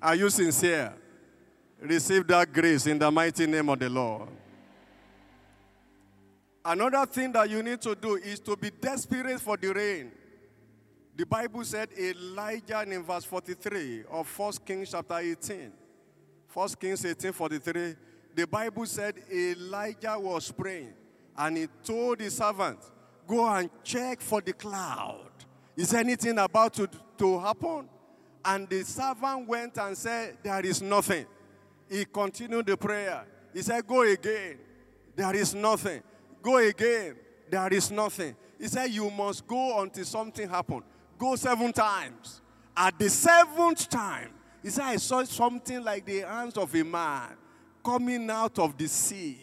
Are 0.00 0.14
you 0.14 0.30
sincere? 0.30 0.92
Receive 1.80 2.26
that 2.26 2.52
grace 2.52 2.86
in 2.86 2.98
the 2.98 3.10
mighty 3.10 3.46
name 3.46 3.68
of 3.68 3.78
the 3.78 3.88
Lord. 3.88 4.28
Another 6.64 7.06
thing 7.06 7.32
that 7.32 7.48
you 7.48 7.62
need 7.62 7.80
to 7.82 7.94
do 7.94 8.16
is 8.16 8.40
to 8.40 8.56
be 8.56 8.70
desperate 8.70 9.40
for 9.40 9.56
the 9.56 9.72
rain. 9.72 10.12
The 11.16 11.26
Bible 11.26 11.64
said 11.64 11.88
Elijah 11.98 12.82
in 12.82 13.02
verse 13.02 13.24
43 13.24 14.04
of 14.10 14.38
1 14.38 14.52
Kings 14.64 14.90
chapter 14.90 15.18
18. 15.18 15.72
1 16.52 16.68
Kings 16.80 17.04
18 17.04 17.32
43. 17.32 17.94
The 18.34 18.46
Bible 18.46 18.86
said 18.86 19.14
Elijah 19.32 20.18
was 20.18 20.50
praying 20.52 20.92
and 21.36 21.56
he 21.56 21.66
told 21.82 22.20
his 22.20 22.36
servant, 22.36 22.78
Go 23.26 23.46
and 23.48 23.70
check 23.84 24.20
for 24.20 24.40
the 24.40 24.52
cloud. 24.52 25.30
Is 25.76 25.94
anything 25.94 26.38
about 26.38 26.74
to, 26.74 26.88
to 27.18 27.38
happen? 27.38 27.88
And 28.44 28.68
the 28.68 28.82
servant 28.82 29.46
went 29.48 29.78
and 29.78 29.96
said, 29.96 30.38
There 30.42 30.64
is 30.64 30.82
nothing. 30.82 31.26
He 31.88 32.04
continued 32.04 32.66
the 32.66 32.76
prayer. 32.76 33.24
He 33.52 33.62
said, 33.62 33.86
Go 33.86 34.02
again. 34.02 34.58
There 35.16 35.34
is 35.34 35.54
nothing. 35.54 36.02
Go 36.42 36.56
again. 36.56 37.16
There 37.50 37.72
is 37.72 37.90
nothing. 37.90 38.36
He 38.58 38.68
said, 38.68 38.90
You 38.90 39.10
must 39.10 39.46
go 39.46 39.80
until 39.80 40.04
something 40.04 40.48
happens. 40.48 40.82
Go 41.18 41.36
seven 41.36 41.72
times. 41.72 42.40
At 42.76 42.98
the 42.98 43.10
seventh 43.10 43.88
time, 43.88 44.30
he 44.62 44.70
said, 44.70 44.84
I 44.84 44.96
saw 44.96 45.24
something 45.24 45.82
like 45.82 46.06
the 46.06 46.20
hands 46.20 46.56
of 46.56 46.74
a 46.74 46.84
man 46.84 47.30
coming 47.84 48.30
out 48.30 48.58
of 48.58 48.76
the 48.76 48.88
sea. 48.88 49.38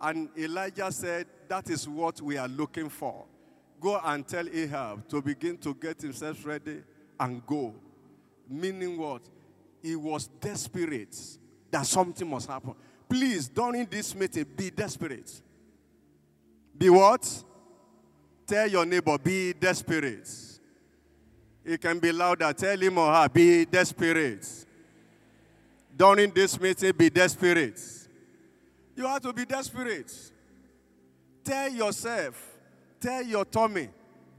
And 0.00 0.28
Elijah 0.36 0.90
said, 0.92 1.26
That 1.48 1.70
is 1.70 1.88
what 1.88 2.20
we 2.20 2.36
are 2.36 2.48
looking 2.48 2.88
for. 2.88 3.24
Go 3.80 3.98
and 4.04 4.26
tell 4.26 4.46
Ahab 4.48 5.08
to 5.08 5.22
begin 5.22 5.56
to 5.58 5.74
get 5.74 6.02
himself 6.02 6.44
ready 6.44 6.82
and 7.18 7.44
go. 7.46 7.74
Meaning 8.48 8.98
what? 8.98 9.22
He 9.82 9.96
was 9.96 10.26
desperate 10.40 11.16
that 11.70 11.86
something 11.86 12.28
must 12.28 12.48
happen. 12.48 12.74
Please, 13.08 13.48
during 13.48 13.86
this 13.86 14.14
meeting, 14.14 14.46
be 14.56 14.70
desperate. 14.70 15.40
Be 16.80 16.88
what? 16.88 17.44
Tell 18.46 18.66
your 18.66 18.86
neighbor, 18.86 19.18
be 19.18 19.52
desperate. 19.52 20.28
It 21.62 21.78
can 21.82 21.98
be 21.98 22.10
louder. 22.10 22.50
Tell 22.54 22.78
him 22.78 22.96
or 22.96 23.12
her, 23.12 23.28
be 23.28 23.66
desperate. 23.66 24.46
During 25.94 26.30
this 26.30 26.58
meeting, 26.58 26.92
be 26.96 27.10
desperate. 27.10 27.78
You 28.96 29.06
have 29.06 29.20
to 29.20 29.32
be 29.34 29.44
desperate. 29.44 30.10
Tell 31.44 31.70
yourself, 31.70 32.56
tell 32.98 33.22
your 33.22 33.44
tummy, 33.44 33.90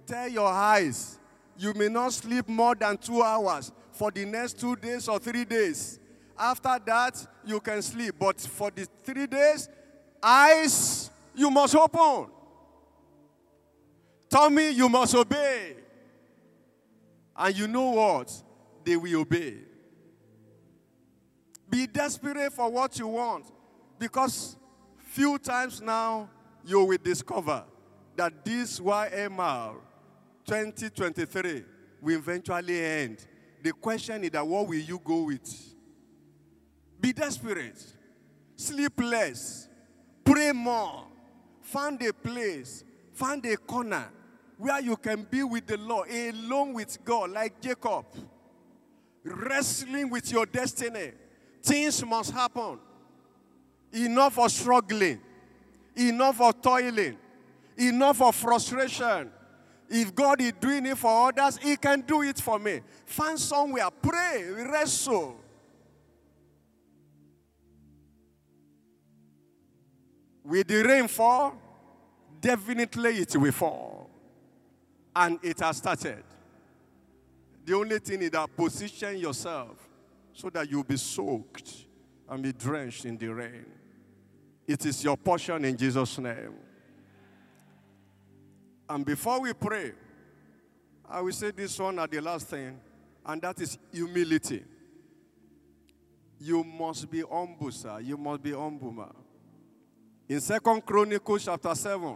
tell 0.07 0.27
your 0.27 0.47
eyes 0.47 1.19
you 1.59 1.75
may 1.75 1.89
not 1.89 2.11
sleep 2.11 2.49
more 2.49 2.73
than 2.73 2.97
two 2.97 3.21
hours 3.21 3.71
for 3.91 4.09
the 4.09 4.25
next 4.25 4.59
two 4.59 4.75
days 4.75 5.07
or 5.07 5.19
three 5.19 5.45
days. 5.45 5.99
After 6.35 6.79
that, 6.87 7.27
you 7.45 7.59
can 7.59 7.83
sleep. 7.83 8.15
But 8.17 8.41
for 8.41 8.71
the 8.71 8.87
three 9.03 9.27
days, 9.27 9.69
eyes 10.23 11.11
you 11.35 11.49
must 11.49 11.75
open. 11.75 12.31
Tummy 14.29 14.71
you 14.71 14.87
must 14.87 15.13
obey. 15.15 15.75
And 17.35 17.57
you 17.57 17.67
know 17.67 17.89
what? 17.89 18.31
They 18.83 18.95
will 18.95 19.21
obey. 19.21 19.57
Be 21.69 21.87
desperate 21.87 22.51
for 22.53 22.69
what 22.69 22.97
you 22.99 23.07
want. 23.07 23.45
Because 23.97 24.55
few 24.97 25.37
times 25.37 25.81
now 25.81 26.29
you 26.65 26.83
will 26.83 26.97
discover 26.97 27.63
that 28.15 28.45
this 28.45 28.79
YMR 28.79 29.75
2023 30.45 31.63
will 32.01 32.17
eventually 32.17 32.83
end. 32.83 33.25
The 33.63 33.71
question 33.71 34.23
is 34.23 34.31
that 34.31 34.45
what 34.45 34.67
will 34.67 34.79
you 34.79 34.99
go 35.03 35.23
with? 35.23 35.75
Be 36.99 37.13
desperate, 37.13 37.83
sleep 38.55 38.93
less, 38.99 39.67
pray 40.23 40.51
more, 40.51 41.07
find 41.71 42.01
a 42.03 42.11
place, 42.11 42.83
find 43.13 43.45
a 43.45 43.55
corner 43.55 44.09
where 44.57 44.81
you 44.81 44.95
can 44.97 45.25
be 45.29 45.41
with 45.41 45.65
the 45.65 45.77
Lord, 45.77 46.09
alone 46.09 46.73
with 46.73 47.03
God, 47.03 47.31
like 47.31 47.61
Jacob, 47.61 48.05
wrestling 49.23 50.09
with 50.09 50.31
your 50.31 50.45
destiny. 50.45 51.13
Things 51.63 52.05
must 52.05 52.31
happen. 52.31 52.77
Enough 53.93 54.37
of 54.37 54.51
struggling, 54.51 55.19
enough 55.95 56.41
of 56.41 56.61
toiling, 56.61 57.17
enough 57.77 58.21
of 58.21 58.35
frustration. 58.35 59.31
If 59.89 60.13
God 60.15 60.41
is 60.41 60.53
doing 60.59 60.85
it 60.85 60.97
for 60.97 61.29
others, 61.29 61.57
He 61.57 61.75
can 61.75 62.01
do 62.01 62.21
it 62.21 62.39
for 62.39 62.59
me. 62.59 62.81
Find 63.05 63.39
somewhere, 63.39 63.89
pray, 64.01 64.45
wrestle. 64.69 65.40
Will 70.43 70.63
the 70.65 70.83
rain 70.83 71.07
fall? 71.07 71.55
Definitely 72.39 73.17
it 73.17 73.35
will 73.35 73.51
fall. 73.51 74.09
And 75.15 75.39
it 75.43 75.59
has 75.59 75.77
started. 75.77 76.23
The 77.65 77.75
only 77.75 77.99
thing 77.99 78.21
is 78.21 78.31
that 78.31 78.55
position 78.55 79.17
yourself 79.17 79.77
so 80.33 80.49
that 80.49 80.69
you'll 80.69 80.83
be 80.83 80.97
soaked 80.97 81.85
and 82.27 82.41
be 82.41 82.53
drenched 82.53 83.05
in 83.05 83.17
the 83.17 83.27
rain. 83.27 83.65
It 84.67 84.85
is 84.85 85.03
your 85.03 85.17
portion 85.17 85.65
in 85.65 85.77
Jesus' 85.77 86.17
name. 86.17 86.53
And 88.89 89.05
before 89.05 89.41
we 89.41 89.53
pray, 89.53 89.91
I 91.07 91.21
will 91.21 91.33
say 91.33 91.51
this 91.51 91.77
one 91.77 91.99
at 91.99 92.09
the 92.09 92.21
last 92.21 92.47
thing, 92.47 92.79
and 93.25 93.41
that 93.41 93.59
is 93.61 93.77
humility. 93.91 94.63
You 96.39 96.63
must 96.63 97.09
be 97.11 97.21
humble, 97.21 97.71
sir. 97.71 97.99
You 97.99 98.17
must 98.17 98.41
be 98.41 98.51
humble. 98.51 99.13
In 100.31 100.39
Second 100.39 100.85
Chronicles 100.85 101.43
chapter 101.43 101.75
7, 101.75 102.15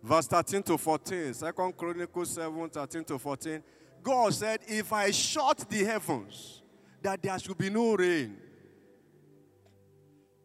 verse 0.00 0.28
13 0.28 0.62
to 0.62 0.78
14, 0.78 1.34
Second 1.34 1.76
Chronicles 1.76 2.30
7, 2.30 2.70
13 2.70 3.02
to 3.02 3.18
14, 3.18 3.60
God 4.04 4.32
said, 4.32 4.60
If 4.68 4.92
I 4.92 5.10
shut 5.10 5.68
the 5.68 5.84
heavens, 5.84 6.62
that 7.02 7.20
there 7.20 7.36
should 7.40 7.58
be 7.58 7.70
no 7.70 7.96
rain, 7.96 8.36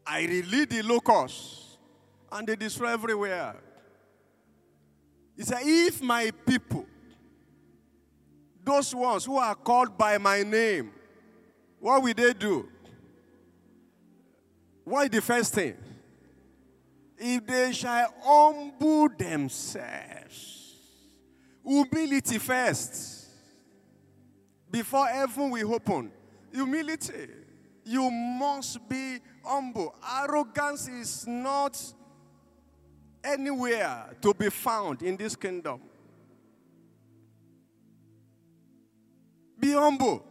I 0.04 0.22
release 0.22 0.66
the 0.66 0.82
locusts, 0.82 1.78
and 2.32 2.48
they 2.48 2.56
destroy 2.56 2.88
everywhere. 2.94 3.56
He 5.38 5.44
said, 5.44 5.60
If 5.62 6.02
my 6.02 6.32
people, 6.32 6.88
those 8.64 8.96
ones 8.96 9.26
who 9.26 9.38
are 9.38 9.54
called 9.54 9.96
by 9.96 10.18
my 10.18 10.42
name, 10.42 10.92
what 11.80 12.02
will 12.02 12.16
they 12.16 12.34
do? 12.34 12.68
What 14.86 15.04
is 15.04 15.10
the 15.12 15.22
first 15.22 15.54
thing? 15.54 15.76
If 17.20 17.46
they 17.46 17.74
shall 17.74 18.14
humble 18.22 19.10
themselves, 19.10 20.76
humility 21.66 22.38
first, 22.38 23.28
before 24.72 25.08
heaven 25.08 25.50
will 25.50 25.74
open, 25.74 26.12
humility. 26.54 27.28
You 27.84 28.10
must 28.10 28.88
be 28.88 29.18
humble. 29.44 29.96
Arrogance 30.22 30.88
is 30.88 31.28
not 31.28 31.82
anywhere 33.24 34.16
to 34.22 34.34
be 34.34 34.50
found 34.50 35.02
in 35.02 35.18
this 35.18 35.36
kingdom. 35.36 35.82
Be 39.60 39.72
humble. 39.74 40.26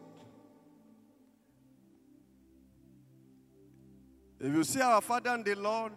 If 4.41 4.55
you 4.55 4.65
see 4.65 4.81
our 4.81 5.01
Father 5.01 5.31
and 5.31 5.45
the 5.45 5.57
Lord 5.57 5.93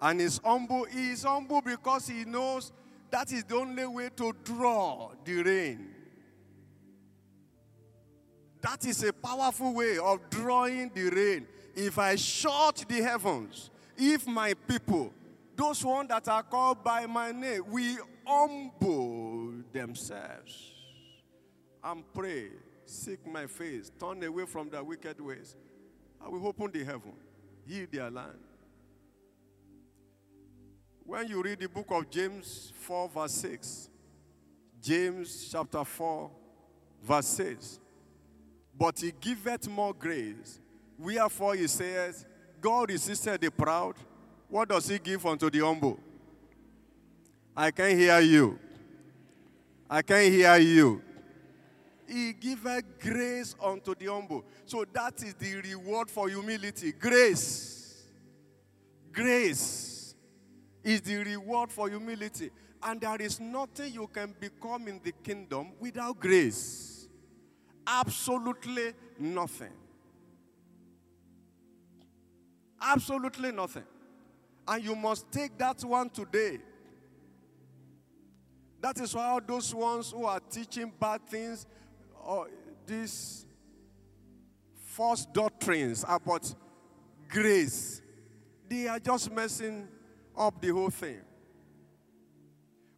and 0.00 0.20
is 0.20 0.40
humble, 0.42 0.84
he 0.84 1.10
is 1.10 1.24
humble 1.24 1.60
because 1.60 2.08
he 2.08 2.24
knows 2.24 2.72
that 3.10 3.32
is 3.32 3.44
the 3.44 3.56
only 3.56 3.86
way 3.86 4.08
to 4.16 4.34
draw 4.44 5.10
the 5.24 5.42
rain. 5.42 5.94
That 8.62 8.84
is 8.84 9.02
a 9.04 9.12
powerful 9.12 9.74
way 9.74 9.98
of 9.98 10.28
drawing 10.30 10.90
the 10.94 11.10
rain. 11.10 11.46
If 11.74 11.98
I 11.98 12.16
shut 12.16 12.84
the 12.88 13.02
heavens, 13.02 13.70
if 13.96 14.26
my 14.26 14.54
people, 14.54 15.12
those 15.56 15.84
ones 15.84 16.08
that 16.08 16.28
are 16.28 16.42
called 16.42 16.84
by 16.84 17.06
my 17.06 17.32
name, 17.32 17.62
we 17.70 17.96
humble 18.26 19.52
themselves 19.72 20.72
and 21.82 22.04
pray, 22.14 22.50
seek 22.84 23.26
my 23.26 23.46
face, 23.46 23.90
turn 23.98 24.22
away 24.22 24.44
from 24.46 24.68
their 24.68 24.84
wicked 24.84 25.20
ways, 25.20 25.56
I 26.22 26.28
will 26.28 26.46
open 26.46 26.70
the 26.70 26.84
heaven, 26.84 27.14
heal 27.66 27.86
their 27.90 28.10
land. 28.10 28.38
When 31.10 31.26
you 31.26 31.42
read 31.42 31.58
the 31.58 31.68
book 31.68 31.86
of 31.90 32.08
James 32.08 32.72
4, 32.82 33.08
verse 33.08 33.32
6, 33.32 33.90
James 34.80 35.48
chapter 35.50 35.84
4, 35.84 36.30
verse 37.02 37.26
6, 37.26 37.80
but 38.78 38.96
he 39.00 39.12
giveth 39.20 39.68
more 39.68 39.92
grace. 39.92 40.60
Wherefore 40.96 41.56
he 41.56 41.66
says, 41.66 42.24
God 42.60 42.90
resisted 42.90 43.40
the 43.40 43.50
proud. 43.50 43.96
What 44.48 44.68
does 44.68 44.86
he 44.86 45.00
give 45.00 45.26
unto 45.26 45.50
the 45.50 45.58
humble? 45.58 45.98
I 47.56 47.72
can't 47.72 47.98
hear 47.98 48.20
you. 48.20 48.56
I 49.90 50.02
can't 50.02 50.32
hear 50.32 50.58
you. 50.58 51.02
He 52.06 52.34
giveth 52.34 52.84
grace 53.00 53.56
unto 53.60 53.96
the 53.96 54.06
humble. 54.06 54.44
So 54.64 54.84
that 54.92 55.20
is 55.24 55.34
the 55.34 55.56
reward 55.56 56.08
for 56.08 56.28
humility. 56.28 56.92
Grace. 56.92 58.04
Grace 59.10 59.89
is 60.82 61.00
the 61.00 61.16
reward 61.16 61.70
for 61.70 61.88
humility. 61.88 62.50
And 62.82 63.00
there 63.00 63.20
is 63.20 63.40
nothing 63.40 63.92
you 63.92 64.06
can 64.06 64.34
become 64.38 64.88
in 64.88 65.00
the 65.02 65.12
kingdom 65.22 65.72
without 65.78 66.18
grace. 66.18 67.08
Absolutely 67.86 68.92
nothing. 69.18 69.72
Absolutely 72.80 73.52
nothing. 73.52 73.84
And 74.66 74.82
you 74.84 74.94
must 74.94 75.30
take 75.30 75.58
that 75.58 75.84
one 75.84 76.08
today. 76.08 76.58
That 78.80 78.98
is 79.00 79.14
why 79.14 79.38
those 79.46 79.74
ones 79.74 80.10
who 80.10 80.24
are 80.24 80.40
teaching 80.40 80.90
bad 80.98 81.26
things 81.26 81.66
or 82.24 82.48
these 82.86 83.44
false 84.74 85.26
doctrines 85.26 86.04
about 86.08 86.54
grace, 87.28 88.00
they 88.68 88.88
are 88.88 88.98
just 88.98 89.30
messing 89.30 89.86
up 90.40 90.60
the 90.60 90.70
whole 90.70 90.90
thing. 90.90 91.20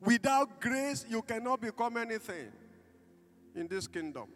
Without 0.00 0.60
grace, 0.60 1.04
you 1.08 1.20
cannot 1.22 1.60
become 1.60 1.96
anything 1.96 2.50
in 3.54 3.68
this 3.68 3.86
kingdom. 3.86 4.28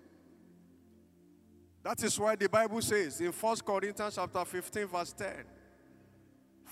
That 1.83 2.03
is 2.03 2.19
why 2.19 2.35
the 2.35 2.49
Bible 2.49 2.83
says 2.83 3.21
in 3.21 3.33
1 3.33 3.57
Corinthians 3.65 4.17
chapter 4.17 4.45
15, 4.45 4.87
verse 4.87 5.13
10. 5.13 5.29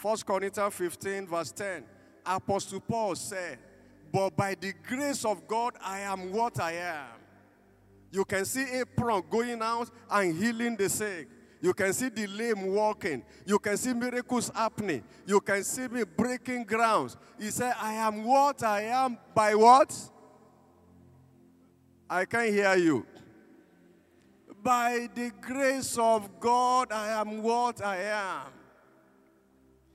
1 0.02 0.16
Corinthians 0.26 0.74
15, 0.74 1.26
verse 1.28 1.52
10. 1.52 1.84
Apostle 2.26 2.80
Paul 2.80 3.14
said, 3.14 3.58
But 4.12 4.36
by 4.36 4.56
the 4.60 4.72
grace 4.86 5.24
of 5.24 5.46
God, 5.46 5.74
I 5.80 6.00
am 6.00 6.32
what 6.32 6.58
I 6.58 6.72
am. 6.72 7.20
You 8.10 8.24
can 8.24 8.44
see 8.44 8.62
a 8.62 8.80
April 8.80 9.22
going 9.22 9.62
out 9.62 9.90
and 10.10 10.36
healing 10.36 10.76
the 10.76 10.88
sick. 10.88 11.28
You 11.64 11.72
can 11.72 11.94
see 11.94 12.10
the 12.10 12.26
lame 12.26 12.74
walking. 12.74 13.22
You 13.46 13.58
can 13.58 13.78
see 13.78 13.94
miracles 13.94 14.50
happening. 14.54 15.02
You 15.24 15.40
can 15.40 15.64
see 15.64 15.88
me 15.88 16.04
breaking 16.04 16.64
grounds. 16.64 17.16
He 17.40 17.50
said, 17.50 17.74
I 17.80 17.94
am 17.94 18.22
what 18.22 18.62
I 18.62 18.82
am 18.82 19.16
by 19.34 19.54
what? 19.54 19.98
I 22.10 22.26
can't 22.26 22.52
hear 22.52 22.76
you. 22.76 23.06
By 24.62 25.08
the 25.14 25.32
grace 25.40 25.96
of 25.96 26.38
God, 26.38 26.92
I 26.92 27.18
am 27.18 27.42
what 27.42 27.82
I 27.82 27.96
am. 27.96 28.52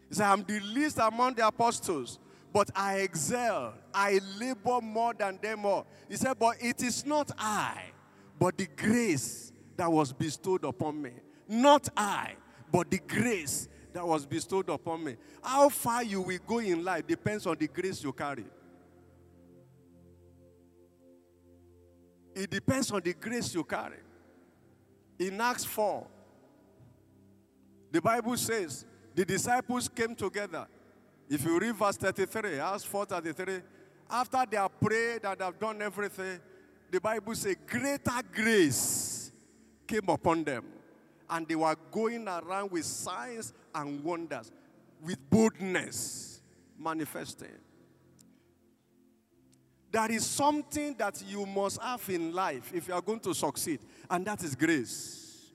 He 0.09 0.15
said, 0.15 0.26
I'm 0.26 0.41
the 0.41 0.59
least 0.61 0.97
among 0.97 1.36
the 1.36 1.45
apostles, 1.45 2.17
but 2.51 2.72
I 2.76 3.01
excel. 3.01 3.76
I 3.93 4.20
labor 4.39 4.82
more 4.82 5.13
than 5.13 5.38
them 5.39 5.67
all. 5.67 5.86
He 6.09 6.15
said, 6.15 6.34
But 6.39 6.55
it 6.61 6.82
is 6.82 7.05
not 7.05 7.30
I, 7.38 7.91
but 8.39 8.57
the 8.57 8.65
grace 8.76 9.51
that 9.78 9.91
was 9.91 10.11
bestowed 10.11 10.63
upon 10.63 10.99
me. 10.99 11.11
Not 11.50 11.89
I, 11.97 12.36
but 12.72 12.91
the 12.91 13.00
grace 13.00 13.68
that 13.91 14.06
was 14.06 14.24
bestowed 14.24 14.70
upon 14.70 15.04
me. 15.04 15.16
How 15.41 15.68
far 15.70 16.04
you 16.04 16.22
will 16.22 16.38
go 16.45 16.60
in 16.60 16.84
life 16.84 17.08
depends 17.08 17.47
on 17.47 17.58
the 17.58 17.68
grace 17.68 18.04
you 18.04 18.14
carry. 18.14 18.45
It 22.36 22.52
depends 22.52 22.91
on 22.91 23.02
the 23.02 23.14
grace 23.14 23.54
you 23.56 23.64
carry. 23.64 23.97
In 25.18 25.41
Acts 25.41 25.66
4, 25.66 26.06
the 27.91 28.02
Bible 28.02 28.38
says 28.38 28.86
the 29.16 29.26
disciples 29.26 29.89
came 29.89 30.14
together. 30.14 30.68
If 31.28 31.43
you 31.43 31.60
read 31.60 31.76
verse 31.76 31.97
33, 31.97 32.60
Acts 32.60 32.84
4 32.84 33.06
33, 33.06 33.60
after 34.12 34.45
they 34.50 34.58
have 34.58 34.80
prayed 34.80 35.26
and 35.26 35.41
have 35.41 35.60
done 35.60 35.82
everything, 35.82 36.39
the 36.91 37.02
Bible 37.02 37.34
says 37.34 37.56
greater 37.66 38.22
grace 38.32 39.32
came 39.88 40.08
upon 40.08 40.43
them. 40.43 40.64
And 41.30 41.47
they 41.47 41.55
were 41.55 41.75
going 41.91 42.27
around 42.27 42.71
with 42.71 42.86
signs 42.86 43.53
and 43.75 44.03
wonders, 44.03 44.51
with 45.01 45.17
boldness 45.30 46.41
manifesting. 46.77 47.49
There 49.91 50.11
is 50.11 50.25
something 50.25 50.95
that 50.95 51.21
you 51.27 51.45
must 51.45 51.82
have 51.82 52.07
in 52.09 52.34
life 52.34 52.71
if 52.73 52.88
you 52.88 52.93
are 52.93 53.01
going 53.01 53.19
to 53.21 53.34
succeed, 53.34 53.80
and 54.09 54.25
that 54.25 54.43
is 54.43 54.55
grace. 54.55 55.51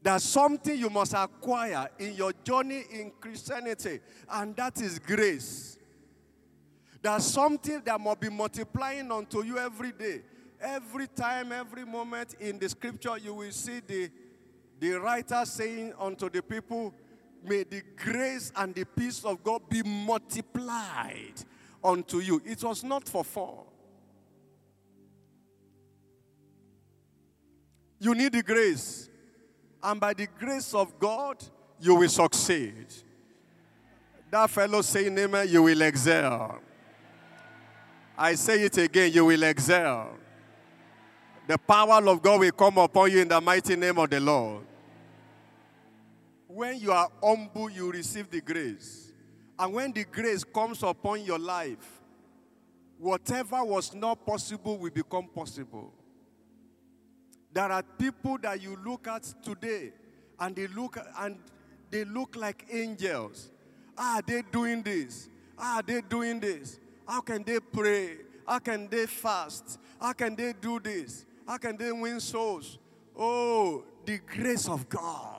There's 0.00 0.22
something 0.22 0.78
you 0.78 0.90
must 0.90 1.14
acquire 1.14 1.88
in 1.98 2.14
your 2.14 2.32
journey 2.44 2.84
in 2.92 3.10
Christianity, 3.18 4.00
and 4.30 4.54
that 4.56 4.80
is 4.80 4.98
grace. 4.98 5.78
There's 7.02 7.24
something 7.24 7.82
that 7.84 8.00
must 8.00 8.20
be 8.20 8.28
multiplying 8.28 9.10
unto 9.10 9.42
you 9.42 9.58
every 9.58 9.92
day. 9.92 10.22
Every 10.60 11.06
time, 11.08 11.52
every 11.52 11.84
moment 11.84 12.34
in 12.40 12.58
the 12.58 12.68
scripture, 12.68 13.18
you 13.18 13.34
will 13.34 13.50
see 13.50 13.80
the, 13.80 14.10
the 14.84 15.00
writer 15.00 15.42
saying 15.46 15.94
unto 15.98 16.28
the 16.28 16.42
people, 16.42 16.92
May 17.42 17.64
the 17.64 17.82
grace 17.96 18.52
and 18.54 18.74
the 18.74 18.84
peace 18.84 19.24
of 19.24 19.42
God 19.42 19.62
be 19.68 19.82
multiplied 19.82 21.34
unto 21.82 22.18
you. 22.18 22.40
It 22.44 22.62
was 22.62 22.84
not 22.84 23.08
for 23.08 23.24
fun. 23.24 23.64
You 27.98 28.14
need 28.14 28.32
the 28.32 28.42
grace. 28.42 29.08
And 29.82 30.00
by 30.00 30.12
the 30.12 30.26
grace 30.38 30.74
of 30.74 30.98
God, 30.98 31.42
you 31.80 31.94
will 31.94 32.08
succeed. 32.08 32.86
That 34.30 34.50
fellow 34.50 34.82
saying 34.82 35.16
amen, 35.18 35.48
you 35.48 35.62
will 35.62 35.80
excel. 35.82 36.60
I 38.16 38.34
say 38.34 38.62
it 38.62 38.76
again, 38.78 39.12
you 39.12 39.24
will 39.24 39.42
excel. 39.44 40.10
The 41.46 41.58
power 41.58 42.06
of 42.06 42.22
God 42.22 42.40
will 42.40 42.52
come 42.52 42.78
upon 42.78 43.12
you 43.12 43.20
in 43.20 43.28
the 43.28 43.40
mighty 43.40 43.76
name 43.76 43.98
of 43.98 44.08
the 44.08 44.20
Lord. 44.20 44.64
When 46.54 46.78
you 46.78 46.92
are 46.92 47.10
humble, 47.20 47.68
you 47.68 47.90
receive 47.90 48.30
the 48.30 48.40
grace. 48.40 49.12
And 49.58 49.74
when 49.74 49.92
the 49.92 50.04
grace 50.04 50.44
comes 50.44 50.84
upon 50.84 51.24
your 51.24 51.38
life, 51.38 52.00
whatever 52.96 53.64
was 53.64 53.92
not 53.92 54.24
possible 54.24 54.78
will 54.78 54.92
become 54.92 55.26
possible. 55.26 55.92
There 57.52 57.72
are 57.72 57.82
people 57.82 58.38
that 58.42 58.62
you 58.62 58.78
look 58.84 59.08
at 59.08 59.24
today 59.42 59.94
and 60.38 60.54
they 60.54 60.68
look 60.68 60.96
and 61.18 61.38
they 61.90 62.04
look 62.04 62.36
like 62.36 62.64
angels. 62.70 63.50
Are 63.98 64.22
they 64.22 64.42
doing 64.52 64.84
this? 64.84 65.28
Are 65.58 65.82
they 65.82 66.02
doing 66.02 66.38
this? 66.38 66.78
How 67.04 67.20
can 67.20 67.42
they 67.42 67.58
pray? 67.58 68.18
How 68.46 68.60
can 68.60 68.86
they 68.88 69.06
fast? 69.06 69.80
How 70.00 70.12
can 70.12 70.36
they 70.36 70.52
do 70.52 70.78
this? 70.78 71.26
How 71.48 71.56
can 71.56 71.76
they 71.76 71.90
win 71.90 72.20
souls? 72.20 72.78
Oh, 73.18 73.84
the 74.04 74.18
grace 74.18 74.68
of 74.68 74.88
God. 74.88 75.33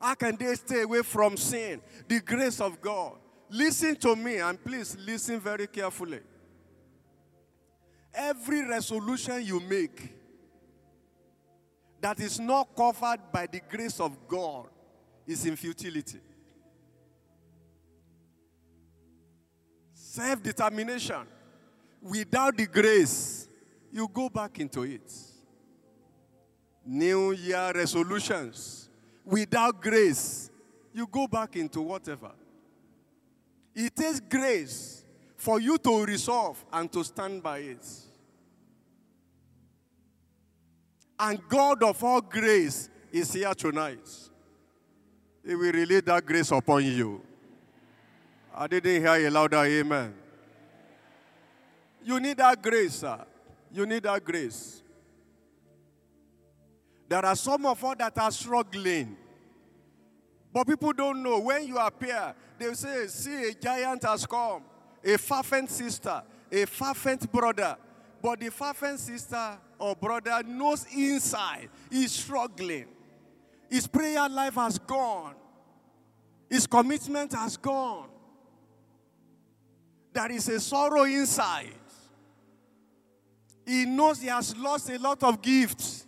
How 0.00 0.14
can 0.14 0.36
they 0.36 0.54
stay 0.54 0.82
away 0.82 1.02
from 1.02 1.36
sin? 1.36 1.80
The 2.06 2.20
grace 2.20 2.60
of 2.60 2.80
God. 2.80 3.16
Listen 3.48 3.96
to 3.96 4.16
me 4.16 4.38
and 4.38 4.62
please 4.62 4.96
listen 5.06 5.40
very 5.40 5.66
carefully. 5.66 6.20
Every 8.12 8.66
resolution 8.66 9.44
you 9.44 9.60
make 9.60 10.14
that 12.00 12.20
is 12.20 12.38
not 12.38 12.74
covered 12.76 13.20
by 13.32 13.46
the 13.46 13.60
grace 13.68 14.00
of 14.00 14.16
God 14.28 14.66
is 15.26 15.44
in 15.44 15.56
futility. 15.56 16.20
Self 19.92 20.42
determination 20.42 21.26
without 22.00 22.56
the 22.56 22.66
grace, 22.66 23.48
you 23.92 24.08
go 24.12 24.28
back 24.28 24.58
into 24.60 24.82
it. 24.82 25.12
New 26.84 27.32
Year 27.32 27.72
resolutions 27.74 28.85
without 29.26 29.82
grace, 29.82 30.50
you 30.94 31.06
go 31.06 31.26
back 31.26 31.56
into 31.56 31.82
whatever. 31.82 32.30
It 33.74 33.94
takes 33.94 34.20
grace 34.20 35.04
for 35.36 35.60
you 35.60 35.76
to 35.76 36.04
resolve 36.04 36.64
and 36.72 36.90
to 36.92 37.04
stand 37.04 37.42
by 37.42 37.58
it. 37.58 37.86
And 41.18 41.40
God 41.48 41.82
of 41.82 42.02
all 42.02 42.20
grace 42.20 42.88
is 43.12 43.32
here 43.32 43.54
tonight. 43.54 44.08
He 45.44 45.54
will 45.54 45.72
release 45.72 46.02
that 46.02 46.24
grace 46.24 46.50
upon 46.50 46.84
you. 46.84 47.20
I 48.54 48.66
didn't 48.66 49.02
hear 49.02 49.26
a 49.26 49.30
louder 49.30 49.64
amen. 49.64 50.14
You 52.02 52.20
need 52.20 52.36
that 52.38 52.62
grace, 52.62 52.94
sir. 52.94 53.24
You 53.72 53.84
need 53.84 54.04
that 54.04 54.24
grace. 54.24 54.82
There 57.08 57.24
are 57.24 57.36
some 57.36 57.66
of 57.66 57.84
us 57.84 57.96
that 57.98 58.18
are 58.18 58.30
struggling. 58.30 59.16
But 60.52 60.66
people 60.66 60.92
don't 60.92 61.22
know. 61.22 61.38
When 61.40 61.66
you 61.66 61.78
appear, 61.78 62.34
they 62.58 62.72
say, 62.74 63.06
see, 63.08 63.50
a 63.50 63.54
giant 63.54 64.04
has 64.04 64.26
come. 64.26 64.62
A 65.04 65.18
fervent 65.18 65.70
sister, 65.70 66.22
a 66.50 66.64
fervent 66.64 67.30
brother. 67.30 67.76
But 68.22 68.40
the 68.40 68.50
fervent 68.50 68.98
sister 68.98 69.58
or 69.78 69.94
brother 69.94 70.42
knows 70.44 70.86
inside 70.96 71.68
he's 71.90 72.12
struggling. 72.12 72.86
His 73.70 73.86
prayer 73.86 74.28
life 74.28 74.54
has 74.54 74.78
gone. 74.78 75.34
His 76.48 76.66
commitment 76.66 77.34
has 77.34 77.56
gone. 77.56 78.08
There 80.12 80.32
is 80.32 80.48
a 80.48 80.58
sorrow 80.60 81.02
inside. 81.02 81.74
He 83.66 83.84
knows 83.84 84.22
he 84.22 84.28
has 84.28 84.56
lost 84.56 84.88
a 84.88 84.98
lot 84.98 85.22
of 85.22 85.42
gifts. 85.42 86.05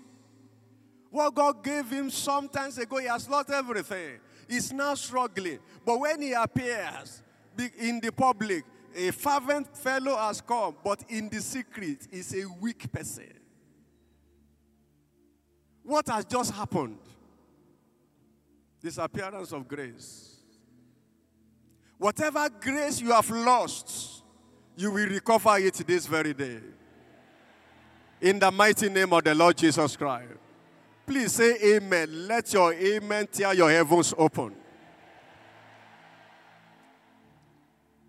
What 1.10 1.34
God 1.34 1.64
gave 1.64 1.90
him 1.90 2.10
some 2.10 2.48
times 2.48 2.78
ago, 2.78 2.98
he 2.98 3.06
has 3.06 3.28
lost 3.28 3.50
everything. 3.50 4.18
He's 4.48 4.72
now 4.72 4.94
struggling. 4.94 5.58
But 5.84 5.98
when 6.00 6.22
he 6.22 6.32
appears 6.32 7.22
in 7.78 8.00
the 8.00 8.12
public, 8.12 8.64
a 8.94 9.10
fervent 9.10 9.76
fellow 9.76 10.16
has 10.16 10.40
come, 10.40 10.76
but 10.82 11.04
in 11.08 11.28
the 11.28 11.40
secret, 11.40 12.06
he's 12.10 12.34
a 12.34 12.46
weak 12.60 12.90
person. 12.90 13.32
What 15.82 16.08
has 16.08 16.24
just 16.24 16.52
happened? 16.52 16.98
This 18.80 18.98
appearance 18.98 19.52
of 19.52 19.66
grace. 19.66 20.36
Whatever 21.96 22.48
grace 22.60 23.00
you 23.00 23.12
have 23.12 23.28
lost, 23.30 24.22
you 24.76 24.90
will 24.90 25.08
recover 25.08 25.58
it 25.58 25.74
this 25.74 26.06
very 26.06 26.34
day. 26.34 26.60
In 28.20 28.38
the 28.38 28.50
mighty 28.50 28.88
name 28.88 29.12
of 29.12 29.24
the 29.24 29.34
Lord 29.34 29.56
Jesus 29.56 29.96
Christ. 29.96 30.34
Please 31.08 31.32
say 31.32 31.56
amen. 31.76 32.28
Let 32.28 32.52
your 32.52 32.74
amen 32.74 33.28
tear 33.32 33.54
your 33.54 33.70
heavens 33.70 34.12
open. 34.18 34.54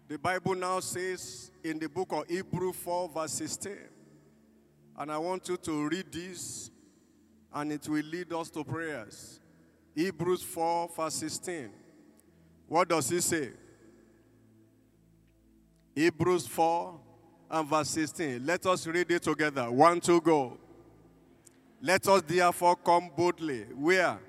The 0.09 0.19
Bible 0.19 0.53
now 0.55 0.81
says 0.81 1.49
in 1.63 1.79
the 1.79 1.87
book 1.87 2.11
of 2.11 2.27
Hebrew 2.27 2.73
4, 2.73 3.07
verse 3.07 3.31
16, 3.31 3.77
and 4.97 5.11
I 5.13 5.17
want 5.17 5.47
you 5.47 5.55
to 5.55 5.87
read 5.87 6.11
this, 6.11 6.71
and 7.53 7.71
it 7.71 7.87
will 7.87 8.03
lead 8.03 8.33
us 8.33 8.49
to 8.49 8.65
prayers. 8.65 9.39
Hebrews 9.95 10.43
4, 10.43 10.89
verse 10.93 11.13
16. 11.13 11.69
What 12.67 12.89
does 12.89 13.09
he 13.09 13.21
say? 13.21 13.51
Hebrews 15.95 16.47
4 16.47 16.99
and 17.51 17.69
verse 17.69 17.91
16. 17.91 18.45
Let 18.45 18.65
us 18.65 18.85
read 18.87 19.09
it 19.09 19.23
together. 19.23 19.71
One, 19.71 20.01
two, 20.01 20.19
go. 20.19 20.57
Let 21.81 22.07
us 22.07 22.21
therefore 22.23 22.75
come 22.75 23.09
boldly. 23.15 23.63
Where? 23.75 24.19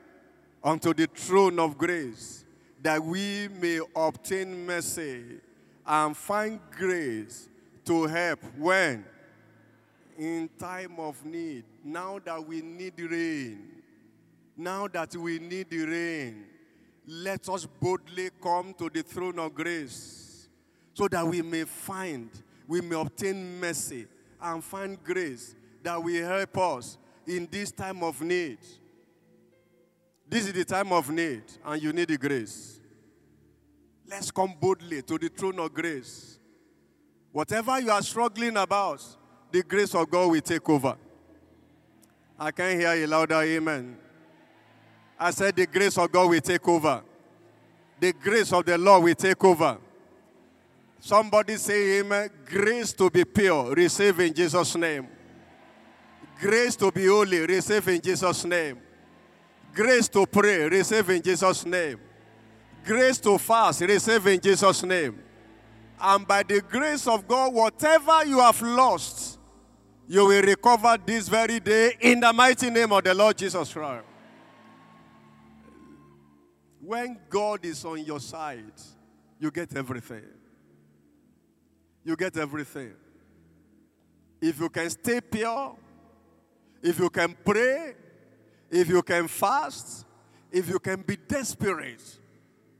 Unto 0.62 0.92
the 0.92 1.06
throne 1.06 1.58
of 1.58 1.76
grace, 1.78 2.44
that 2.82 3.02
we 3.02 3.48
may 3.48 3.80
obtain 3.96 4.66
mercy 4.66 5.40
and 5.86 6.16
find 6.16 6.60
grace 6.70 7.48
to 7.84 8.06
help 8.06 8.40
when? 8.56 9.04
In 10.18 10.48
time 10.58 10.98
of 10.98 11.24
need. 11.24 11.64
Now 11.82 12.18
that 12.24 12.46
we 12.46 12.60
need 12.60 13.00
rain. 13.00 13.82
Now 14.56 14.86
that 14.88 15.16
we 15.16 15.38
need 15.38 15.72
rain. 15.72 16.44
let 17.06 17.48
us 17.48 17.66
boldly 17.66 18.30
come 18.40 18.72
to 18.74 18.88
the 18.88 19.02
throne 19.02 19.38
of 19.38 19.54
grace 19.54 20.48
so 20.94 21.08
that 21.08 21.26
we 21.26 21.42
may 21.42 21.64
find, 21.64 22.30
we 22.68 22.80
may 22.80 22.94
obtain 22.94 23.58
mercy 23.58 24.06
and 24.40 24.62
find 24.62 25.02
grace 25.02 25.56
that 25.82 26.00
will 26.02 26.26
help 26.26 26.56
us 26.58 26.98
in 27.36 27.48
this 27.50 27.70
time 27.70 28.02
of 28.02 28.20
need. 28.20 28.58
This 30.28 30.46
is 30.46 30.52
the 30.52 30.64
time 30.64 30.92
of 30.92 31.10
need, 31.10 31.42
and 31.64 31.82
you 31.82 31.92
need 31.92 32.08
the 32.08 32.18
grace. 32.18 32.80
Let's 34.08 34.30
come 34.30 34.54
boldly 34.60 35.02
to 35.02 35.18
the 35.18 35.28
throne 35.28 35.58
of 35.60 35.72
grace. 35.72 36.38
Whatever 37.32 37.80
you 37.80 37.90
are 37.90 38.02
struggling 38.02 38.56
about, 38.56 39.04
the 39.52 39.62
grace 39.62 39.94
of 39.94 40.10
God 40.10 40.30
will 40.30 40.40
take 40.40 40.68
over. 40.68 40.96
I 42.38 42.50
can't 42.50 42.80
hear 42.80 42.92
a 42.92 43.06
louder 43.06 43.42
amen. 43.42 43.96
I 45.18 45.30
said, 45.30 45.54
The 45.54 45.66
grace 45.66 45.98
of 45.98 46.10
God 46.10 46.30
will 46.30 46.40
take 46.40 46.66
over. 46.66 47.02
The 48.00 48.12
grace 48.12 48.52
of 48.52 48.64
the 48.64 48.78
Lord 48.78 49.04
will 49.04 49.14
take 49.14 49.44
over. 49.44 49.78
Somebody 50.98 51.56
say, 51.56 52.00
Amen. 52.00 52.30
Grace 52.44 52.92
to 52.94 53.10
be 53.10 53.24
pure, 53.24 53.74
receive 53.74 54.18
in 54.20 54.34
Jesus' 54.34 54.74
name. 54.76 55.06
Grace 56.40 56.74
to 56.76 56.90
be 56.90 57.06
holy, 57.06 57.40
receive 57.40 57.86
in 57.88 58.00
Jesus' 58.00 58.44
name. 58.46 58.78
Grace 59.74 60.08
to 60.08 60.26
pray, 60.26 60.68
receive 60.68 61.10
in 61.10 61.22
Jesus' 61.22 61.66
name. 61.66 62.00
Grace 62.84 63.18
to 63.18 63.36
fast, 63.36 63.82
receive 63.82 64.26
in 64.26 64.40
Jesus' 64.40 64.82
name. 64.82 65.18
And 66.00 66.26
by 66.26 66.42
the 66.42 66.62
grace 66.62 67.06
of 67.06 67.28
God, 67.28 67.52
whatever 67.52 68.24
you 68.24 68.38
have 68.40 68.60
lost, 68.62 69.38
you 70.08 70.24
will 70.24 70.42
recover 70.42 70.96
this 71.04 71.28
very 71.28 71.60
day 71.60 71.94
in 72.00 72.20
the 72.20 72.32
mighty 72.32 72.70
name 72.70 72.90
of 72.90 73.04
the 73.04 73.12
Lord 73.12 73.36
Jesus 73.36 73.72
Christ. 73.72 74.04
When 76.80 77.18
God 77.28 77.66
is 77.66 77.84
on 77.84 78.02
your 78.02 78.18
side, 78.18 78.72
you 79.38 79.50
get 79.50 79.76
everything. 79.76 80.24
You 82.02 82.16
get 82.16 82.36
everything. 82.38 82.94
If 84.40 84.58
you 84.58 84.70
can 84.70 84.88
stay 84.88 85.20
pure, 85.20 85.76
if 86.82 86.98
you 86.98 87.10
can 87.10 87.36
pray, 87.44 87.94
if 88.70 88.88
you 88.88 89.02
can 89.02 89.28
fast, 89.28 90.06
if 90.50 90.68
you 90.68 90.78
can 90.78 91.02
be 91.02 91.16
desperate, 91.16 92.18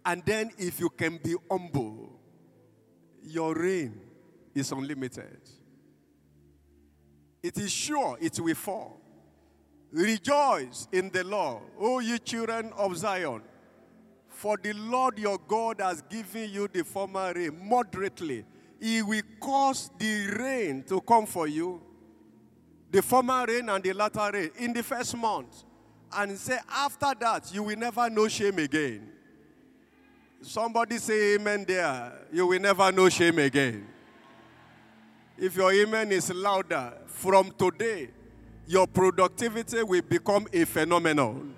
and 0.04 0.22
then 0.24 0.50
if 0.58 0.80
you 0.80 0.88
can 0.88 1.18
be 1.22 1.34
humble, 1.50 2.18
your 3.22 3.54
rain 3.54 4.00
is 4.54 4.72
unlimited. 4.72 5.40
It 7.42 7.56
is 7.58 7.70
sure 7.70 8.16
it 8.20 8.38
will 8.40 8.54
fall. 8.54 9.00
Rejoice 9.92 10.86
in 10.92 11.10
the 11.10 11.24
Lord, 11.24 11.62
O 11.78 11.98
ye 11.98 12.18
children 12.18 12.72
of 12.76 12.96
Zion. 12.96 13.42
For 14.28 14.56
the 14.56 14.72
Lord 14.72 15.18
your 15.18 15.38
God 15.48 15.80
has 15.80 16.02
given 16.02 16.50
you 16.50 16.68
the 16.68 16.84
former 16.84 17.32
rain 17.34 17.58
moderately. 17.68 18.44
He 18.80 19.02
will 19.02 19.22
cause 19.40 19.90
the 19.98 20.28
rain 20.38 20.84
to 20.84 21.00
come 21.00 21.26
for 21.26 21.46
you, 21.46 21.82
the 22.90 23.02
former 23.02 23.44
rain 23.46 23.68
and 23.68 23.82
the 23.82 23.92
latter 23.92 24.30
rain, 24.32 24.50
in 24.58 24.72
the 24.72 24.82
first 24.82 25.16
month. 25.16 25.64
And 26.12 26.36
say, 26.36 26.58
after 26.68 27.12
that, 27.20 27.54
you 27.54 27.62
will 27.62 27.76
never 27.76 28.10
know 28.10 28.26
shame 28.26 28.58
again. 28.58 29.08
Somebody 30.42 30.98
say 30.98 31.34
amen 31.34 31.64
there. 31.68 32.12
You 32.32 32.46
will 32.48 32.58
never 32.60 32.90
know 32.90 33.08
shame 33.08 33.38
again. 33.38 33.86
If 35.38 35.54
your 35.56 35.72
amen 35.72 36.10
is 36.12 36.32
louder, 36.32 36.92
from 37.06 37.52
today, 37.52 38.08
your 38.66 38.86
productivity 38.86 39.82
will 39.82 40.02
become 40.02 40.46
a 40.52 40.64
phenomenon. 40.64 41.54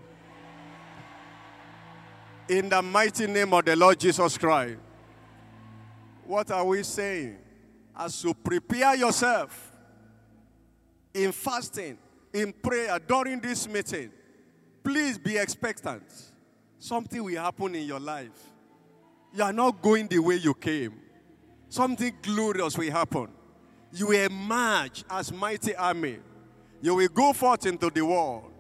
In 2.49 2.68
the 2.68 2.83
mighty 2.83 3.26
name 3.26 3.55
of 3.55 3.64
the 3.64 3.74
Lord 3.74 3.99
Jesus 3.99 4.37
Christ. 4.37 4.78
What 6.26 6.51
are 6.51 6.64
we 6.64 6.83
saying? 6.83 7.39
As 7.97 8.22
you 8.22 8.35
prepare 8.35 8.97
yourself 8.97 9.72
in 11.14 11.32
fasting, 11.32 11.98
in 12.32 12.52
prayer 12.52 12.98
during 13.06 13.40
this 13.40 13.68
meeting, 13.68 14.10
please 14.82 15.18
be 15.18 15.36
expectant. 15.36 16.02
Something 16.78 17.22
will 17.22 17.40
happen 17.40 17.74
in 17.74 17.86
your 17.86 18.00
life. 18.00 18.50
You 19.34 19.44
are 19.44 19.52
not 19.52 19.80
going 19.80 20.08
the 20.08 20.18
way 20.18 20.36
you 20.36 20.54
came. 20.54 20.94
Something 21.68 22.12
glorious 22.22 22.76
will 22.76 22.90
happen. 22.90 23.28
You 23.92 24.08
will 24.08 24.24
emerge 24.24 25.04
as 25.08 25.32
mighty 25.32 25.74
army. 25.74 26.18
You 26.80 26.94
will 26.96 27.08
go 27.08 27.32
forth 27.32 27.66
into 27.66 27.90
the 27.90 28.04
world 28.04 28.52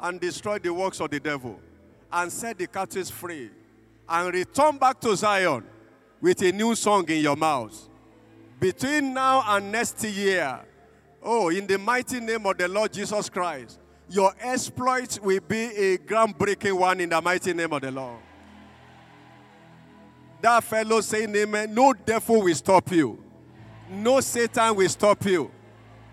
and 0.00 0.20
destroy 0.20 0.58
the 0.58 0.72
works 0.72 1.00
of 1.00 1.10
the 1.10 1.20
devil 1.20 1.60
and 2.12 2.32
set 2.32 2.58
the 2.58 2.66
captives 2.66 3.10
free 3.10 3.50
and 4.08 4.34
return 4.34 4.78
back 4.78 5.00
to 5.00 5.14
Zion 5.16 5.64
with 6.20 6.42
a 6.42 6.52
new 6.52 6.74
song 6.74 7.08
in 7.08 7.22
your 7.22 7.36
mouth. 7.36 7.88
Between 8.58 9.14
now 9.14 9.44
and 9.46 9.70
next 9.70 10.02
year, 10.02 10.60
oh, 11.22 11.48
in 11.48 11.66
the 11.66 11.78
mighty 11.78 12.20
name 12.20 12.46
of 12.46 12.58
the 12.58 12.68
Lord 12.68 12.92
Jesus 12.92 13.28
Christ, 13.28 13.78
your 14.10 14.32
exploits 14.40 15.20
will 15.20 15.40
be 15.40 15.64
a 15.64 15.98
groundbreaking 15.98 16.72
one 16.72 17.00
in 17.00 17.10
the 17.10 17.20
mighty 17.20 17.52
name 17.52 17.72
of 17.72 17.82
the 17.82 17.90
Lord. 17.90 18.20
That 20.40 20.64
fellow 20.64 21.00
saying 21.00 21.34
amen, 21.34 21.74
no 21.74 21.92
devil 21.92 22.42
will 22.42 22.54
stop 22.54 22.90
you. 22.92 23.22
No 23.90 24.20
Satan 24.20 24.76
will 24.76 24.88
stop 24.88 25.24
you. 25.24 25.50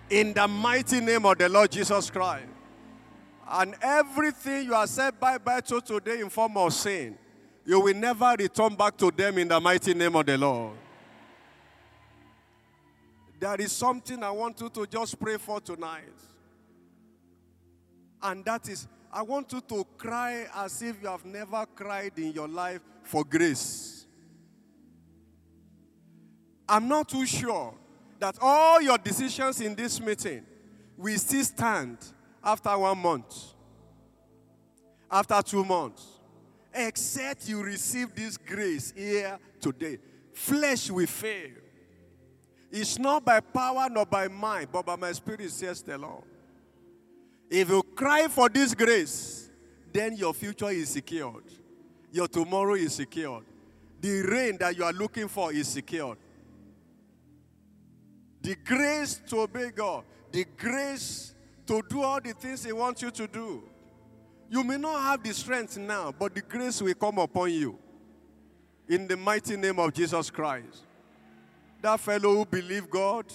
In 0.10 0.34
the 0.34 0.48
mighty 0.48 1.00
name 1.00 1.26
of 1.26 1.38
the 1.38 1.48
Lord 1.48 1.72
Jesus 1.72 2.10
Christ. 2.10 2.48
And 3.48 3.76
everything 3.82 4.66
you 4.66 4.74
are 4.74 4.88
said 4.88 5.20
bye 5.20 5.38
bye 5.38 5.62
to 5.62 5.80
today 5.80 6.20
in 6.20 6.30
form 6.30 6.58
of 6.58 6.74
sin, 6.74 7.18
you 7.66 7.80
will 7.80 7.94
never 7.94 8.36
return 8.38 8.76
back 8.76 8.98
to 8.98 9.12
them 9.12 9.38
in 9.38 9.48
the 9.48 9.60
mighty 9.60 9.94
name 9.94 10.16
of 10.16 10.26
the 10.26 10.38
Lord. 10.38 10.76
There 13.40 13.60
is 13.62 13.72
something 13.72 14.24
I 14.24 14.32
want 14.32 14.60
you 14.62 14.70
to 14.70 14.88
just 14.88 15.20
pray 15.20 15.38
for 15.38 15.60
tonight. 15.60 16.04
And 18.22 18.44
that 18.46 18.68
is, 18.70 18.88
I 19.12 19.22
want 19.22 19.52
you 19.54 19.62
to 19.62 19.86
cry 19.98 20.48
as 20.56 20.82
if 20.82 21.02
you 21.02 21.08
have 21.08 21.26
never 21.26 21.66
cried 21.76 22.14
in 22.18 22.32
your 22.32 22.48
life 22.48 22.82
for 23.04 23.24
grace. 23.24 24.08
I'm 26.68 26.88
not 26.88 27.10
too 27.10 27.26
sure 27.26 27.76
that 28.20 28.38
all 28.42 28.82
your 28.82 28.98
decisions 28.98 29.62
in 29.62 29.76
this 29.76 30.00
meeting 30.02 30.44
will 30.98 31.18
still 31.18 31.44
stand 31.44 31.98
after 32.44 32.76
one 32.78 32.98
month, 32.98 33.54
after 35.12 35.42
two 35.42 35.64
months, 35.64 36.20
except 36.74 37.48
you 37.48 37.62
receive 37.62 38.16
this 38.16 38.38
grace 38.38 38.94
here 38.96 39.38
today. 39.60 40.00
Flesh 40.34 40.90
will 40.90 41.06
fail. 41.06 41.52
It's 42.72 42.98
not 43.00 43.24
by 43.24 43.40
power 43.40 43.88
nor 43.90 44.06
by 44.06 44.28
mind, 44.28 44.70
but 44.72 44.86
by 44.86 44.96
my 44.96 45.12
spirit, 45.12 45.50
says 45.52 45.82
the 45.82 45.98
Lord. 45.98 46.24
If 47.50 47.70
you 47.70 47.84
cry 47.96 48.28
for 48.28 48.50
this 48.50 48.74
grace, 48.74 49.50
then 49.94 50.16
your 50.16 50.34
future 50.34 50.72
is 50.72 50.90
secured. 50.90 51.44
Your 52.12 52.28
tomorrow 52.28 52.74
is 52.74 52.96
secured. 52.96 53.46
The 54.02 54.22
rain 54.22 54.58
that 54.60 54.76
you 54.76 54.84
are 54.84 54.94
looking 54.94 55.28
for 55.28 55.54
is 55.54 55.68
secured. 55.68 56.18
The 58.42 58.56
grace 58.64 59.22
to 59.30 59.42
obey 59.42 59.72
God, 59.72 60.04
the 60.32 60.46
grace 60.58 61.34
to 61.66 61.82
do 61.90 62.04
all 62.04 62.22
the 62.22 62.34
things 62.34 62.64
He 62.64 62.72
wants 62.72 63.02
you 63.02 63.12
to 63.12 63.28
do. 63.28 63.64
You 64.50 64.64
may 64.64 64.78
not 64.78 65.02
have 65.02 65.24
the 65.24 65.34
strength 65.34 65.78
now, 65.78 66.14
but 66.18 66.36
the 66.36 66.42
grace 66.42 66.82
will 66.82 66.94
come 66.94 67.18
upon 67.18 67.52
you. 67.52 67.80
In 68.88 69.08
the 69.08 69.18
mighty 69.18 69.58
name 69.58 69.80
of 69.80 69.94
Jesus 69.94 70.30
Christ. 70.30 70.85
That 71.86 72.00
fellow 72.00 72.34
who 72.34 72.46
believe 72.46 72.90
God 72.90 73.28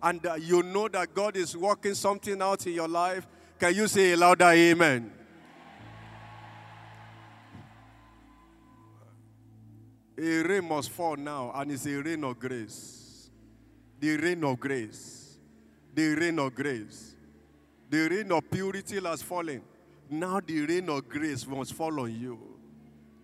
and 0.00 0.24
uh, 0.24 0.34
you 0.34 0.62
know 0.62 0.86
that 0.86 1.12
God 1.12 1.36
is 1.36 1.56
working 1.56 1.94
something 1.94 2.40
out 2.40 2.64
in 2.64 2.74
your 2.74 2.86
life, 2.86 3.26
can 3.58 3.74
you 3.74 3.88
say 3.88 4.12
a 4.12 4.16
louder 4.16 4.44
amen? 4.44 5.10
A 10.16 10.42
rain 10.44 10.68
must 10.68 10.90
fall 10.90 11.16
now, 11.16 11.50
and 11.52 11.72
it's 11.72 11.84
a 11.84 12.00
rain 12.00 12.22
of 12.22 12.38
grace. 12.38 13.28
The 13.98 14.16
rain 14.18 14.44
of 14.44 14.60
grace. 14.60 15.38
The 15.92 16.14
rain 16.14 16.38
of 16.38 16.54
grace. 16.54 17.16
The 17.90 18.08
rain 18.08 18.30
of 18.30 18.48
purity 18.48 19.00
has 19.00 19.20
fallen. 19.20 19.62
Now 20.08 20.38
the 20.38 20.64
rain 20.64 20.88
of 20.90 21.08
grace 21.08 21.44
must 21.44 21.72
fall 21.72 21.98
on 21.98 22.14
you. 22.14 22.38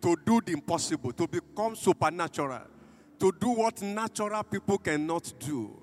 To 0.00 0.16
do 0.26 0.40
the 0.40 0.54
impossible, 0.54 1.12
to 1.12 1.28
become 1.28 1.76
supernatural, 1.76 2.71
to 3.22 3.30
do 3.38 3.50
what 3.50 3.80
natural 3.80 4.42
people 4.42 4.76
cannot 4.78 5.32
do. 5.38 5.80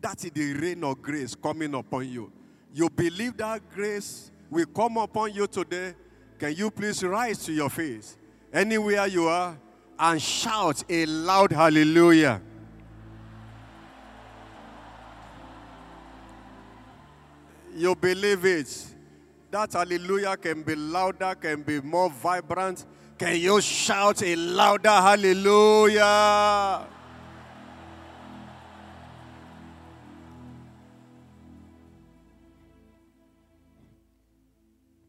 That 0.00 0.24
is 0.24 0.30
the 0.30 0.54
rain 0.54 0.82
of 0.84 1.02
grace 1.02 1.34
coming 1.34 1.74
upon 1.74 2.08
you. 2.08 2.32
You 2.72 2.88
believe 2.88 3.36
that 3.36 3.60
grace 3.68 4.30
will 4.48 4.64
come 4.64 4.96
upon 4.96 5.34
you 5.34 5.46
today? 5.46 5.94
Can 6.38 6.54
you 6.54 6.70
please 6.70 7.04
rise 7.04 7.44
to 7.44 7.52
your 7.52 7.68
feet 7.68 8.06
anywhere 8.50 9.06
you 9.06 9.28
are 9.28 9.58
and 9.98 10.22
shout 10.22 10.82
a 10.88 11.04
loud 11.04 11.52
hallelujah? 11.52 12.40
You 17.76 17.94
believe 17.96 18.46
it. 18.46 18.86
That 19.50 19.74
hallelujah 19.74 20.38
can 20.38 20.62
be 20.62 20.74
louder, 20.74 21.34
can 21.34 21.62
be 21.64 21.82
more 21.82 22.08
vibrant, 22.08 22.86
Can 23.18 23.36
you 23.36 23.60
shout 23.60 24.22
a 24.22 24.36
louder 24.36 24.88
hallelujah? 24.88 26.86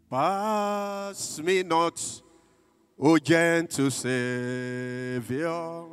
Pass 0.10 1.40
me 1.40 1.62
not, 1.62 2.22
O 3.00 3.20
gentle 3.20 3.92
Savior. 3.92 5.90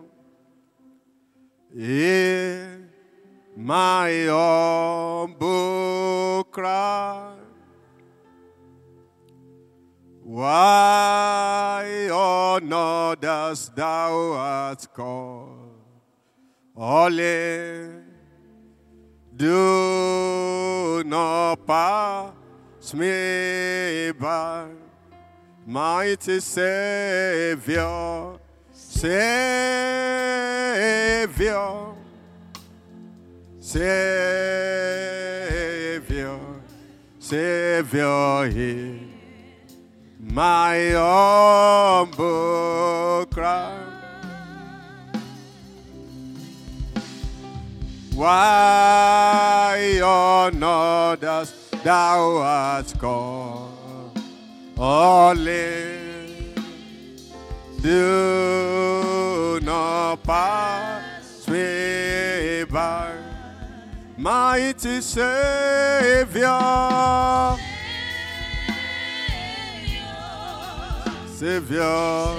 in 1.77 2.89
my 3.55 4.27
humble 4.31 5.35
cry. 6.45 7.46
Why 10.29 12.09
on 12.11 12.73
others 12.73 13.71
thou 13.77 14.33
art 14.33 14.89
called? 14.93 15.71
Only 16.77 18.03
do 19.37 21.05
not 21.07 21.65
pass 21.65 22.93
me 22.93 24.11
by, 24.19 24.67
mighty 25.65 26.41
Savior, 26.41 28.41
Savior, 28.73 29.55
Savior, 33.61 34.01
Savior, 37.21 38.51
hear 38.51 39.06
my 40.37 40.91
humble 40.93 42.15
cry. 43.33 43.73
Why 48.15 49.99
oh, 50.03 50.51
on 50.53 50.63
others 50.63 51.55
thou 51.83 52.37
art 52.37 52.93
called? 52.99 54.21
Only 54.77 55.97
do 57.81 59.59
not 59.63 60.23
pass 60.23 61.49
me 61.49 62.65
by, 62.65 63.15
mighty 64.19 65.01
Savior. 65.01 66.51
Savior, 71.39 72.35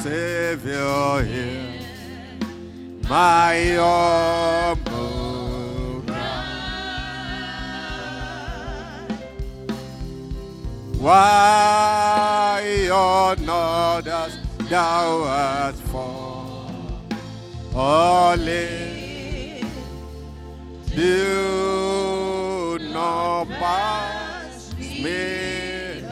Savior, 0.00 1.24
hear 1.24 1.74
my 3.08 3.74
humble 3.80 4.84
cry. 6.06 6.76
Why 11.00 12.62
on 12.92 13.48
others 13.48 14.38
thou 14.68 15.24
art 15.24 15.74
fall? 15.74 16.70
Only 17.74 19.64
do 20.94 22.78
not 22.92 23.48
pass 23.48 24.09
me. 25.02 26.04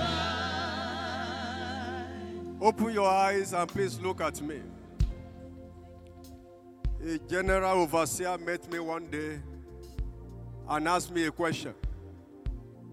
Open 2.60 2.92
your 2.92 3.08
eyes 3.08 3.52
and 3.52 3.68
please 3.68 4.00
look 4.00 4.20
at 4.20 4.40
me. 4.40 4.60
A 7.04 7.18
general 7.18 7.82
overseer 7.82 8.36
met 8.38 8.70
me 8.70 8.80
one 8.80 9.06
day 9.06 9.38
and 10.68 10.88
asked 10.88 11.12
me 11.12 11.24
a 11.26 11.30
question. 11.30 11.74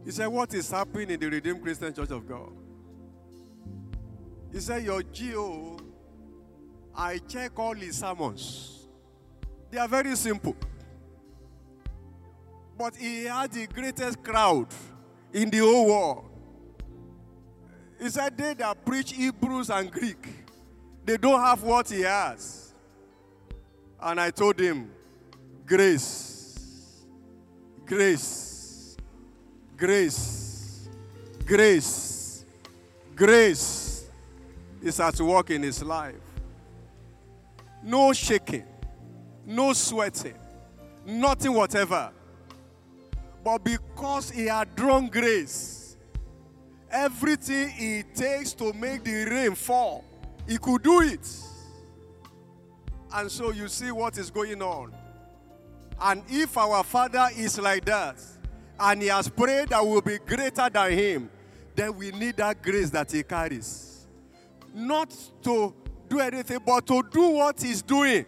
He 0.05 0.11
said, 0.11 0.27
What 0.27 0.53
is 0.53 0.69
happening 0.69 1.09
in 1.09 1.19
the 1.19 1.29
Redeemed 1.29 1.63
Christian 1.63 1.93
Church 1.93 2.11
of 2.11 2.27
God? 2.27 2.51
He 4.53 4.59
said, 4.59 4.83
Your 4.83 5.01
G.O, 5.01 5.79
I 6.95 7.17
check 7.17 7.57
all 7.57 7.73
his 7.73 7.97
sermons. 7.97 8.87
They 9.71 9.79
are 9.79 9.87
very 9.87 10.15
simple. 10.15 10.55
But 12.77 12.95
he 12.95 13.25
had 13.25 13.51
the 13.51 13.65
greatest 13.67 14.21
crowd 14.23 14.67
in 15.35 15.49
the 15.49 15.57
whole 15.57 15.87
world. 15.87 16.25
He 17.99 18.09
said, 18.09 18.37
They 18.37 18.53
that 18.53 18.85
preach 18.85 19.11
Hebrews 19.11 19.69
and 19.69 19.91
Greek, 19.91 20.25
they 21.05 21.17
don't 21.17 21.41
have 21.41 21.61
what 21.61 21.89
he 21.89 22.01
has. 22.01 22.73
And 24.01 24.19
I 24.19 24.31
told 24.31 24.57
him, 24.57 24.89
Grace, 25.65 27.05
grace, 27.85 28.95
grace, 29.75 30.87
grace, 31.45 32.45
grace 33.13 34.09
is 34.81 34.99
at 35.01 35.19
work 35.19 35.49
in 35.49 35.63
his 35.63 35.83
life. 35.83 36.15
No 37.83 38.13
shaking, 38.13 38.63
no 39.45 39.73
sweating, 39.73 40.35
nothing 41.05 41.51
whatever. 41.51 42.11
But 43.45 43.63
because 43.63 44.31
he 44.31 44.47
had 44.47 44.75
drawn 44.75 45.07
grace, 45.07 45.97
everything 46.89 47.71
it 47.77 48.15
takes 48.15 48.53
to 48.53 48.73
make 48.73 49.03
the 49.03 49.25
rain 49.25 49.53
fall, 49.53 50.03
he 50.47 50.57
could 50.57 50.81
do 50.81 51.01
it. 51.01 51.29
And 53.13 53.31
so 53.31 53.51
you 53.51 53.67
see 53.67 53.91
what 53.91 54.17
is 54.17 54.31
going 54.31 54.63
on. 54.63 54.95
And 56.01 56.23
if 56.27 56.57
our 56.57 56.83
Father 56.83 57.27
is 57.37 57.59
like 57.59 57.85
that, 57.85 58.19
and 58.79 59.01
He 59.01 59.09
has 59.09 59.29
prayed 59.29 59.69
that 59.69 59.85
we'll 59.85 60.01
be 60.01 60.17
greater 60.17 60.67
than 60.67 60.91
Him, 60.91 61.29
then 61.75 61.95
we 61.95 62.09
need 62.11 62.37
that 62.37 62.63
grace 62.63 62.89
that 62.89 63.11
He 63.11 63.21
carries. 63.21 64.07
Not 64.73 65.15
to 65.43 65.71
do 66.09 66.19
anything, 66.19 66.59
but 66.65 66.87
to 66.87 67.03
do 67.11 67.29
what 67.29 67.61
He's 67.61 67.83
doing. 67.83 68.25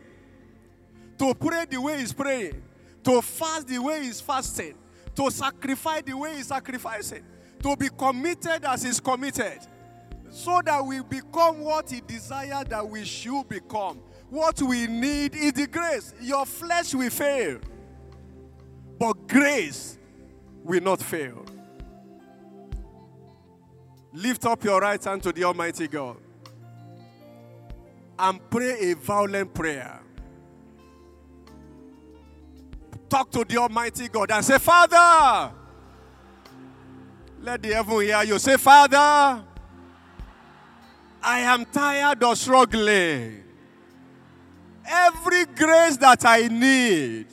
To 1.18 1.34
pray 1.34 1.66
the 1.68 1.82
way 1.82 1.98
He's 1.98 2.14
praying. 2.14 2.62
To 3.04 3.20
fast 3.22 3.68
the 3.68 3.80
way 3.80 4.04
He's 4.04 4.22
fasting. 4.22 4.76
To 5.18 5.30
sacrifice 5.30 6.04
the 6.04 6.16
way 6.16 6.38
He's 6.38 6.48
sacrificing. 6.48 7.24
To 7.62 7.76
be 7.76 7.90
committed 7.90 8.64
as 8.66 8.84
He's 8.84 9.00
committed. 9.00 9.60
So 10.30 10.62
that 10.64 10.86
we 10.86 11.02
become 11.02 11.62
what 11.62 11.90
He 11.90 12.02
desired 12.02 12.70
that 12.70 12.88
we 12.88 13.04
should 13.06 13.48
become. 13.50 14.00
What 14.30 14.62
we 14.62 14.88
need 14.88 15.36
is 15.36 15.54
the 15.54 15.68
grace. 15.68 16.14
Your 16.22 16.46
flesh 16.46 16.94
will 16.94 17.10
fail, 17.10 17.60
but 19.00 19.28
grace 19.28 19.98
will 20.64 20.82
not 20.82 21.02
fail. 21.02 21.46
Lift 24.12 24.46
up 24.46 24.64
your 24.64 24.82
right 24.82 25.02
hand 25.02 25.24
to 25.24 25.32
the 25.32 25.44
Almighty 25.46 25.88
God 25.88 26.18
and 28.20 28.50
pray 28.50 28.92
a 28.92 28.96
violent 28.96 29.54
prayer. 29.54 30.02
Talk 33.10 33.32
to 33.32 33.46
the 33.46 33.58
Almighty 33.58 34.08
God 34.10 34.32
and 34.32 34.44
say, 34.44 34.58
Father, 34.58 35.52
let 37.42 37.62
the 37.62 37.74
heaven 37.74 38.02
hear 38.02 38.24
you. 38.24 38.38
Say, 38.40 38.58
Father, 38.58 39.44
I 41.24 41.40
am 41.40 41.66
tired 41.66 42.22
of 42.24 42.38
struggling 42.38 43.44
every 44.86 45.46
grace 45.46 45.98
that 45.98 46.26
I 46.26 46.48
need 46.48 47.28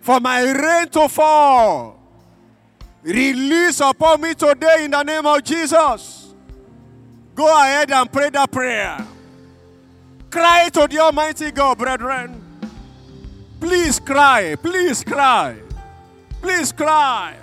for 0.00 0.20
my 0.20 0.42
rain 0.42 0.88
to 0.88 1.08
fall. 1.08 2.00
Release 3.02 3.80
upon 3.80 4.20
me 4.20 4.34
today 4.34 4.84
in 4.84 4.90
the 4.90 5.02
name 5.02 5.26
of 5.26 5.42
Jesus. 5.42 6.34
Go 7.34 7.46
ahead 7.60 7.90
and 7.90 8.10
pray 8.10 8.30
that 8.30 8.50
prayer. 8.50 9.06
Cry 10.30 10.68
to 10.70 10.86
the 10.88 10.98
Almighty 10.98 11.50
God, 11.50 11.78
brethren. 11.78 12.43
Please 13.64 13.98
cry. 13.98 14.56
Please 14.56 15.02
cry. 15.02 15.56
Please 16.42 16.70
cry. 16.70 17.34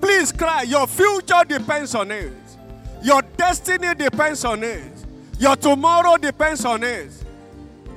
Please 0.00 0.32
cry. 0.32 0.62
Your 0.62 0.86
future 0.86 1.44
depends 1.46 1.94
on 1.94 2.10
it. 2.10 2.32
Your 3.02 3.20
destiny 3.36 3.94
depends 3.94 4.46
on 4.46 4.64
it. 4.64 4.90
Your 5.38 5.56
tomorrow 5.56 6.16
depends 6.16 6.64
on 6.64 6.82
it. 6.82 7.12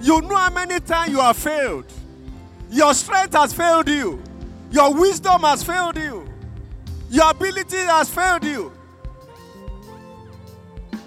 You 0.02 0.20
know 0.20 0.36
how 0.36 0.50
many 0.50 0.82
times 0.82 1.12
you 1.12 1.20
have 1.22 1.38
failed. 1.38 1.86
Your 2.70 2.94
strength 2.94 3.36
has 3.36 3.54
failed 3.54 3.88
you. 3.88 4.22
Your 4.70 4.94
wisdom 4.94 5.44
has 5.44 5.64
failed 5.64 5.95
you. 5.95 6.28
Your 7.10 7.32
ability 7.32 7.78
has 7.78 8.10
failed 8.10 8.44
you. 8.44 8.70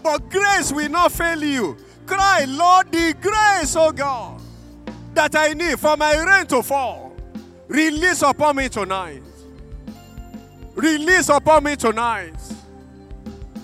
But 0.03 0.31
grace 0.31 0.73
will 0.73 0.89
not 0.89 1.13
fail 1.13 1.45
you. 1.45 1.77
Cry, 2.07 2.47
Lord, 2.49 2.91
the 2.91 3.15
grace, 3.21 3.77
oh 3.77 3.93
God, 3.93 4.36
that 5.17 5.35
I 5.35 5.55
need 5.55 5.79
for 5.79 5.97
my 5.97 6.17
rain 6.23 6.47
to 6.47 6.63
fall. 6.63 7.17
Release 7.69 8.23
upon 8.23 8.57
me 8.57 8.69
tonight. 8.69 9.23
Release 10.75 11.29
upon 11.29 11.65
me 11.65 11.75
tonight. 11.75 12.35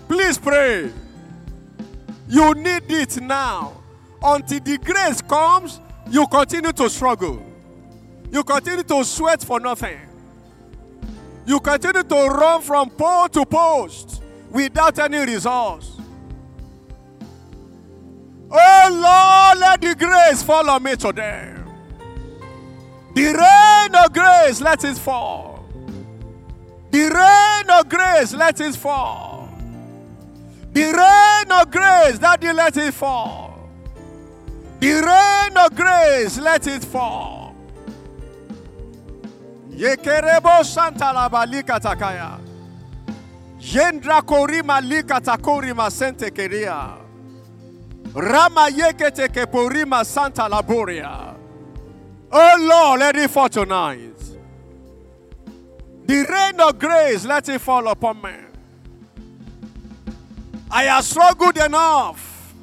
Please 0.09 0.39
pray. 0.39 0.91
You 2.29 2.55
need 2.55 2.91
it 2.91 3.21
now. 3.21 3.83
Until 4.23 4.61
the 4.61 4.79
grace 4.79 5.21
comes, 5.23 5.81
you 6.11 6.27
continue 6.27 6.73
to 6.73 6.89
struggle. 6.89 7.45
You 8.31 8.43
continue 8.43 8.83
to 8.85 9.05
sweat 9.05 9.43
for 9.43 9.61
nothing. 9.61 10.01
You 11.45 11.61
continue 11.61 12.03
to 12.03 12.15
run 12.29 12.63
from 12.63 12.89
pole 12.91 13.29
to 13.29 13.45
post 13.45 14.23
without 14.51 14.99
any 14.99 15.19
results. 15.19 15.92
Oh 18.55 18.89
Lord, 18.93 19.59
let 19.61 19.81
the 19.81 19.95
grace 19.95 20.43
fall 20.43 20.69
on 20.69 20.83
me 20.83 20.95
today. 20.97 21.55
The 23.15 23.25
rain 23.25 23.95
of 24.05 24.13
grace, 24.13 24.61
let 24.61 24.85
it 24.85 24.99
fall. 24.99 25.65
The 26.91 27.09
rain 27.09 27.71
of 27.71 27.89
grace, 27.89 28.35
let 28.35 28.61
it 28.61 28.75
fall. 28.75 29.49
The 30.73 30.83
rain 30.85 31.53
of 31.53 31.71
grace, 31.71 32.19
Daddy, 32.19 32.53
let 32.53 32.77
it 32.77 32.95
fall. 32.95 33.71
The 34.81 34.93
rain 34.93 35.57
of 35.57 35.75
grace, 35.75 36.39
let 36.39 36.67
it 36.67 36.85
fall. 36.85 37.55
Yekerebo 39.71 40.65
Santa 40.65 41.13
la 41.13 41.29
balika 41.29 41.79
takaya. 41.81 42.39
Yendra 43.59 44.23
korima 44.23 44.81
lika 44.81 45.21
takorima 45.21 45.91
sente 45.91 46.31
keria. 46.31 47.02
Rama 48.15 48.69
yekete 48.69 49.29
keporima 49.29 50.05
santa 50.05 50.43
laboria. 50.49 51.35
Oh 52.31 52.57
Lord, 52.61 53.01
let 53.01 53.17
it 53.17 53.31
fall 53.31 53.49
tonight. 53.49 54.19
The 56.05 56.27
rain 56.29 56.61
of 56.61 56.79
grace, 56.79 57.25
let 57.25 57.49
it 57.49 57.61
fall 57.61 57.89
upon 57.89 58.21
me. 58.21 58.35
I 60.71 60.85
have 60.85 61.05
struggled 61.05 61.57
enough. 61.59 62.55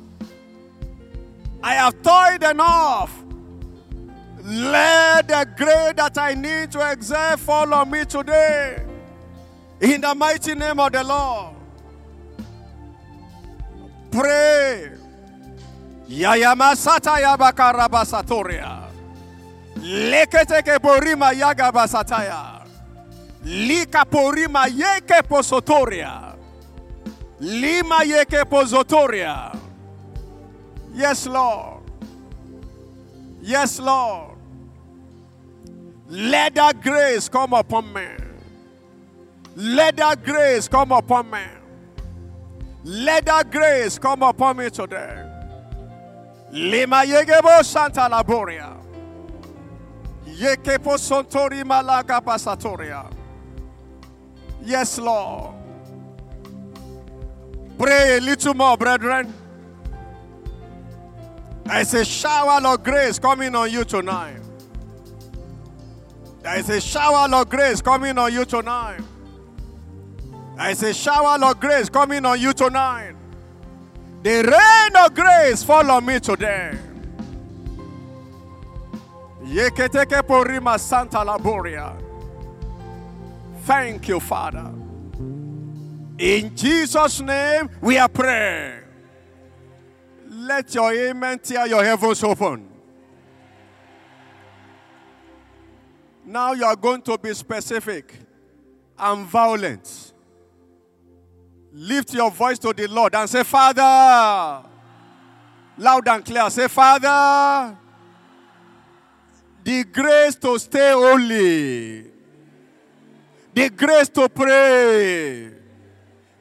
I 1.62 1.74
have 1.76 2.02
toiled 2.02 2.44
enough. 2.44 3.24
Let 4.44 5.28
the 5.28 5.48
grace 5.56 5.94
that 5.96 6.18
I 6.18 6.34
need 6.34 6.72
to 6.72 6.92
exert 6.92 7.40
fall 7.40 7.74
on 7.74 7.92
me 7.92 8.06
today. 8.06 8.84
In 9.82 10.02
the 10.02 10.16
mighty 10.16 10.56
name 10.56 10.80
of 10.80 10.92
the 10.92 11.04
Lord. 11.04 11.56
Pray. 14.12 14.99
Yayamasata 16.10 17.20
yabakarabasatoria. 17.20 18.80
Leketeke 19.82 20.80
porima 20.80 21.32
yagabasataya. 21.34 22.62
Lika 23.46 24.06
porima 24.06 24.68
yeke 24.68 25.22
posotoria. 25.28 26.36
Lima 27.40 28.04
yeke 28.04 28.44
posotoria. 28.46 29.56
Yes, 30.94 31.28
Lord. 31.28 31.84
Yes, 33.42 33.80
Lord. 33.80 34.36
Let 36.10 36.56
that 36.56 36.82
grace 36.82 37.30
come 37.30 37.54
upon 37.54 37.94
me. 37.94 38.08
Let 39.56 39.98
that 39.98 40.24
grace 40.24 40.68
come 40.68 40.92
upon 40.92 41.30
me. 41.30 41.44
Let 42.84 43.26
that 43.28 43.52
grace 43.52 44.00
come 44.00 44.24
upon 44.24 44.58
me 44.58 44.70
today. 44.72 45.29
Lima 46.52 47.04
yegebo 47.06 47.64
Santa 47.64 48.10
Laboria. 48.10 48.76
Yekepo 50.26 50.98
Sontori 50.98 51.66
Malaga 51.66 52.22
Pasatoria. 52.22 53.12
Yes, 54.64 54.98
Lord. 54.98 55.56
Pray 57.78 58.18
a 58.18 58.22
little 58.22 58.54
more, 58.54 58.78
brethren. 58.78 59.34
There's 61.66 61.94
a 61.94 62.04
shower 62.04 62.66
of 62.66 62.84
grace 62.84 63.20
coming 63.20 63.54
on 63.54 63.72
you 63.72 63.84
tonight. 63.84 64.42
There 66.42 66.58
is 66.58 66.70
a 66.70 66.82
shower 66.82 67.34
of 67.34 67.50
grace 67.50 67.82
coming 67.82 68.18
on 68.18 68.34
you 68.34 68.44
tonight. 68.44 69.02
There 70.58 70.72
is 70.72 70.84
a 70.84 70.94
shower 70.94 71.38
of 71.44 71.60
grace 71.60 71.90
coming 71.90 72.26
on 72.26 72.40
you 72.40 72.54
tonight. 72.54 73.14
The 74.22 74.44
rain 74.44 75.06
of 75.06 75.14
grace 75.16 75.64
fall 75.64 75.90
on 75.92 76.06
me 76.06 76.20
today. 76.20 76.78
Yeketeke 79.44 80.22
porima 80.24 80.78
Santa 80.78 81.20
Laboria. 81.20 81.96
Thank 83.64 84.10
you, 84.10 84.20
Father. 84.20 84.72
In 86.18 86.54
Jesus' 86.56 87.22
name, 87.22 87.70
we 87.82 87.98
are 87.98 88.10
praying. 88.10 88.82
Let 90.28 90.76
your 90.76 90.94
amen 90.94 91.40
tear 91.40 91.66
your 91.68 91.84
heavens 91.84 92.24
open. 92.24 92.68
Now 96.26 96.54
you 96.54 96.66
are 96.66 96.76
going 96.76 97.02
to 97.04 97.18
be 97.18 97.34
specific 97.34 98.14
and 98.98 99.26
violent. 99.26 100.09
Lift 101.74 102.14
your 102.14 102.32
voice 102.32 102.58
to 102.60 102.74
the 102.74 102.88
Lord 102.88 103.14
and 103.16 103.30
say, 103.30 103.44
Father. 103.44 104.68
Loud 105.78 106.08
and 106.08 106.26
clear. 106.26 106.50
Say, 106.50 106.68
Father. 106.68 107.78
The 109.64 109.84
grace 109.84 110.36
to 110.36 110.58
stay 110.58 110.92
holy. 110.92 112.06
The 113.54 113.70
grace 113.70 114.10
to 114.10 114.28
pray. 114.30 115.52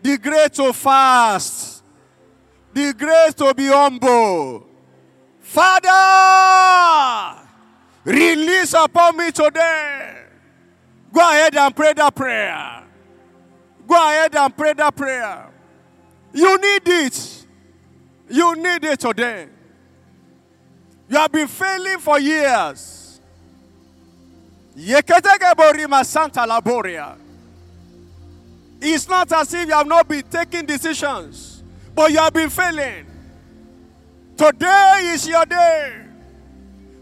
The 0.01 0.19
grace 0.19 0.51
to 0.51 0.73
fast. 0.73 1.83
The 2.73 2.95
grace 2.95 3.35
to 3.35 3.53
be 3.55 3.67
humble. 3.67 4.67
Father, 5.41 5.89
release 8.05 8.75
upon 8.75 9.17
me 9.17 9.31
today. 9.31 10.23
Go 11.13 11.21
ahead 11.21 11.57
and 11.57 11.75
pray 11.75 11.93
that 11.95 12.15
prayer. 12.15 12.78
Go 13.89 13.94
ahead 13.94 14.36
and 14.36 14.56
pray 14.56 14.74
that 14.74 14.94
prayer. 14.94 15.48
You 16.35 16.60
need 16.60 16.86
it. 16.86 17.47
You 18.28 18.55
need 18.55 18.85
it 18.85 19.01
today. 19.01 19.48
You 21.09 21.16
have 21.16 21.32
been 21.32 21.48
failing 21.48 21.98
for 21.98 22.20
years. 22.20 23.20
It's 28.81 29.09
not 29.09 29.32
as 29.32 29.55
if 29.55 29.66
you 29.66 29.74
have 29.74 29.86
not 29.86 30.06
been 30.06 30.23
taking 30.23 30.66
decisions, 30.66 31.62
but 31.94 32.10
you 32.12 32.19
have 32.19 32.35
been 32.35 32.51
failing. 32.51 33.06
Today 34.36 35.01
is 35.15 35.27
your 35.27 35.47
day. 35.47 36.05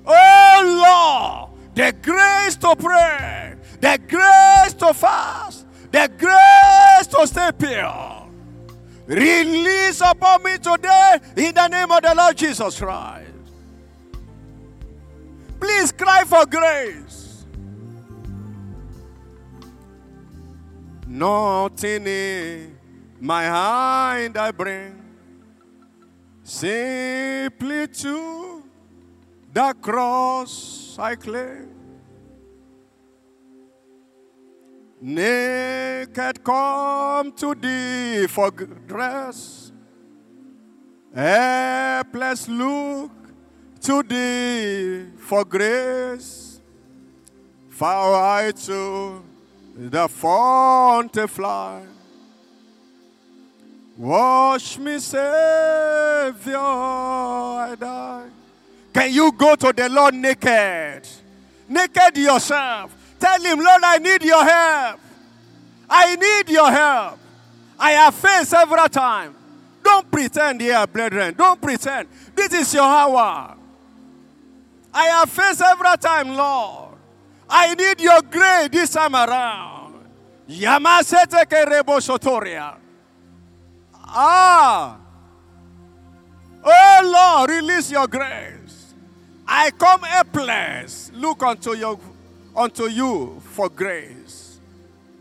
Oh 0.06 1.50
Lord, 1.50 1.74
the 1.74 1.92
grace 2.00 2.56
to 2.56 2.76
pray, 2.76 3.56
the 3.80 3.98
grace 4.08 4.72
to 4.74 4.94
fast, 4.94 5.65
the 5.90 6.10
grace 6.18 7.06
to 7.08 7.26
stay 7.26 7.50
pure. 7.58 8.26
Release 9.06 10.00
upon 10.00 10.42
me 10.42 10.58
today 10.58 11.20
in 11.36 11.54
the 11.54 11.68
name 11.68 11.90
of 11.90 12.02
the 12.02 12.14
Lord 12.14 12.36
Jesus 12.36 12.78
Christ. 12.78 13.30
Please 15.60 15.92
cry 15.92 16.24
for 16.24 16.44
grace. 16.46 17.44
Nothing 21.06 22.06
in 22.06 22.76
my 23.20 23.44
hand 23.44 24.36
I 24.36 24.50
bring, 24.50 25.00
simply 26.42 27.86
to 27.86 28.64
the 29.52 29.72
cross 29.80 30.96
I 30.98 31.14
cling. 31.14 31.75
Naked 35.00 36.42
come 36.42 37.32
to 37.32 37.54
thee 37.54 38.26
for 38.26 38.50
dress, 38.50 39.70
helpless 41.14 42.48
look 42.48 43.10
to 43.82 44.02
thee 44.02 45.06
for 45.18 45.44
grace. 45.44 46.60
For 47.68 47.86
I 47.86 48.52
to 48.64 49.22
the 49.76 50.08
font 50.08 51.28
fly. 51.28 51.82
Wash 53.98 54.78
me, 54.78 54.98
Savior, 54.98 56.56
I 56.56 57.76
die. 57.78 58.28
Can 58.94 59.12
you 59.12 59.30
go 59.32 59.56
to 59.56 59.72
the 59.74 59.90
Lord 59.90 60.14
naked? 60.14 61.06
Naked 61.68 62.16
yourself. 62.16 63.05
Tell 63.18 63.42
him, 63.42 63.58
Lord, 63.58 63.82
I 63.84 63.98
need 63.98 64.22
your 64.22 64.44
help. 64.44 65.00
I 65.88 66.16
need 66.16 66.48
your 66.50 66.70
help. 66.70 67.18
I 67.78 67.92
have 67.92 68.14
failed 68.14 68.46
several 68.46 68.88
times. 68.88 69.34
Don't 69.82 70.10
pretend 70.10 70.60
here, 70.60 70.86
brethren. 70.86 71.34
Don't 71.36 71.60
pretend. 71.60 72.08
This 72.34 72.52
is 72.52 72.74
your 72.74 72.82
hour. 72.82 73.56
I 74.92 75.04
have 75.04 75.30
failed 75.30 75.56
several 75.56 75.96
times, 75.96 76.30
Lord. 76.36 76.94
I 77.48 77.74
need 77.74 78.00
your 78.00 78.20
grace 78.22 78.68
this 78.70 78.90
time 78.90 79.14
around. 79.14 79.94
Yamasete 80.48 81.44
kerebo 81.46 82.00
sotoria. 82.00 82.76
Ah. 83.94 84.98
Oh 86.64 87.00
Lord, 87.04 87.50
release 87.50 87.92
your 87.92 88.08
grace. 88.08 88.94
I 89.46 89.70
come 89.70 90.02
helpless. 90.02 91.12
Look 91.14 91.42
unto 91.42 91.74
your 91.74 91.98
unto 92.56 92.84
you 92.88 93.40
for 93.52 93.68
grace. 93.68 94.58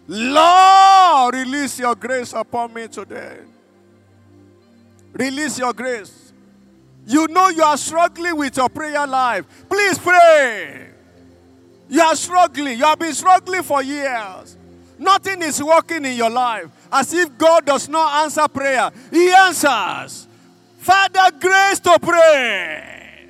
Lord, 0.07 1.35
release 1.35 1.79
your 1.79 1.95
grace 1.95 2.33
upon 2.33 2.73
me 2.73 2.87
today. 2.87 3.39
Release 5.13 5.59
your 5.59 5.73
grace. 5.73 6.33
You 7.07 7.27
know 7.27 7.49
you 7.49 7.63
are 7.63 7.77
struggling 7.77 8.35
with 8.35 8.57
your 8.57 8.69
prayer 8.69 9.05
life. 9.05 9.45
Please 9.69 9.97
pray. 9.97 10.89
You 11.89 12.01
are 12.01 12.15
struggling. 12.15 12.77
You 12.77 12.85
have 12.85 12.99
been 12.99 13.13
struggling 13.13 13.63
for 13.63 13.83
years. 13.83 14.57
Nothing 14.97 15.41
is 15.41 15.61
working 15.61 16.05
in 16.05 16.15
your 16.15 16.29
life. 16.29 16.67
As 16.91 17.13
if 17.13 17.37
God 17.37 17.65
does 17.65 17.87
not 17.89 18.23
answer 18.23 18.47
prayer. 18.47 18.91
He 19.11 19.31
answers. 19.31 20.27
Father, 20.79 21.35
grace 21.39 21.79
to 21.79 21.97
pray. 21.99 23.27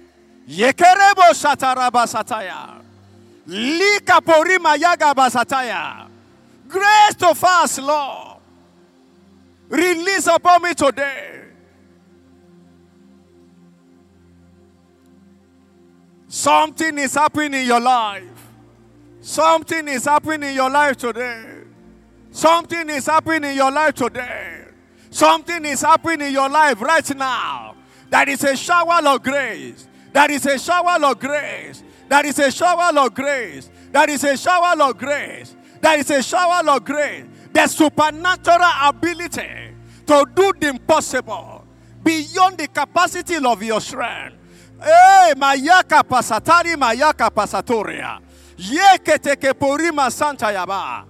Yekerebo 0.48 1.34
sataya. 1.34 2.85
Lika 3.48 4.22
porima 4.22 4.76
yaga 4.80 5.14
basataya. 5.14 6.08
Grace 6.68 7.16
to 7.16 7.36
fast, 7.36 7.82
Lord. 7.82 8.38
Release 9.70 10.28
upon 10.28 10.64
me 10.64 10.74
today. 10.74 11.42
Something 16.28 16.98
is 16.98 17.14
happening 17.14 17.62
in 17.62 17.68
your 17.68 17.80
life. 17.80 18.24
Something 19.22 19.88
is 19.88 20.06
happening 20.06 20.50
in 20.50 20.56
your 20.56 20.70
life 20.70 20.98
today. 20.98 21.64
Something 22.32 22.90
is 22.90 23.06
happening 23.06 23.52
in 23.52 23.56
your 23.56 23.72
life 23.72 23.94
today. 23.94 24.66
Something 25.10 25.66
is 25.66 25.82
happening 25.82 26.28
in 26.28 26.34
your 26.34 26.50
life 26.50 26.82
right 26.82 27.16
now. 27.16 27.76
That 28.10 28.28
is 28.28 28.44
a 28.44 28.56
shower 28.56 29.00
of 29.06 29.24
grace. 29.24 29.88
That 30.12 30.30
is 30.30 30.46
a 30.46 30.60
shower 30.60 31.04
of 31.04 31.20
grace. 31.20 31.84
That 32.10 32.26
is 32.26 32.40
a 32.40 32.52
shower 32.52 32.98
of 32.98 33.14
grace. 33.14 33.70
That 33.92 34.10
is 34.10 34.24
a 34.24 34.38
shower 34.38 34.76
of 34.82 34.98
grace. 34.98 35.56
That 35.82 36.00
is 36.00 36.10
a 36.12 36.22
shower 36.22 36.68
of 36.70 36.84
grace. 36.86 37.26
The 37.52 37.68
supernatural 37.68 38.70
ability 38.84 39.74
to 40.08 40.26
do 40.36 40.54
the 40.60 40.70
impossible 40.70 41.66
beyond 42.04 42.58
the 42.58 42.68
capacity 42.68 43.36
of 43.44 43.64
your 43.64 43.82
strength. 43.82 44.36
Eh, 44.82 44.86
hey, 44.86 45.34
mayaka 45.36 46.04
pasatari 46.04 46.76
mayaka 46.76 47.30
pasatoria. 47.32 48.20
Yeketeke 48.58 49.54
porima 49.54 50.12
santa 50.12 50.46
yaba. 50.46 51.06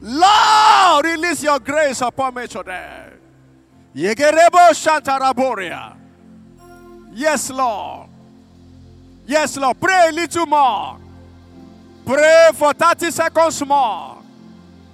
Lord, 0.00 1.04
release 1.04 1.42
your 1.42 1.58
grace 1.58 2.00
upon 2.00 2.34
me 2.34 2.46
today. 2.46 3.10
Yegerebo 3.94 4.70
shantaraboria. 4.72 5.96
Yes, 7.12 7.50
Lord. 7.50 8.07
Yes, 9.28 9.58
Lord. 9.58 9.78
Pray 9.78 10.08
a 10.08 10.12
little 10.12 10.46
more. 10.46 10.96
Pray 12.06 12.48
for 12.54 12.72
30 12.72 13.10
seconds 13.10 13.66
more. 13.66 14.16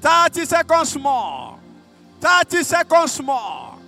30 0.01 0.44
seconds 0.44 0.98
more. 0.98 1.56
30 2.20 2.65
seconds 2.65 3.23
more. 3.23 3.78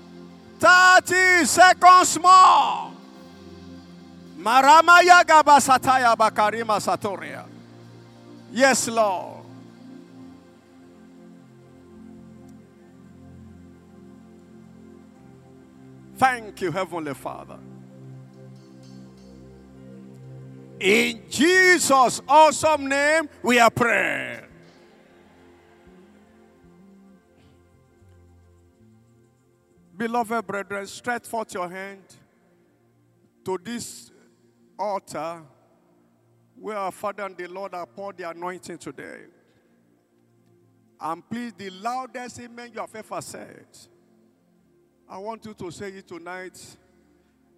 30 0.60 1.44
seconds 1.46 2.18
more. 2.20 2.92
Maramaya 4.38 5.24
gabasataya 5.26 6.14
bakarima 6.16 6.78
satoria. 6.78 7.44
Yes, 8.52 8.86
Lord. 8.86 9.42
Thank 16.16 16.62
you, 16.62 16.70
Heavenly 16.70 17.14
Father. 17.14 17.58
In 20.78 21.22
Jesus' 21.30 22.20
awesome 22.28 22.88
name, 22.88 23.28
we 23.42 23.58
are 23.58 23.70
praying. 23.70 24.42
Beloved 29.96 30.46
brethren, 30.46 30.86
stretch 30.86 31.26
forth 31.26 31.54
your 31.54 31.68
hand 31.68 32.02
to 33.44 33.58
this 33.62 34.10
altar 34.78 35.42
where 36.54 36.76
our 36.76 36.92
Father 36.92 37.24
and 37.24 37.36
the 37.36 37.46
Lord 37.46 37.72
have 37.72 37.94
poured 37.94 38.18
the 38.18 38.28
anointing 38.28 38.76
today. 38.76 39.20
And 41.00 41.26
please, 41.28 41.54
the 41.54 41.70
loudest 41.70 42.40
amen 42.40 42.72
you 42.74 42.80
have 42.80 42.94
ever 42.94 43.20
said, 43.22 43.66
I 45.08 45.16
want 45.18 45.44
you 45.46 45.54
to 45.54 45.70
say 45.70 45.88
it 45.88 46.08
tonight 46.08 46.58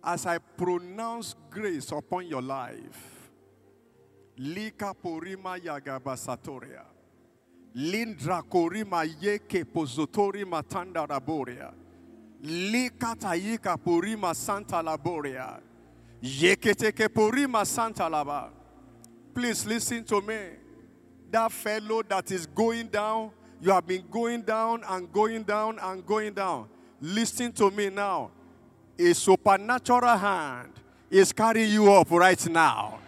as 0.02 0.26
I 0.26 0.38
pronounce 0.38 1.34
grace 1.50 1.92
upon 1.92 2.26
your 2.26 2.42
life. 2.42 3.30
Lika 4.36 4.94
porima 4.94 5.58
yagabasatoria. 5.58 6.84
Lindra 7.76 8.42
korima 8.42 9.04
yeke 9.20 9.64
pozotori 9.64 10.44
matanda 10.44 11.06
raboria. 11.06 11.72
Lika 12.42 13.14
tayika 13.16 13.76
porima 13.76 14.34
santa 14.34 14.76
laboria. 14.82 15.60
Yeketeke 16.22 17.08
porima 17.08 17.66
santa 17.66 18.04
laba. 18.04 18.50
Please 19.34 19.66
listen 19.66 20.04
to 20.04 20.20
me. 20.20 20.38
That 21.30 21.52
fellow 21.52 22.02
that 22.02 22.30
is 22.30 22.46
going 22.46 22.88
down, 22.88 23.30
you 23.60 23.70
have 23.70 23.86
been 23.86 24.04
going 24.10 24.42
down 24.42 24.82
and 24.88 25.12
going 25.12 25.42
down 25.42 25.78
and 25.80 26.04
going 26.06 26.32
down. 26.32 26.68
Listen 27.00 27.52
to 27.52 27.70
me 27.70 27.90
now. 27.90 28.30
A 28.98 29.14
supernatural 29.14 30.16
hand 30.16 30.72
is 31.08 31.32
carrying 31.32 31.70
you 31.70 31.92
up 31.92 32.10
right 32.10 32.48
now. 32.48 32.98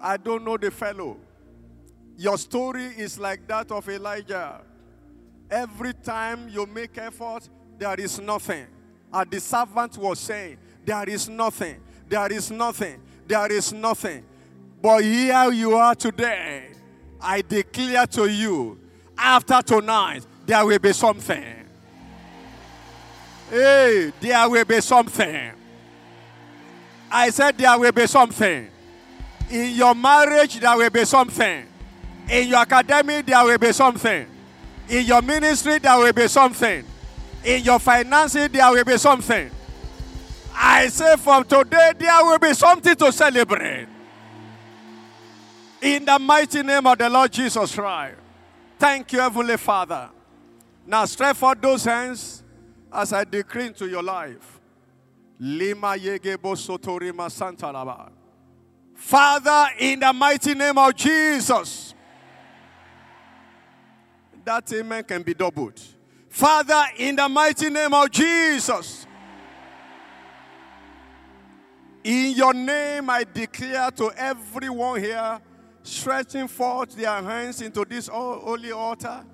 I 0.00 0.16
don't 0.16 0.44
know 0.44 0.56
the 0.58 0.70
fellow. 0.70 1.16
Your 2.18 2.36
story 2.36 2.84
is 2.84 3.18
like 3.18 3.46
that 3.48 3.70
of 3.70 3.88
Elijah. 3.88 4.60
Every 5.50 5.94
time 5.94 6.48
you 6.50 6.66
make 6.66 6.98
effort, 6.98 7.48
there 7.78 7.98
is 7.98 8.20
nothing. 8.20 8.66
And 9.10 9.30
the 9.30 9.40
servant 9.40 9.96
was 9.96 10.18
saying, 10.18 10.58
There 10.84 11.08
is 11.08 11.28
nothing, 11.28 11.80
there 12.06 12.30
is 12.30 12.50
nothing, 12.50 13.00
there 13.26 13.50
is 13.50 13.72
nothing. 13.72 14.24
But 14.82 15.04
here 15.04 15.50
you 15.52 15.74
are 15.74 15.94
today. 15.94 16.67
I 17.20 17.42
declare 17.42 18.06
to 18.06 18.26
you, 18.26 18.78
after 19.16 19.60
tonight, 19.62 20.24
there 20.46 20.64
will 20.64 20.78
be 20.78 20.92
something. 20.92 21.44
Hey, 23.50 24.12
there 24.20 24.48
will 24.48 24.64
be 24.64 24.80
something. 24.80 25.52
I 27.10 27.30
said 27.30 27.56
there 27.58 27.78
will 27.78 27.92
be 27.92 28.06
something. 28.06 28.68
In 29.50 29.74
your 29.74 29.94
marriage, 29.94 30.60
there 30.60 30.76
will 30.76 30.90
be 30.90 31.04
something. 31.04 31.66
In 32.28 32.48
your 32.48 32.62
academy, 32.62 33.22
there 33.22 33.44
will 33.44 33.58
be 33.58 33.72
something. 33.72 34.26
In 34.88 35.06
your 35.06 35.22
ministry, 35.22 35.78
there 35.78 35.98
will 35.98 36.12
be 36.12 36.28
something. 36.28 36.84
In 37.44 37.64
your 37.64 37.78
finances, 37.78 38.48
there 38.50 38.70
will 38.70 38.84
be 38.84 38.98
something. 38.98 39.50
I 40.54 40.88
say 40.88 41.16
from 41.16 41.44
today, 41.44 41.92
there 41.98 42.24
will 42.24 42.38
be 42.38 42.52
something 42.52 42.94
to 42.96 43.12
celebrate. 43.12 43.86
In 45.80 46.04
the 46.04 46.18
mighty 46.18 46.62
name 46.62 46.86
of 46.86 46.98
the 46.98 47.08
Lord 47.08 47.32
Jesus 47.32 47.74
Christ. 47.74 48.16
Thank 48.78 49.12
you, 49.12 49.20
Heavenly 49.20 49.56
Father. 49.56 50.10
Now 50.86 51.04
stretch 51.04 51.36
forth 51.36 51.60
those 51.60 51.84
hands 51.84 52.42
as 52.92 53.12
I 53.12 53.24
decree 53.24 53.66
into 53.66 53.86
your 53.86 54.02
life. 54.02 54.60
Lima 55.38 55.88
yegebo 55.96 56.56
sotorima 56.56 57.30
santa 57.30 57.66
laba. 57.66 58.10
Father, 58.94 59.68
in 59.78 60.00
the 60.00 60.12
mighty 60.12 60.54
name 60.54 60.76
of 60.78 60.94
Jesus. 60.96 61.94
That 64.44 64.72
amen 64.72 65.04
can 65.04 65.22
be 65.22 65.34
doubled. 65.34 65.80
Father, 66.28 66.84
in 66.96 67.14
the 67.14 67.28
mighty 67.28 67.70
name 67.70 67.94
of 67.94 68.10
Jesus. 68.10 69.06
In 72.02 72.32
your 72.32 72.54
name, 72.54 73.10
I 73.10 73.24
declare 73.24 73.90
to 73.92 74.10
everyone 74.16 75.00
here 75.00 75.40
stretching 75.88 76.48
forth 76.48 76.94
their 76.94 77.22
hands 77.22 77.62
into 77.62 77.84
this 77.84 78.08
holy 78.08 78.72
altar, 78.72 79.24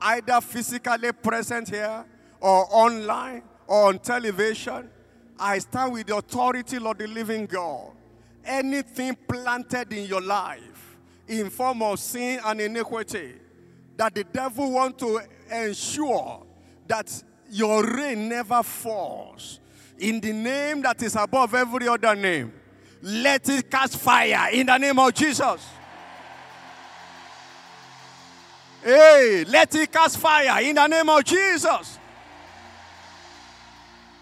either 0.00 0.40
physically 0.40 1.12
present 1.12 1.68
here 1.68 2.04
or 2.40 2.66
online 2.70 3.42
or 3.66 3.88
on 3.88 3.98
television. 3.98 4.90
I 5.38 5.58
stand 5.58 5.92
with 5.92 6.06
the 6.06 6.16
authority 6.16 6.76
of 6.76 6.98
the 6.98 7.06
living 7.06 7.46
God. 7.46 7.92
Anything 8.44 9.16
planted 9.26 9.92
in 9.92 10.06
your 10.06 10.20
life 10.20 10.96
in 11.26 11.50
form 11.50 11.82
of 11.82 11.98
sin 11.98 12.40
and 12.44 12.60
iniquity 12.60 13.34
that 13.96 14.14
the 14.14 14.24
devil 14.24 14.72
want 14.72 14.98
to 14.98 15.20
ensure 15.50 16.42
that 16.86 17.22
your 17.50 17.84
rain 17.84 18.28
never 18.28 18.62
falls 18.62 19.60
in 19.98 20.20
the 20.20 20.32
name 20.32 20.82
that 20.82 21.02
is 21.02 21.16
above 21.16 21.54
every 21.54 21.88
other 21.88 22.14
name 22.14 22.52
let 23.00 23.48
it 23.48 23.70
catch 23.70 23.96
fire 23.96 24.50
in 24.52 24.66
the 24.66 24.76
name 24.76 24.98
of 24.98 25.14
jesus 25.14 25.66
Hey, 28.84 29.44
let 29.48 29.74
it 29.76 29.90
cast 29.90 30.18
fire 30.18 30.62
in 30.62 30.76
the 30.76 30.86
name 30.86 31.08
of 31.08 31.24
Jesus. 31.24 31.98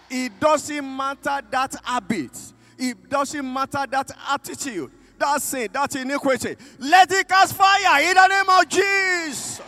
It 0.08 0.38
doesn't 0.38 0.96
matter 0.96 1.40
that 1.50 1.74
habit. 1.82 2.30
It 2.78 3.10
doesn't 3.10 3.52
matter 3.52 3.84
that 3.90 4.12
attitude, 4.30 4.92
that 5.18 5.42
sin, 5.42 5.68
that 5.72 5.96
iniquity. 5.96 6.54
Let 6.78 7.10
it 7.10 7.26
cast 7.26 7.54
fire 7.56 8.08
in 8.08 8.14
the 8.14 8.28
name 8.28 8.48
of 8.48 8.68
Jesus. 8.68 9.60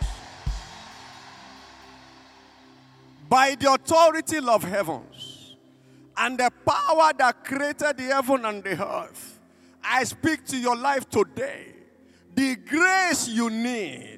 By 3.27 3.55
the 3.55 3.73
authority 3.73 4.37
of 4.37 4.63
heavens 4.63 5.57
and 6.15 6.37
the 6.37 6.49
power 6.65 7.11
that 7.17 7.43
created 7.43 7.97
the 7.97 8.03
heaven 8.03 8.45
and 8.45 8.63
the 8.63 8.81
earth, 8.81 9.39
I 9.83 10.05
speak 10.05 10.45
to 10.45 10.57
your 10.57 10.77
life 10.77 11.09
today. 11.09 11.73
The 12.33 12.55
grace 12.55 13.27
you 13.27 13.49
need 13.49 14.14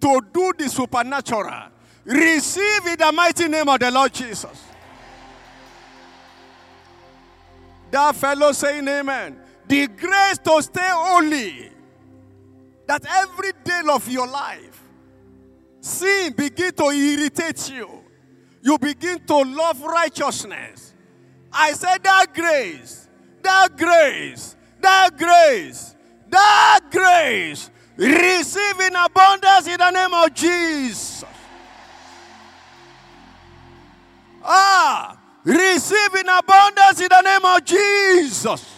to 0.00 0.20
do 0.32 0.52
the 0.56 0.68
supernatural, 0.68 1.68
receive 2.04 2.86
in 2.86 2.96
the 2.98 3.12
mighty 3.12 3.48
name 3.48 3.68
of 3.68 3.78
the 3.78 3.90
Lord 3.90 4.12
Jesus. 4.12 4.64
That 7.90 8.14
fellow 8.14 8.52
saying 8.52 8.86
amen. 8.86 9.38
The 9.66 9.86
grace 9.88 10.38
to 10.38 10.62
stay 10.62 10.88
holy. 10.90 11.70
That 12.86 13.04
every 13.08 13.52
day 13.64 13.82
of 13.90 14.08
your 14.08 14.26
life, 14.26 14.82
sin 15.80 16.32
begin 16.32 16.72
to 16.72 16.84
irritate 16.90 17.70
you. 17.70 17.88
You 18.62 18.78
begin 18.78 19.20
to 19.26 19.36
love 19.36 19.80
righteousness. 19.80 20.94
I 21.52 21.72
said 21.72 22.02
that 22.04 22.34
grace, 22.34 23.08
that 23.42 23.76
grace, 23.76 24.56
that 24.80 25.10
grace, 25.16 25.96
that 26.28 26.80
grace, 26.90 27.70
receive 28.00 28.80
in 28.80 28.96
abundance 28.96 29.68
in 29.68 29.76
the 29.76 29.90
name 29.90 30.14
of 30.14 30.32
Jesus. 30.34 31.24
Ah, 34.42 35.18
receive 35.44 36.14
in 36.14 36.28
abundance 36.28 37.00
in 37.00 37.08
the 37.10 37.20
name 37.20 37.44
of 37.44 37.64
Jesus. 37.64 38.74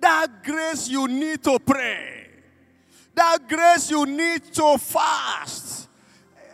That 0.00 0.44
grace 0.44 0.88
you 0.88 1.08
need 1.08 1.42
to 1.42 1.58
pray. 1.58 2.28
That 3.14 3.48
grace 3.48 3.90
you 3.90 4.06
need 4.06 4.44
to 4.54 4.78
fast. 4.78 5.88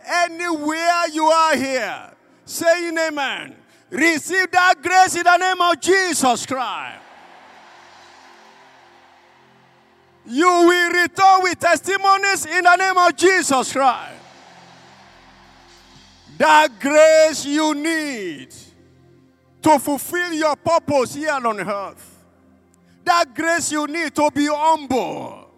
Anywhere 0.05 1.07
you 1.13 1.25
are 1.25 1.55
here, 1.55 2.11
saying 2.45 2.97
amen. 2.97 3.55
Receive 3.91 4.49
that 4.51 4.81
grace 4.81 5.15
in 5.15 5.23
the 5.23 5.37
name 5.37 5.61
of 5.61 5.79
Jesus 5.79 6.45
Christ. 6.45 7.06
You 10.29 10.45
will 10.45 10.91
return 10.91 11.43
with 11.43 11.57
testimonies 11.57 12.45
in 12.45 12.63
the 12.63 12.75
name 12.75 12.97
of 12.97 13.15
Jesus 13.15 13.71
Christ. 13.71 14.13
That 16.37 16.79
grace 16.79 17.45
you 17.45 17.73
need 17.73 18.53
to 19.61 19.79
fulfill 19.79 20.33
your 20.33 20.55
purpose 20.57 21.15
here 21.15 21.31
on 21.31 21.59
earth. 21.61 22.25
That 23.05 23.33
grace 23.33 23.71
you 23.71 23.87
need 23.87 24.13
to 24.15 24.29
be 24.31 24.47
humble. 24.47 25.49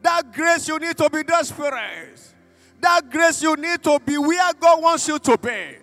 That 0.00 0.32
grace 0.32 0.66
you 0.68 0.78
need 0.78 0.96
to 0.96 1.10
be 1.10 1.22
desperate. 1.22 2.18
That 2.80 3.10
grace 3.10 3.42
you 3.42 3.56
need 3.56 3.82
to 3.82 4.00
be 4.00 4.16
where 4.16 4.52
God 4.54 4.82
wants 4.82 5.06
you 5.06 5.18
to 5.18 5.36
be. 5.36 5.76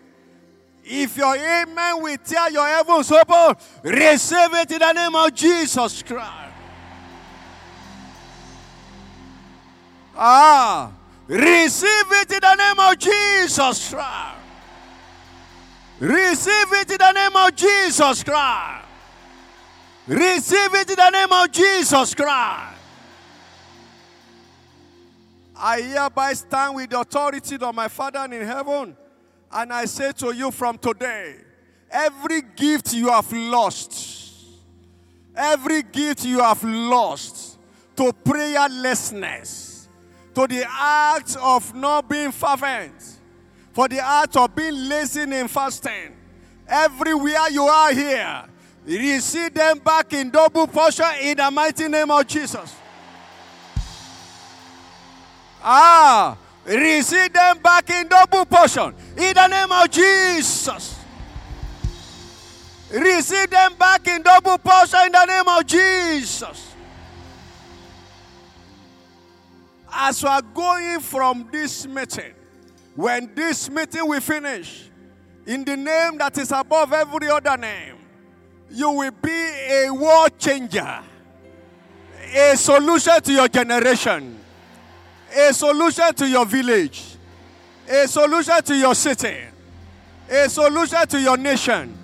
If 0.84 1.16
your 1.16 1.36
amen 1.36 2.02
will 2.02 2.18
tear 2.18 2.50
your 2.50 2.68
heavens 2.68 3.12
open, 3.12 3.56
receive 3.84 4.54
it 4.54 4.72
in 4.72 4.80
the 4.80 4.94
name 4.94 5.16
of 5.16 5.34
Jesus 5.34 6.02
Christ. 6.02 6.45
Ah, 10.18 10.92
receive 11.28 12.12
it 12.12 12.32
in 12.32 12.40
the 12.40 12.56
name 12.56 12.80
of 12.80 12.98
Jesus 12.98 13.94
Christ. 13.94 14.36
Receive 16.00 16.74
it 16.74 16.92
in 16.92 16.98
the 16.98 17.12
name 17.12 17.36
of 17.36 17.56
Jesus 17.56 18.24
Christ. 18.24 18.86
Receive 20.08 20.74
it 20.76 20.90
in 20.90 20.96
the 20.96 21.10
name 21.10 21.32
of 21.32 21.52
Jesus 21.52 22.14
Christ. 22.14 22.76
I 25.58 25.82
hereby 25.82 26.34
stand 26.34 26.76
with 26.76 26.90
the 26.90 27.00
authority 27.00 27.56
of 27.56 27.74
my 27.74 27.88
Father 27.88 28.26
in 28.26 28.46
heaven, 28.46 28.96
and 29.52 29.74
I 29.74 29.86
say 29.86 30.12
to 30.14 30.34
you 30.34 30.52
from 30.52 30.78
today 30.78 31.36
every 31.90 32.42
gift 32.42 32.94
you 32.94 33.10
have 33.10 33.32
lost, 33.32 34.44
every 35.36 35.82
gift 35.82 36.26
you 36.26 36.40
have 36.40 36.62
lost 36.64 37.58
to 37.96 38.12
prayerlessness, 38.12 39.65
to 40.36 40.48
the 40.48 40.66
act 40.70 41.38
of 41.42 41.74
not 41.74 42.10
being 42.10 42.32
fervent, 42.32 42.94
for 43.72 43.88
the 43.88 44.00
act 44.00 44.36
of 44.36 44.54
being 44.54 44.90
lazy 44.90 45.22
in 45.22 45.48
fasting, 45.48 46.14
everywhere 46.68 47.50
you 47.50 47.64
are 47.64 47.94
here, 47.94 48.44
receive 48.86 49.54
them 49.54 49.80
back 49.80 50.14
in 50.14 50.30
double 50.30 50.68
portion 50.68 51.06
in 51.22 51.38
the 51.38 51.50
mighty 51.50 51.88
name 51.88 52.12
of 52.12 52.28
Jesus. 52.28 52.76
Ah, 55.64 56.38
receive 56.66 57.34
them 57.34 57.58
back 57.60 57.90
in 57.90 58.08
double 58.08 58.46
portion 58.46 58.94
in 59.18 59.34
the 59.34 59.48
name 59.48 59.72
of 59.72 59.90
Jesus. 59.90 61.00
Receive 62.92 63.50
them 63.50 63.74
back 63.76 64.08
in 64.08 64.22
double 64.22 64.58
portion 64.58 65.00
in 65.08 65.12
the 65.12 65.26
name 65.26 65.48
of 65.48 65.66
Jesus. 65.66 66.75
As 69.98 70.22
we 70.22 70.30
are 70.30 70.42
going 70.42 71.00
from 71.00 71.48
this 71.52 71.88
meeting, 71.88 72.34
when 72.96 73.34
this 73.34 73.70
meeting 73.70 74.08
we 74.08 74.20
finish, 74.20 74.90
in 75.46 75.64
the 75.64 75.78
name 75.78 76.18
that 76.18 76.38
is 76.38 76.52
above 76.52 76.92
every 76.92 77.30
other 77.30 77.56
name, 77.56 77.96
you 78.70 78.90
will 78.92 79.12
be 79.12 79.32
a 79.32 79.90
world 79.90 80.38
changer, 80.38 81.00
a 82.36 82.58
solution 82.58 83.22
to 83.22 83.32
your 83.32 83.48
generation 83.48 84.36
a 85.36 85.54
solution 85.54 86.14
to 86.14 86.28
your 86.28 86.46
village, 86.46 87.18
a 87.88 88.08
solution 88.08 88.62
to 88.64 88.76
your 88.76 88.96
city, 88.96 89.38
a 90.30 90.50
solution 90.50 91.06
to 91.08 91.20
your 91.20 91.38
nation. 91.38 91.98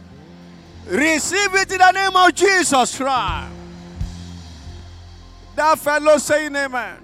Receive 0.88 1.56
it 1.56 1.72
in 1.72 1.78
the 1.78 1.92
name 1.92 2.16
of 2.16 2.34
Jesus 2.34 2.98
Christ. 2.98 3.54
That 5.56 5.80
fellow 5.80 6.18
saying 6.18 6.56
amen. 6.56 6.98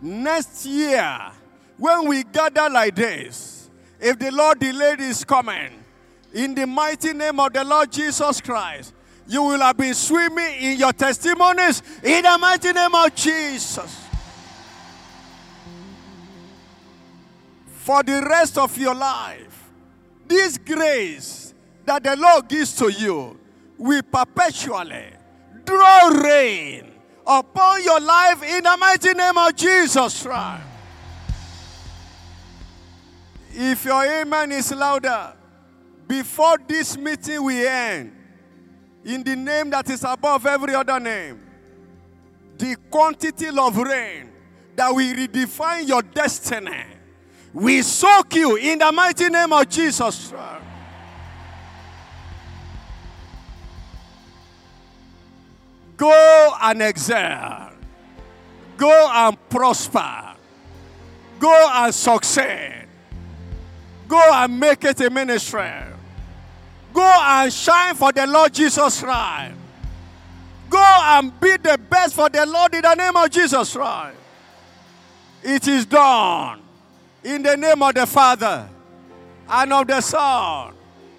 Next 0.00 0.66
year, 0.66 1.32
when 1.76 2.08
we 2.08 2.22
gather 2.24 2.68
like 2.68 2.94
this, 2.94 3.70
if 4.00 4.18
the 4.18 4.30
Lord 4.30 4.58
delayed 4.58 5.00
his 5.00 5.24
coming, 5.24 5.84
in 6.32 6.54
the 6.54 6.66
mighty 6.66 7.12
name 7.12 7.40
of 7.40 7.52
the 7.52 7.64
Lord 7.64 7.90
Jesus 7.90 8.40
Christ, 8.40 8.92
you 9.26 9.42
will 9.42 9.60
have 9.60 9.76
been 9.76 9.94
swimming 9.94 10.54
in 10.60 10.78
your 10.78 10.92
testimonies 10.92 11.82
in 12.02 12.22
the 12.22 12.38
mighty 12.38 12.72
name 12.72 12.94
of 12.94 13.14
Jesus. 13.14 14.06
for 17.86 18.02
the 18.02 18.20
rest 18.28 18.58
of 18.58 18.76
your 18.76 18.96
life. 18.96 19.70
This 20.26 20.58
grace 20.58 21.54
that 21.84 22.02
the 22.02 22.16
Lord 22.16 22.48
gives 22.48 22.74
to 22.78 22.90
you 22.90 23.38
will 23.78 24.02
perpetually 24.02 25.04
draw 25.64 26.08
rain 26.08 26.90
upon 27.26 27.82
your 27.82 28.00
life 28.00 28.42
in 28.42 28.62
the 28.62 28.76
mighty 28.76 29.12
name 29.12 29.36
of 29.36 29.54
Jesus 29.56 30.22
Christ. 30.22 30.62
If 33.52 33.84
your 33.84 34.04
amen 34.04 34.52
is 34.52 34.72
louder, 34.72 35.32
before 36.06 36.58
this 36.66 36.96
meeting 36.96 37.42
we 37.42 37.66
end, 37.66 38.12
in 39.04 39.22
the 39.22 39.34
name 39.34 39.70
that 39.70 39.88
is 39.88 40.04
above 40.04 40.44
every 40.46 40.74
other 40.74 41.00
name, 41.00 41.40
the 42.58 42.76
quantity 42.90 43.48
of 43.48 43.76
rain 43.76 44.30
that 44.74 44.90
will 44.90 45.14
redefine 45.14 45.88
your 45.88 46.02
destiny 46.02 46.96
we 47.56 47.80
soak 47.80 48.34
you 48.34 48.56
in 48.56 48.78
the 48.78 48.92
mighty 48.92 49.30
name 49.30 49.50
of 49.50 49.66
Jesus. 49.66 50.30
Go 55.96 56.54
and 56.60 56.82
excel. 56.82 57.70
Go 58.76 59.10
and 59.12 59.48
prosper. 59.48 60.34
Go 61.38 61.70
and 61.72 61.94
succeed. 61.94 62.86
Go 64.08 64.20
and 64.32 64.60
make 64.60 64.84
it 64.84 65.00
a 65.00 65.10
ministry. 65.10 65.70
Go 66.92 67.02
and 67.02 67.52
shine 67.52 67.94
for 67.94 68.12
the 68.12 68.26
Lord 68.26 68.52
Jesus 68.52 69.00
Christ. 69.00 69.54
Go 70.68 70.82
and 70.82 71.40
be 71.40 71.56
the 71.56 71.78
best 71.78 72.14
for 72.14 72.28
the 72.28 72.44
Lord 72.44 72.74
in 72.74 72.82
the 72.82 72.94
name 72.94 73.16
of 73.16 73.30
Jesus 73.30 73.72
Christ. 73.72 74.16
It 75.42 75.68
is 75.68 75.86
done. 75.86 76.60
In 77.22 77.42
the 77.42 77.56
name 77.56 77.82
of 77.82 77.94
the 77.94 78.06
Father, 78.06 78.68
and 79.48 79.72
of 79.72 79.86
the 79.86 80.00
Son, 80.00 80.74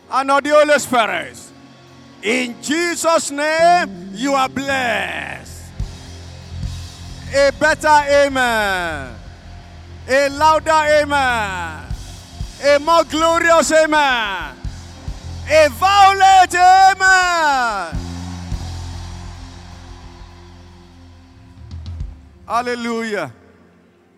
and 0.09 0.31
of 0.31 0.43
the 0.43 0.49
Holy 0.51 0.79
Spirit. 0.79 1.37
In 2.23 2.61
Jesus' 2.61 3.31
name, 3.31 4.09
you 4.13 4.33
are 4.33 4.49
blessed. 4.49 5.71
A 7.33 7.51
better 7.59 8.01
amen. 8.09 9.15
A 10.09 10.29
louder 10.29 10.71
amen. 10.71 11.85
A 12.63 12.79
more 12.79 13.03
glorious 13.03 13.71
amen. 13.71 14.55
A 15.49 15.69
violent 15.69 16.55
amen. 16.55 17.97
Hallelujah. 22.47 23.33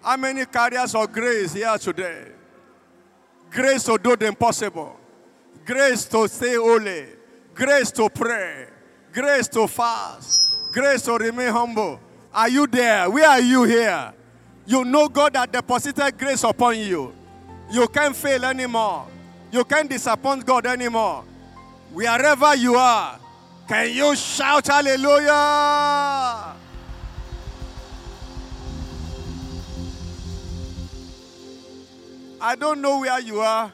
How 0.01 0.15
many 0.15 0.45
carriers 0.45 0.95
of 0.95 1.11
grace 1.11 1.53
here 1.53 1.77
today? 1.77 2.27
Grace 3.51 3.83
to 3.83 3.97
do 3.97 4.15
the 4.15 4.27
impossible. 4.27 4.95
Grace 5.65 6.05
to 6.05 6.27
stay 6.27 6.55
holy. 6.55 7.18
Grace 7.59 7.91
to 7.91 8.09
pray. 8.09 8.67
Grace 9.11 9.49
to 9.49 9.67
fast. 9.67 10.49
Grace 10.71 11.01
to 11.01 11.17
remain 11.17 11.51
humble. 11.51 11.99
Are 12.33 12.47
you 12.47 12.65
there? 12.67 13.09
Where 13.09 13.27
are 13.27 13.41
you 13.41 13.65
here? 13.65 14.13
You 14.65 14.85
know 14.85 15.09
God 15.09 15.35
has 15.35 15.47
deposited 15.47 16.17
grace 16.17 16.45
upon 16.45 16.79
you. 16.79 17.13
You 17.69 17.85
can't 17.89 18.15
fail 18.15 18.45
anymore. 18.45 19.07
You 19.51 19.65
can't 19.65 19.89
disappoint 19.89 20.45
God 20.45 20.67
anymore. 20.67 21.25
Wherever 21.91 22.55
you 22.55 22.75
are, 22.75 23.19
can 23.67 23.93
you 23.93 24.15
shout 24.15 24.67
hallelujah? 24.67 25.35
I 32.39 32.55
don't 32.57 32.79
know 32.79 33.01
where 33.01 33.19
you 33.19 33.41
are, 33.41 33.73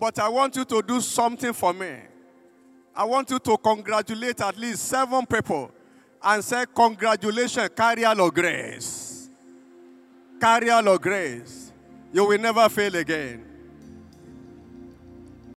but 0.00 0.18
I 0.18 0.30
want 0.30 0.56
you 0.56 0.64
to 0.64 0.80
do 0.80 0.98
something 1.02 1.52
for 1.52 1.74
me. 1.74 1.92
I 2.94 3.04
want 3.04 3.30
you 3.30 3.38
to 3.38 3.56
congratulate 3.56 4.40
at 4.40 4.56
least 4.58 4.84
seven 4.84 5.24
people 5.26 5.70
and 6.22 6.44
say, 6.44 6.64
Congratulations, 6.74 7.70
carrier 7.74 8.08
of 8.08 8.34
grace. 8.34 9.30
Carrier 10.40 10.86
of 10.86 11.00
grace. 11.00 11.72
You 12.12 12.26
will 12.26 12.38
never 12.38 12.68
fail 12.68 12.94
again. 12.96 13.51